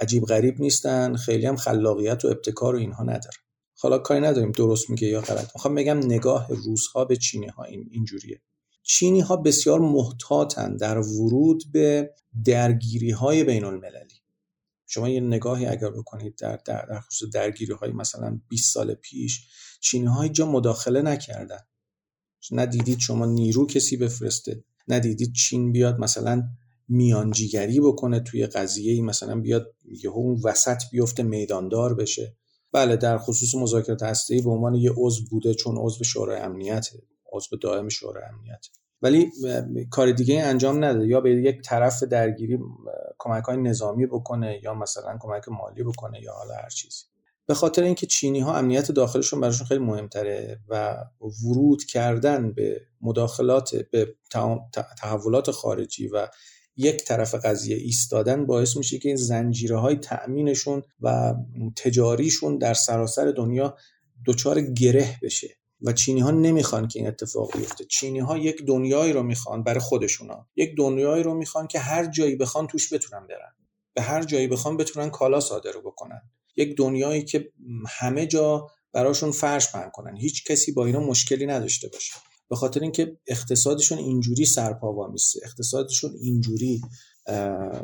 عجیب 0.00 0.24
غریب 0.24 0.60
نیستن 0.60 1.16
خیلی 1.16 1.46
هم 1.46 1.56
خلاقیت 1.56 2.24
و 2.24 2.28
ابتکار 2.28 2.74
و 2.74 2.78
اینها 2.78 3.04
ندارن. 3.04 3.42
حالا 3.78 3.98
کاری 3.98 4.20
نداریم 4.20 4.52
درست 4.52 4.90
میگه 4.90 5.08
یا 5.08 5.20
غلط. 5.20 5.50
می‌خوام 5.54 5.74
بگم 5.74 5.98
نگاه 5.98 6.48
روس 6.48 6.86
ها 6.86 7.04
به 7.04 7.16
چینی 7.16 7.46
ها 7.46 7.64
این 7.64 7.88
اینجوریه. 7.90 8.40
چینی 8.88 9.20
ها 9.20 9.36
بسیار 9.36 9.80
محتاطن 9.80 10.76
در 10.76 10.98
ورود 10.98 11.62
به 11.72 12.14
درگیری 12.44 13.10
های 13.10 13.44
بین 13.44 13.64
المللی 13.64 14.20
شما 14.86 15.08
یه 15.08 15.20
نگاهی 15.20 15.66
اگر 15.66 15.90
بکنید 15.90 16.36
در 16.36 16.56
در, 16.56 16.86
در 16.86 17.00
خصوص 17.00 17.30
درگیری 17.30 17.72
های 17.72 17.92
مثلا 17.92 18.40
20 18.48 18.74
سال 18.74 18.94
پیش 18.94 19.46
چینی 19.80 20.06
ها 20.06 20.28
جا 20.28 20.46
مداخله 20.46 21.02
نکردن. 21.02 21.60
ندیدید 22.52 22.98
شما 22.98 23.26
نیرو 23.26 23.66
کسی 23.66 23.96
بفرسته 23.96 24.64
ندیدید 24.88 25.32
چین 25.32 25.72
بیاد 25.72 25.98
مثلا 25.98 26.48
میانجیگری 26.88 27.80
بکنه 27.80 28.20
توی 28.20 28.46
قضیه 28.46 28.92
ای 28.92 29.00
مثلا 29.00 29.40
بیاد 29.40 29.74
یه 29.84 30.10
اون 30.10 30.40
وسط 30.44 30.82
بیفته 30.92 31.22
میداندار 31.22 31.94
بشه. 31.94 32.36
بله 32.72 32.96
در 32.96 33.18
خصوص 33.18 33.54
مذاکرات 33.54 34.02
هسته‌ای 34.02 34.42
به 34.42 34.50
عنوان 34.50 34.74
یه 34.74 34.92
عضو 34.96 35.24
بوده 35.30 35.54
چون 35.54 35.76
عضو 35.78 36.04
شورای 36.04 36.40
امنیت 36.40 36.88
عضو 37.32 37.56
دائم 37.56 37.88
شورای 37.88 38.24
امنیت. 38.24 38.66
ولی 39.02 39.30
کار 39.90 40.10
دیگه 40.10 40.42
انجام 40.42 40.84
نده. 40.84 41.06
یا 41.06 41.20
به 41.20 41.30
یک 41.30 41.62
طرف 41.62 42.02
درگیری 42.02 42.58
کمک 43.18 43.44
های 43.44 43.56
نظامی 43.56 44.06
بکنه 44.06 44.60
یا 44.62 44.74
مثلا 44.74 45.18
کمک 45.20 45.48
مالی 45.48 45.82
بکنه 45.82 46.22
یا 46.22 46.32
حالا 46.32 46.54
هر 46.54 46.68
چیزی. 46.68 47.04
به 47.46 47.54
خاطر 47.54 47.82
اینکه 47.82 48.06
چینی 48.06 48.40
ها 48.40 48.56
امنیت 48.56 48.92
داخلشون 48.92 49.40
براشون 49.40 49.66
خیلی 49.66 49.84
مهمتره 49.84 50.60
و 50.68 51.04
ورود 51.44 51.84
کردن 51.84 52.52
به 52.52 52.80
مداخلات 53.00 53.76
به 53.76 54.14
تحولات 54.96 55.50
خارجی 55.50 56.08
و 56.08 56.28
یک 56.76 57.04
طرف 57.04 57.34
قضیه 57.34 57.76
ایستادن 57.76 58.46
باعث 58.46 58.76
میشه 58.76 58.98
که 58.98 59.08
این 59.08 59.16
زنجیره 59.16 59.78
های 59.78 59.96
تأمینشون 59.96 60.82
و 61.00 61.34
تجاریشون 61.76 62.58
در 62.58 62.74
سراسر 62.74 63.30
دنیا 63.30 63.76
دچار 64.26 64.60
گره 64.60 65.18
بشه. 65.22 65.48
و 65.86 65.92
چینی 65.92 66.20
ها 66.20 66.30
نمی‌خوان 66.30 66.88
که 66.88 66.98
این 66.98 67.08
اتفاق 67.08 67.56
بیفته. 67.56 67.84
چینی 67.84 68.18
ها 68.18 68.38
یک 68.38 68.66
دنیایی 68.66 69.12
رو 69.12 69.22
می‌خوان 69.22 69.62
برای 69.62 69.80
خودشونا 69.80 70.46
یک 70.56 70.76
دنیایی 70.76 71.22
رو 71.22 71.34
می‌خوان 71.34 71.66
که 71.66 71.78
هر 71.78 72.06
جایی 72.06 72.36
بخوان 72.36 72.66
توش 72.66 72.92
بتونن 72.92 73.26
برن. 73.26 73.54
به 73.94 74.02
هر 74.02 74.22
جایی 74.22 74.48
بخوان 74.48 74.76
بتونن 74.76 75.10
کالا 75.10 75.40
صادر 75.40 75.72
بکنن. 75.84 76.20
یک 76.56 76.76
دنیایی 76.76 77.24
که 77.24 77.52
همه 77.88 78.26
جا 78.26 78.70
براشون 78.92 79.30
فرش 79.30 79.72
پهن 79.72 79.90
کنن. 79.90 80.16
هیچ 80.16 80.44
کسی 80.44 80.72
با 80.72 80.86
اینا 80.86 81.00
مشکلی 81.00 81.46
نداشته 81.46 81.88
باشه. 81.88 82.12
به 82.48 82.56
خاطر 82.56 82.80
اینکه 82.80 83.18
اقتصادشون 83.26 83.98
اینجوری 83.98 84.44
سرپا 84.44 85.08
میسته 85.12 85.40
اقتصادشون 85.44 86.10
اینجوری 86.20 86.80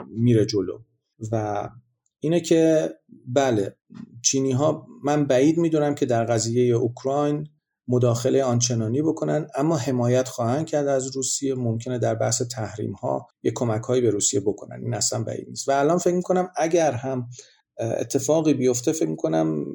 میره 0.08 0.46
جلو. 0.46 0.78
و 1.32 1.68
اینه 2.20 2.40
که 2.40 2.90
بله 3.26 3.76
چینی 4.22 4.52
ها 4.52 4.86
من 5.04 5.24
بعید 5.24 5.58
می‌دونم 5.58 5.94
که 5.94 6.06
در 6.06 6.24
قضیه 6.24 6.74
اوکراین 6.74 7.48
مداخله 7.88 8.44
آنچنانی 8.44 9.02
بکنن 9.02 9.46
اما 9.54 9.76
حمایت 9.76 10.28
خواهند 10.28 10.66
کرد 10.66 10.86
از 10.86 11.16
روسیه. 11.16 11.54
ممکنه 11.54 11.98
در 11.98 12.14
بحث 12.14 12.42
تحریم 12.42 12.92
ها 12.92 13.28
یه 13.42 13.52
کمک 13.54 13.82
هایی 13.82 14.02
به 14.02 14.10
روسیه 14.10 14.40
بکنن. 14.40 14.80
این 14.82 14.94
اصلا 14.94 15.22
بعید 15.22 15.48
نیست. 15.48 15.68
و 15.68 15.72
الان 15.72 15.98
فکر 15.98 16.14
می‌کنم 16.14 16.48
اگر 16.56 16.92
هم 16.92 17.28
اتفاقی 17.78 18.54
بیفته 18.54 18.92
فکر 18.92 19.08
می‌کنم 19.08 19.66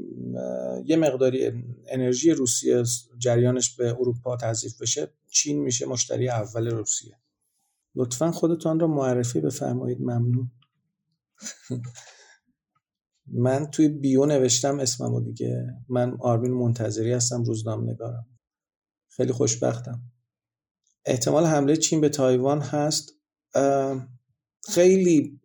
یه 0.86 0.96
مقداری 0.98 1.64
انرژی 1.88 2.32
روسیه 2.32 2.84
جریانش 3.18 3.76
به 3.76 3.90
اروپا 4.00 4.38
تضیف 4.38 4.82
بشه 4.82 5.14
چین 5.32 5.60
میشه 5.60 5.86
مشتری 5.86 6.30
اول 6.30 6.68
روسیه. 6.68 7.18
لطفا 7.96 8.32
خودتان 8.32 8.80
را 8.80 8.88
معرفی 8.88 9.42
بفرمایید. 9.42 10.02
ممنون. 10.02 10.52
من 13.34 13.66
توی 13.66 13.90
بیو 13.90 14.26
نوشتم 14.26 14.80
اسممو 14.80 15.22
دیگه. 15.22 15.68
من 15.90 16.18
آرمین 16.20 16.54
منتظری 16.54 17.14
هستم 17.14 17.44
روزنامه 17.44 17.92
نگارم 17.92 18.26
خیلی 19.10 19.32
خوشبختم. 19.32 20.02
احتمال 21.06 21.46
حمله 21.46 21.76
چین 21.76 22.02
به 22.02 22.10
تایوان 22.10 22.62
هست. 22.62 23.14
خیلی 24.70 25.40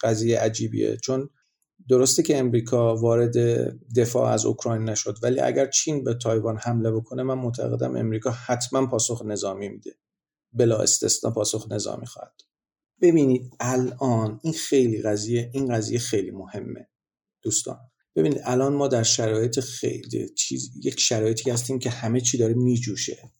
قضیه 0.00 0.38
عجیبیه. 0.38 0.96
چون 0.96 1.28
درسته 1.88 2.22
که 2.22 2.38
امریکا 2.38 2.96
وارد 2.96 3.36
دفاع 3.96 4.32
از 4.32 4.46
اوکراین 4.46 4.84
نشد 4.84 5.16
ولی 5.22 5.40
اگر 5.40 5.66
چین 5.66 6.04
به 6.04 6.14
تایوان 6.14 6.56
حمله 6.56 6.90
بکنه 6.90 7.22
من 7.22 7.34
معتقدم 7.34 7.96
امریکا 7.96 8.30
حتما 8.30 8.86
پاسخ 8.86 9.22
نظامی 9.24 9.68
میده. 9.68 9.94
بلا 10.52 10.78
استثنا 10.78 11.30
پاسخ 11.30 11.66
نظامی 11.70 12.06
خواهد 12.06 12.40
ببینید 13.02 13.56
الان 13.60 14.40
این 14.42 14.52
خیلی 14.52 15.02
قضیه 15.02 15.50
این 15.54 15.74
قضیه 15.74 15.98
خیلی 15.98 16.30
مهمه. 16.30 16.88
دوستان 17.42 17.78
ببینید 18.16 18.40
الان 18.44 18.74
ما 18.74 18.88
در 18.88 19.02
شرایط 19.02 19.60
خیلی 19.60 20.28
چیز 20.28 20.70
یک 20.82 21.00
شرایطی 21.00 21.50
هستیم 21.50 21.78
که 21.78 21.90
همه 21.90 22.20
چی 22.20 22.38
داره 22.38 22.54
میجوشه. 22.54 23.32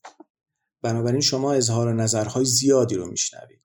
بنابراین 0.82 1.20
شما 1.20 1.52
اظهار 1.52 1.94
نظرهای 1.94 2.44
زیادی 2.44 2.94
رو 2.94 3.10
میشنوید. 3.10 3.62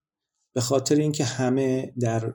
به 0.53 0.61
خاطر 0.61 0.95
اینکه 0.95 1.23
همه 1.23 1.93
در 1.99 2.33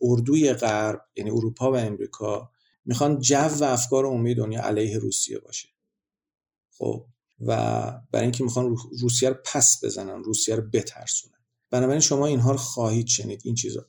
اردوی 0.00 0.52
غرب 0.52 1.00
یعنی 1.16 1.30
اروپا 1.30 1.72
و 1.72 1.76
امریکا 1.76 2.50
می‌خوان 2.84 3.20
جو 3.20 3.36
و 3.36 3.64
افکار 3.64 4.06
عمومی 4.06 4.34
دنیا 4.34 4.62
علیه 4.62 4.98
روسیه 4.98 5.38
باشه. 5.38 5.68
خب 6.70 7.06
و 7.40 7.56
برای 8.10 8.24
اینکه 8.24 8.44
می‌خوان 8.44 8.76
روسیه 9.00 9.28
رو 9.28 9.36
پس 9.44 9.84
بزنن 9.84 10.24
روسیه 10.24 10.54
رو 10.54 10.62
بترسونن. 10.72 11.31
بنابراین 11.72 12.00
شما 12.00 12.26
اینها 12.26 12.50
رو 12.50 12.56
خواهید 12.56 13.06
شنید 13.06 13.42
این 13.44 13.54
چیزا. 13.54 13.86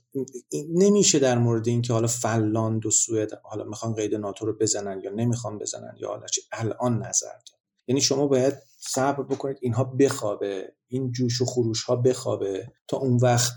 نمیشه 0.70 1.20
در 1.20 1.38
مورد 1.38 1.68
اینکه 1.68 1.94
حالا 1.94 2.08
فنلاند 2.08 2.86
و 2.86 2.92
سوئد 2.92 3.30
حالا 3.44 3.64
می‌خوان 3.64 3.94
قید 3.94 4.16
ناتو 4.16 4.46
رو 4.46 4.58
بزنن 4.58 5.02
یا 5.04 5.12
نمی‌خوان 5.12 5.58
بزنن 5.58 5.96
یا 5.98 6.08
حالا 6.08 6.28
چه 6.28 6.42
الان 6.52 6.98
نظر 6.98 7.28
داد 7.28 7.60
یعنی 7.88 8.02
شما 8.02 8.28
باید 8.28 8.54
صبر 8.78 9.24
بکنید 9.24 9.58
اینها 9.62 9.84
بخوابه 9.84 10.74
این 10.88 11.12
جوش 11.12 11.42
و 11.42 11.46
خروش 11.46 11.84
ها 11.84 11.96
بخوابه 11.96 12.72
تا 12.88 12.98
اون 12.98 13.18
وقت 13.18 13.54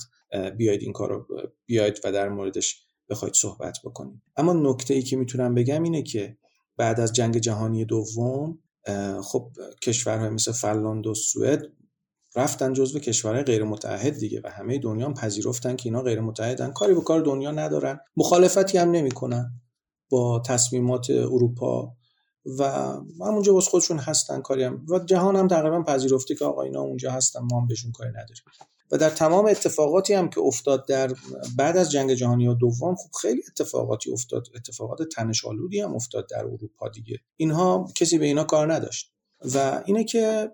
بیاید 0.56 0.82
این 0.82 0.92
کار 0.92 1.08
رو 1.08 1.26
بیاید 1.66 2.00
و 2.04 2.12
در 2.12 2.28
موردش 2.28 2.86
بخواید 3.08 3.34
صحبت 3.34 3.78
بکنید. 3.84 4.22
اما 4.36 4.52
نکته 4.52 4.94
ای 4.94 5.02
که 5.02 5.16
می‌تونم 5.16 5.54
بگم 5.54 5.82
اینه 5.82 6.02
که 6.02 6.38
بعد 6.76 7.00
از 7.00 7.12
جنگ 7.12 7.38
جهانی 7.38 7.84
دوم 7.84 8.58
خب 9.22 9.50
کشورهای 9.82 10.28
مثل 10.28 10.52
فنلاند 10.52 11.06
و 11.06 11.14
سوئد 11.14 11.62
رفتن 12.36 12.72
جزو 12.72 12.98
کشورهای 12.98 13.44
غیر 13.44 13.64
متحد 13.64 14.18
دیگه 14.18 14.40
و 14.44 14.50
همه 14.50 14.78
دنیا 14.78 15.06
هم 15.06 15.14
پذیرفتن 15.14 15.76
که 15.76 15.88
اینا 15.88 16.02
غیر 16.02 16.20
متحدن 16.20 16.70
کاری 16.70 16.94
به 16.94 17.00
کار 17.00 17.20
دنیا 17.20 17.50
ندارن. 17.50 18.00
مخالفتی 18.16 18.78
هم 18.78 18.90
نمی‌کنن 18.90 19.52
با 20.10 20.42
تصمیمات 20.46 21.10
اروپا 21.10 21.92
و 22.58 22.64
همونجا 23.20 23.54
واسه 23.54 23.70
خودشون 23.70 23.98
هستن 23.98 24.40
کاری 24.40 24.62
هم. 24.62 24.86
و 24.88 24.98
جهان 24.98 25.36
هم 25.36 25.48
تقریبا 25.48 25.82
پذیرفته 25.82 26.34
که 26.34 26.44
آقا 26.44 26.62
اینا 26.62 26.80
اونجا 26.80 27.12
هستن 27.12 27.40
ما 27.40 27.60
هم 27.60 27.66
بهشون 27.66 27.92
کاری 27.92 28.10
نداریم. 28.10 28.44
و 28.90 28.98
در 28.98 29.10
تمام 29.10 29.46
اتفاقاتی 29.46 30.14
هم 30.14 30.30
که 30.30 30.40
افتاد 30.40 30.86
در 30.88 31.12
بعد 31.56 31.76
از 31.76 31.90
جنگ 31.90 32.14
جهانی 32.14 32.54
دوم 32.54 32.94
خب 32.94 33.10
خیلی 33.22 33.42
اتفاقاتی 33.48 34.12
افتاد. 34.12 34.46
اتفاقات 34.54 35.02
تنشالودی 35.02 35.80
هم 35.80 35.94
افتاد 35.94 36.28
در 36.28 36.44
اروپا 36.44 36.88
دیگه. 36.88 37.18
اینها 37.36 37.88
کسی 37.94 38.18
به 38.18 38.26
اینا 38.26 38.44
کار 38.44 38.72
نداشت. 38.72 39.12
و 39.54 39.82
اینه 39.86 40.04
که 40.04 40.50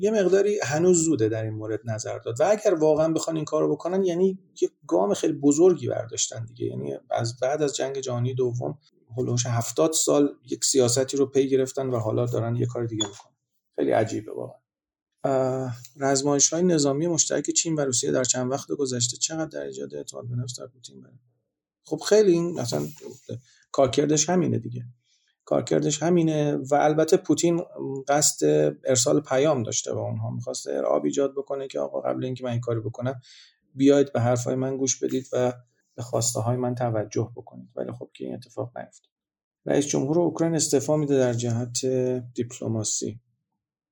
یه 0.00 0.10
مقداری 0.10 0.60
هنوز 0.62 1.04
زوده 1.04 1.28
در 1.28 1.42
این 1.42 1.54
مورد 1.54 1.80
نظر 1.84 2.18
داد. 2.18 2.40
و 2.40 2.44
اگر 2.50 2.74
واقعا 2.74 3.12
بخوان 3.12 3.36
این 3.36 3.44
کارو 3.44 3.72
بکنن 3.72 4.04
یعنی 4.04 4.38
یه 4.60 4.70
گام 4.86 5.14
خیلی 5.14 5.32
بزرگی 5.32 5.88
برداشتن 5.88 6.44
دیگه. 6.44 6.66
یعنی 6.66 6.94
از 7.10 7.36
بعد 7.40 7.62
از 7.62 7.76
جنگ 7.76 7.98
جهانی 7.98 8.34
دوم 8.34 8.78
هلوش 9.16 9.46
هفتاد 9.46 9.92
سال 9.92 10.34
یک 10.50 10.64
سیاستی 10.64 11.16
رو 11.16 11.26
پی 11.26 11.48
گرفتن 11.48 11.90
و 11.90 11.98
حالا 11.98 12.26
دارن 12.26 12.56
یه 12.56 12.66
کار 12.66 12.86
دیگه 12.86 13.06
می‌کنن. 13.06 13.32
خیلی 13.76 13.90
عجیبه 13.90 14.32
واقعا. 14.32 14.58
رزمایش 15.96 16.52
های 16.52 16.62
نظامی 16.62 17.06
مشترک 17.06 17.50
چین 17.50 17.74
و 17.74 17.80
روسیه 17.80 18.10
در 18.10 18.24
چند 18.24 18.50
وقت 18.50 18.72
گذشته 18.72 19.16
چقدر 19.16 19.44
در 19.44 19.62
ایجاد 19.62 19.94
اعتماد 19.94 20.28
به 20.28 20.36
نفس 20.36 20.60
در 20.60 20.66
پوتین 20.66 21.06
خب 21.84 22.00
خیلی 22.08 22.32
این 22.32 22.58
اصلا 22.58 22.86
کارکردش 23.72 24.28
همینه 24.28 24.58
دیگه. 24.58 24.84
کارکردش 25.44 26.02
همینه 26.02 26.54
و 26.54 26.74
البته 26.74 27.16
پوتین 27.16 27.62
قصد 28.08 28.46
ارسال 28.84 29.20
پیام 29.20 29.62
داشته 29.62 29.92
و 29.92 29.98
اونها. 29.98 30.30
می‌خواسته 30.30 30.72
ارعاب 30.72 31.04
ایجاد 31.04 31.32
بکنه 31.32 31.68
که 31.68 31.80
آقا 31.80 32.00
قبل 32.00 32.24
اینکه 32.24 32.44
من 32.44 32.50
این 32.50 32.60
کاری 32.60 32.80
بکنم 32.80 33.20
بیاید 33.74 34.12
به 34.12 34.20
حرفهای 34.20 34.54
من 34.54 34.76
گوش 34.76 35.02
بدید 35.02 35.26
و 35.32 35.52
به 35.94 36.02
خواسته 36.02 36.40
های 36.40 36.56
من 36.56 36.74
توجه 36.74 37.30
بکنید. 37.36 37.68
ولی 37.76 37.92
خب 37.92 38.10
که 38.14 38.24
این 38.24 38.34
اتفاق 38.34 38.78
نیفتاد. 38.78 39.10
رئیس 39.66 39.86
جمهور 39.86 40.18
اوکراین 40.18 40.54
استعفا 40.54 40.96
میده 40.96 41.18
در 41.18 41.32
جهت 41.32 41.86
دیپلماسی. 42.34 43.20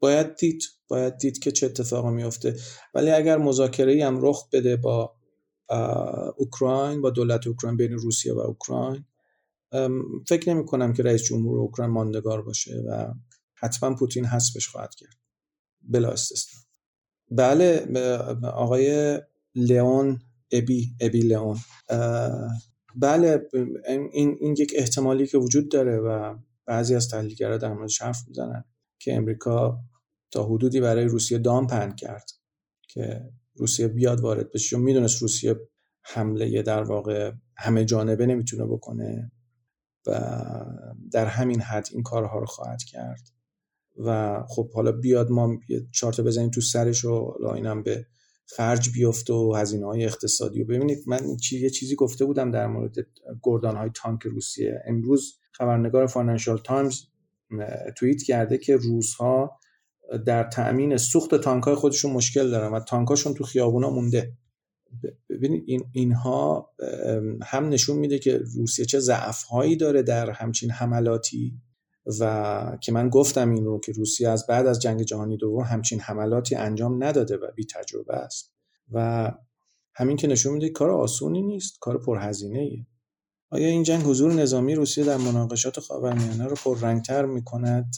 باید 0.01 0.37
دید 0.37 0.63
باید 0.89 1.17
دید 1.17 1.39
که 1.39 1.51
چه 1.51 1.67
اتفاقی 1.67 2.11
میفته 2.11 2.57
ولی 2.95 3.11
اگر 3.11 3.39
مذاکره 3.39 4.07
هم 4.07 4.19
رخ 4.23 4.49
بده 4.53 4.77
با 4.77 5.15
اوکراین 6.37 7.03
با 7.03 7.11
دولت 7.11 7.47
اوکراین 7.47 7.77
بین 7.77 7.93
روسیه 7.93 8.35
و 8.35 8.39
اوکراین 8.39 9.05
فکر 10.29 10.55
نمی 10.55 10.67
کنم 10.67 10.93
که 10.93 11.03
رئیس 11.03 11.23
جمهور 11.23 11.61
اوکراین 11.61 11.91
ماندگار 11.91 12.43
باشه 12.43 12.83
و 12.89 13.15
حتما 13.55 13.95
پوتین 13.95 14.25
حذفش 14.25 14.69
خواهد 14.69 14.95
کرد. 14.95 15.17
بلا 15.83 16.11
استثنا. 16.11 16.61
بله 17.31 17.87
آقای 18.45 19.19
لئون 19.55 20.19
ابی 20.51 20.97
ابی 21.01 21.21
لئون 21.21 21.59
بله 22.97 23.49
این, 23.87 24.37
این 24.41 24.55
یک 24.59 24.73
احتمالی 24.77 25.27
که 25.27 25.39
وجود 25.39 25.71
داره 25.71 25.97
و 25.97 26.37
بعضی 26.67 26.95
از 26.95 27.09
تحلیلگرا 27.09 27.57
در 27.57 27.73
موردش 27.73 28.03
حرف 28.03 28.29
می‌زنن 28.29 28.65
که 28.99 29.15
امریکا 29.15 29.79
تا 30.31 30.45
حدودی 30.45 30.81
برای 30.81 31.05
روسیه 31.05 31.39
دام 31.39 31.67
پهن 31.67 31.95
کرد 31.95 32.31
که 32.89 33.31
روسیه 33.55 33.89
بیاد 33.89 34.21
وارد 34.21 34.53
بشه. 34.53 34.69
چون 34.69 34.81
می‌دونست 34.81 35.23
روسیه 35.23 35.57
حمله 36.03 36.63
در 36.63 36.83
واقع 36.83 37.33
همه 37.57 37.85
جانبه 37.85 38.27
نمی‌تونه 38.27 38.65
بکنه. 38.65 39.33
و 40.07 40.21
در 41.13 41.27
همین 41.27 41.61
حد 41.61 41.89
این 41.93 42.03
کارها 42.03 42.39
رو 42.39 42.47
خواهد 42.47 42.83
کرد. 42.83 43.29
و 43.99 44.39
خب 44.49 44.73
حالا 44.73 44.93
بیاد 44.93 45.31
ما 45.31 45.59
یه 45.69 45.87
چار 45.91 46.13
تا 46.13 46.21
بزنیم 46.21 46.51
تو 46.51 46.61
سرش 46.61 47.05
و 47.05 47.35
اینم 47.55 47.83
به 47.83 48.07
خرج 48.47 48.91
بیفته 48.95 49.33
و 49.33 49.55
هزینه 49.57 49.87
های 49.87 50.05
اقتصادی 50.05 50.63
و 50.63 50.65
ببینید. 50.65 50.99
من 51.07 51.21
یه 51.53 51.71
چیزی 51.71 51.95
گفته 51.95 52.25
بودم 52.25 52.51
در 52.51 52.67
مورد 52.67 52.95
گردان 53.43 53.77
های 53.77 53.91
تانک 53.95 54.23
روسیه. 54.23 54.83
امروز 54.87 55.39
خبرنگار 55.53 56.07
فاینانشال 56.07 56.59
تایمز 56.59 57.03
توییت 57.97 58.23
کرده 58.23 58.59
که 58.59 58.77
روس‌ها 58.77 59.59
در 60.27 60.45
تأمین 60.45 60.97
سوخت 60.97 61.35
تانک 61.35 61.65
های 61.65 61.75
خودشون 61.75 62.13
مشکل 62.13 62.51
دارن 62.51 62.73
و 62.73 62.81
تانکاشون 62.81 63.35
تو 63.35 63.45
خیابونا 63.45 63.91
مونده. 63.91 64.33
ببینید 65.31 65.65
این 65.67 65.85
اینها 65.93 66.71
هم 67.43 67.69
نشون 67.69 67.99
میده 67.99 68.19
که 68.19 68.39
روسیه 68.57 68.85
چه 68.85 69.01
ضعف 69.01 69.43
هایی 69.43 69.77
داره 69.77 70.03
در 70.03 70.31
همچین 70.31 70.71
حملاتی 70.71 71.61
و 72.21 72.77
که 72.83 72.93
من 72.93 73.09
گفتم 73.09 73.51
این 73.51 73.65
رو 73.65 73.81
که 73.81 73.93
روسیه 73.93 74.29
از 74.29 74.47
بعد 74.47 74.67
از 74.67 74.79
جنگ 74.83 75.03
جهانی 75.03 75.37
دوم 75.37 75.63
همچین 75.63 76.01
حملاتی 76.01 76.55
انجام 76.55 77.05
نداده 77.05 77.37
و 77.37 77.51
بی 77.57 77.67
تجربه 77.67 78.15
است. 78.15 78.53
و 78.93 79.31
همین 79.95 80.17
که 80.17 80.29
نشون 80.29 80.53
میده 80.53 80.69
کار 80.69 80.91
آسونی 80.91 81.43
نیست 81.43 81.79
کار 81.81 81.99
پرهزینه 81.99 82.59
ایه. 82.59 82.87
آیا 83.51 83.69
این 83.69 83.83
جنگ 83.83 84.03
حضور 84.03 84.33
نظامی 84.33 84.75
روسیه 84.75 85.05
در 85.05 85.17
مناقشات 85.17 85.81
خاورمیانه 85.81 86.47
رو 86.47 86.57
پررنگتر 86.65 87.25
می‌کند؟ 87.25 87.97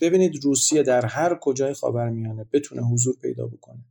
ببینید 0.00 0.44
روسیه 0.44 0.82
در 0.82 1.06
هر 1.06 1.38
کجای 1.40 1.74
خاورمیانه 1.74 2.46
بتونه 2.52 2.82
حضور 2.82 3.16
پیدا 3.22 3.46
بکنه. 3.46 3.84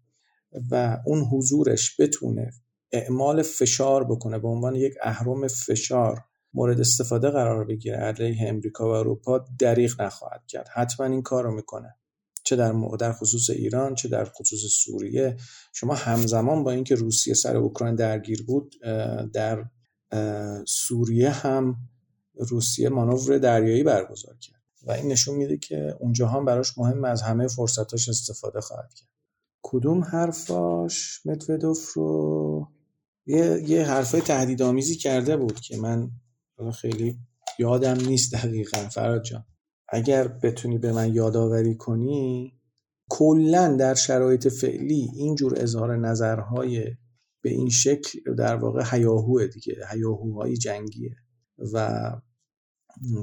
و 0.71 0.97
اون 1.05 1.21
حضورش 1.21 1.99
بتونه 1.99 2.51
اعمال 2.91 3.41
فشار 3.41 4.03
بکنه 4.03 4.39
به 4.39 4.47
عنوان 4.47 4.75
یک 4.75 4.93
اهرم 5.01 5.47
فشار 5.47 6.23
مورد 6.53 6.79
استفاده 6.79 7.29
قرار 7.29 7.65
بگیره 7.65 7.97
علیه 7.97 8.49
امریکا 8.49 8.85
و 8.85 8.91
اروپا 8.91 9.45
دریغ 9.59 10.01
نخواهد 10.01 10.41
کرد. 10.47 10.67
حتما 10.73 11.05
این 11.05 11.21
کار 11.21 11.43
رو 11.43 11.55
می‌کنه. 11.55 11.95
چه 12.43 12.55
در 12.55 12.73
در 12.99 13.13
خصوص 13.13 13.49
ایران 13.49 13.95
چه 13.95 14.09
در 14.09 14.25
خصوص 14.25 14.59
سوریه. 14.59 15.37
شما 15.73 15.95
همزمان 15.95 16.63
با 16.63 16.71
اینکه 16.71 16.95
روسیه 16.95 17.33
سر 17.33 17.57
اوکراین 17.57 17.95
درگیر 17.95 18.43
بود 18.43 18.75
در 19.33 19.65
سوریه 20.67 21.29
هم 21.29 21.75
روسیه 22.49 22.89
مانور 22.89 23.37
دریایی 23.37 23.83
برگزار 23.83 24.37
کرد. 24.41 24.61
و 24.87 24.91
این 24.91 25.11
نشون 25.11 25.35
میده 25.35 25.57
که 25.57 25.95
اونجا 25.99 26.27
هم 26.27 26.45
براش 26.45 26.77
مهم 26.77 27.03
از 27.03 27.21
همه 27.21 27.47
فرصتاش 27.47 28.09
استفاده 28.09 28.61
خواهد 28.61 28.93
کرد. 28.93 29.09
کدوم 29.63 30.03
حرفاش 30.03 31.21
مدودوف 31.25 31.93
رو؟ 31.93 32.67
یه, 33.25 33.63
یه 33.67 33.85
حرفای 33.85 34.21
تهدیدآمیزی 34.21 34.95
کرده 34.95 35.37
بود 35.37 35.59
که 35.59 35.77
من 35.77 36.11
خیلی 36.73 37.19
یادم 37.59 37.97
نیست 38.07 38.33
دقیقا. 38.35 38.77
فراد 38.77 39.23
جان 39.23 39.45
اگر 39.89 40.27
بتونی 40.27 40.77
به 40.77 40.91
من 40.91 41.13
یادآوری 41.13 41.75
کنی 41.75 42.53
کلا 43.09 43.75
در 43.75 43.93
شرایط 43.93 44.47
فعلی 44.47 45.09
اینجور 45.15 45.53
اظهار 45.59 45.97
نظرهای 45.97 46.85
به 47.41 47.49
این 47.49 47.69
شکل 47.69 48.35
در 48.35 48.55
واقع 48.55 48.83
هیاهوه 48.91 49.47
دیگه 49.47 49.75
هیاهوهای 49.91 50.57
جنگیه. 50.57 51.15
و 51.73 52.11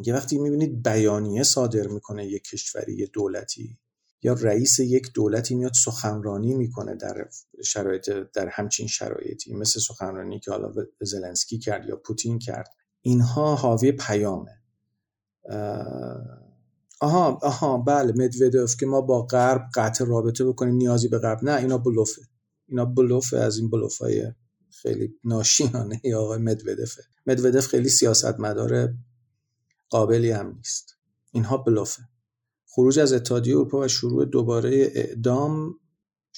یه 0.06 0.14
وقتی 0.14 0.38
می‌بینید 0.38 0.82
بیانیه 0.82 1.42
صادر 1.42 1.86
می‌کنه 1.86 2.26
یک 2.26 2.42
کشوری 2.42 2.96
یه 2.96 3.06
دولتی. 3.06 3.78
یا 4.22 4.32
رئیس 4.32 4.78
یک 4.78 5.12
دولتی 5.12 5.54
میاد 5.54 5.72
سخنرانی 5.74 6.54
می‌کنه 6.54 6.94
در 6.94 7.28
شرایط 7.64 8.10
در 8.10 8.48
همچین 8.48 8.86
شرایطی 8.86 9.54
مثل 9.54 9.80
سخنرانی 9.80 10.40
که 10.40 10.50
حالا 10.50 10.72
زلنسکی 11.00 11.58
کرد 11.58 11.88
یا 11.88 11.96
پوتین 11.96 12.38
کرد. 12.38 12.68
اینها 13.02 13.54
حاوی 13.54 13.92
پیامه. 13.92 14.60
آها 17.00 17.38
آها 17.42 17.78
بله 17.78 18.12
مدودوف 18.12 18.76
که 18.76 18.86
ما 18.86 19.00
با 19.00 19.22
غرب 19.22 19.62
قطع 19.74 20.04
رابطه 20.04 20.44
بکنیم 20.44 20.74
نیازی 20.74 21.08
به 21.08 21.18
غرب. 21.18 21.44
نه 21.44 21.56
اینا 21.56 21.78
بلوفه. 21.78 22.22
اینا 22.68 22.84
بلوف 22.84 23.34
از 23.34 23.58
این 23.58 23.70
های 24.00 24.32
خیلی 24.70 25.14
ناشیانه 25.24 26.00
یا 26.04 26.20
آقای 26.20 26.38
مدودفه 26.38 27.02
مدودف 27.26 27.66
خیلی 27.66 27.88
سیاستمدار 27.88 28.94
قابلی 29.88 30.30
هم 30.30 30.54
نیست. 30.56 30.96
اینها 31.32 31.56
بلوفه. 31.56 32.02
خروج 32.72 32.98
از 32.98 33.12
اتحادیه 33.12 33.54
اروپا 33.54 33.80
و 33.80 33.88
شروع 33.88 34.24
دوباره 34.24 34.90
اعدام 34.94 35.74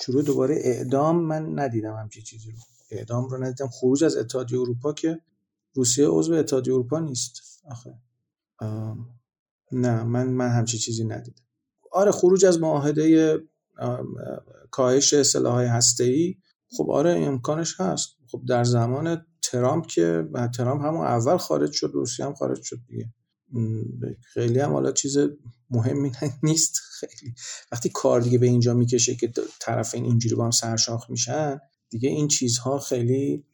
شروع 0.03 0.23
دوباره 0.23 0.55
اعدام 0.65 1.25
من 1.25 1.59
ندیدم 1.59 1.97
همچی 1.97 2.23
چیزی 2.23 2.53
رو. 2.53 2.59
اعدام 2.91 3.29
رو 3.29 3.45
ندیدم. 3.45 3.69
خروج 3.69 4.05
از 4.05 4.17
اتحادیه 4.17 4.61
اروپا 4.61 4.93
که 4.93 5.21
روسیه 5.75 6.09
عضو 6.09 6.33
اتحادیه 6.35 6.75
اروپا 6.75 7.01
نیست. 7.01 7.43
آخه. 7.71 7.95
نه 9.73 10.03
من 10.03 10.29
من 10.29 10.49
همچی 10.49 10.79
چیزی 10.79 11.05
ندیدم. 11.05 11.43
آره 11.93 12.11
خروج 12.13 12.45
از 12.45 12.61
معاهده 12.61 13.39
کاهش 14.71 15.23
سلاحهای 15.23 15.67
هسته‌ای. 15.67 16.37
خب 16.77 16.91
آره 16.91 17.11
امکانش 17.11 17.81
هست. 17.81 18.09
خب 18.27 18.43
در 18.49 18.65
زمان 18.65 19.27
ترامپ 19.43 19.87
که 19.87 20.29
ترامپ 20.55 20.83
همون 20.83 21.07
اول 21.07 21.37
خارج 21.37 21.73
شد 21.73 21.91
روسیه 21.95 22.27
هم 22.27 22.35
خارج 22.35 22.63
شد 22.63 22.79
دیگه. 22.89 23.13
خیلی 24.35 24.59
هم 24.61 24.73
حالا 24.73 24.93
چیز 24.93 25.19
مهمی 25.71 26.13
نیست. 26.43 26.81
خیلی. 27.01 27.35
وقتی 27.73 27.89
کار 27.95 28.21
دیگه 28.21 28.39
به 28.39 28.47
اینجا 28.47 28.75
می‌کشه 28.75 29.15
که 29.17 29.33
طرفین 29.61 30.05
اینجوری 30.05 30.35
با 30.35 30.45
هم 30.45 30.51
سرشاخ 30.51 31.11
میشن 31.11 31.61
دیگه 31.91 32.09
این 32.09 32.29
چیزها 32.29 32.79
خیلی 32.79 33.45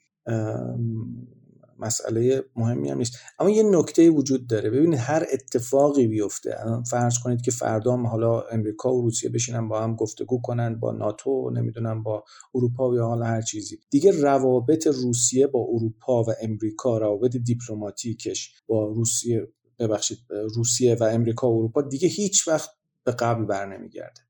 مسئله 1.78 2.44
مهمی 2.56 2.90
هم 2.90 2.98
نیست. 2.98 3.18
اما 3.38 3.50
یه 3.50 3.62
نکته 3.62 4.10
وجود 4.10 4.46
داره. 4.46 4.70
ببینید 4.70 4.98
هر 4.98 5.26
اتفاقی 5.32 6.06
بیفته. 6.06 6.56
فرض 6.90 7.18
کنید 7.24 7.42
که 7.42 7.50
فردا 7.50 7.96
حالا 7.96 8.40
امریکا 8.42 8.94
و 8.94 9.02
روسیه 9.02 9.30
بشینن 9.30 9.68
با 9.68 9.82
هم 9.82 9.96
گفتگو 9.96 10.40
کنن 10.40 10.80
با 10.80 10.92
ناتو 10.92 11.50
نمی‌دونم 11.50 12.02
با 12.02 12.24
اروپا 12.54 12.94
یا 12.94 13.06
حالا 13.06 13.26
هر 13.26 13.42
چیزی. 13.42 13.78
دیگه 13.90 14.10
روابط 14.10 14.86
روسیه 14.86 15.46
با 15.46 15.66
اروپا 15.72 16.22
و 16.22 16.26
امریکا 16.42 16.98
روابط 16.98 17.36
دیپلماتیکش 17.36 18.52
با 18.66 18.86
روسیه 18.86 19.48
ببخشید 19.78 20.18
روسیه 20.54 20.94
و 20.94 21.04
امریکا 21.04 21.50
و 21.50 21.58
اروپا 21.58 21.82
دیگه 21.82 22.08
هیچ 22.08 22.48
وقت 22.48 22.70
به 23.04 23.12
قبل 23.12 23.44
بر 23.44 23.76
نمیگرده. 23.76 24.20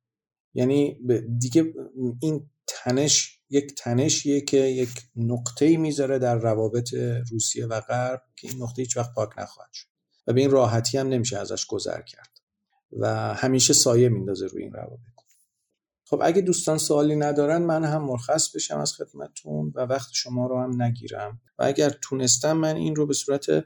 یعنی 0.55 0.99
دیگه 1.39 1.75
این 2.21 2.51
تنش 2.67 3.41
یک 3.51 3.75
تنشیه 3.75 4.41
که 4.41 4.57
یک 4.57 4.91
نقطه 5.17 5.77
می‌ذاره 5.77 6.19
در 6.19 6.39
روابط 6.39 6.95
روسیه 7.31 7.67
و 7.67 7.81
غرب 7.81 8.23
که 8.37 8.49
این 8.49 8.63
نقطه 8.63 8.83
هیچ 8.83 8.97
وقت 8.97 9.15
پاک 9.15 9.39
نخواهد 9.39 9.73
شد 9.73 9.89
و 10.27 10.33
به 10.33 10.41
این 10.41 10.51
راحتی 10.51 10.99
هم 10.99 11.09
نمیشه 11.09 11.39
ازش 11.39 11.67
گذر 11.67 12.03
کرد 12.03 12.31
و 12.93 13.35
همیشه 13.35 13.73
سایه 13.73 14.09
میندازه 14.09 14.47
روی 14.47 14.63
این 14.63 14.73
روابط. 14.73 14.99
خب 16.05 16.21
اگه 16.25 16.43
دوستان 16.43 16.79
سوالی 16.79 17.17
ندارن 17.17 17.63
من 17.63 17.85
هم 17.85 18.05
مرخص 18.05 18.51
بشم 18.55 18.79
از 18.79 18.93
خدمتون 18.93 19.73
و 19.75 19.81
وقت 19.81 20.09
شما 20.13 20.47
رو 20.47 20.61
هم 20.61 20.83
نگیرم. 20.83 21.41
و 21.59 21.65
اگر 21.65 21.91
تونستم 22.03 22.53
من 22.53 22.77
این 22.77 22.97
رو 22.97 23.07
به 23.07 23.15
صورت 23.15 23.65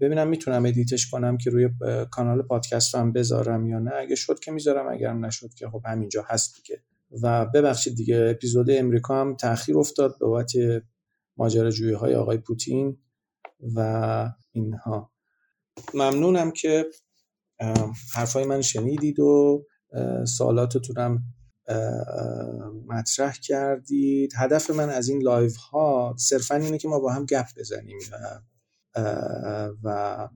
ببینم 0.00 0.28
می‌تونم 0.28 0.66
edit 0.66 0.95
ش 0.95 1.10
کنم 1.10 1.38
که 1.38 1.50
روی 1.50 1.68
کانال 2.10 2.42
پادکست 2.42 2.94
هم 2.94 3.12
بذارم 3.12 3.66
یا 3.66 3.78
نه. 3.78 3.92
اگه 3.94 4.14
شد 4.14 4.38
که 4.38 4.50
می‌ذارم 4.52 4.88
اگر 4.92 5.12
نشد 5.12 5.54
که 5.54 5.68
خب 5.68 5.82
همینجا 5.86 6.24
هست 6.28 6.56
دیگه. 6.56 6.82
و 7.22 7.46
ببخشید 7.46 7.96
دیگه 7.96 8.28
اپیزود 8.30 8.70
امریکا 8.70 9.20
هم 9.20 9.36
تاخیر 9.36 9.78
افتاد 9.78 10.18
به 10.18 10.26
بابت 10.26 10.52
ماجراجویی 11.36 11.94
های 11.94 12.14
آقای 12.14 12.38
پوتین 12.38 12.98
و 13.74 14.32
اینها. 14.52 15.12
ممنونم 15.94 16.50
که 16.50 16.86
حرفای 18.14 18.44
من 18.44 18.62
شنیدید 18.62 19.20
و 19.20 19.66
سوالاتتونم 20.24 21.22
مطرح 22.86 23.36
کردید. 23.42 24.32
هدف 24.36 24.70
من 24.70 24.88
از 24.90 25.08
این 25.08 25.22
live 25.22 25.56
ها 25.56 26.14
صرفا 26.18 26.54
اینه 26.54 26.78
که 26.78 26.88
ما 26.88 26.98
با 26.98 27.12
هم 27.12 27.24
گپ 27.24 27.46
بزنیم. 27.56 27.98
و 29.82 30.28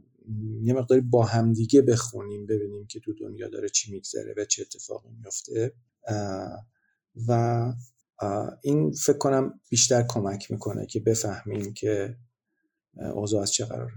یه 0.61 0.75
مقداری 0.75 1.01
با 1.01 1.25
همدیگه 1.25 1.83
بخونیم 1.83 2.47
ببینیم 2.47 2.87
که 2.87 3.01
تو 3.01 3.13
دنیا 3.15 3.49
داره 3.49 3.69
چی 3.69 3.93
میگذره 3.93 4.35
و 4.37 4.45
چه 4.45 4.63
اتفاقی 4.63 5.09
میفته. 5.11 5.75
و 7.29 7.73
این 8.63 8.93
فکر 8.93 9.19
کنم 9.19 9.61
بیشتر 9.71 10.05
کمک 10.09 10.51
می‌کنه 10.51 10.87
که 10.87 11.01
بفهمیم 11.01 11.75
که 11.75 12.17
اوضاع 13.15 13.43
از 13.43 13.53
چه 13.53 13.65
قراره. 13.65 13.95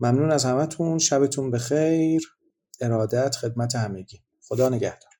ممنون 0.00 0.30
از 0.30 0.44
همتون. 0.44 0.98
شبتون 0.98 1.50
بخیر. 1.50 2.36
ارادت 2.80 3.36
خدمت 3.36 3.74
همگی. 3.74 4.20
خدا 4.48 4.68
نگهدار. 4.68 5.13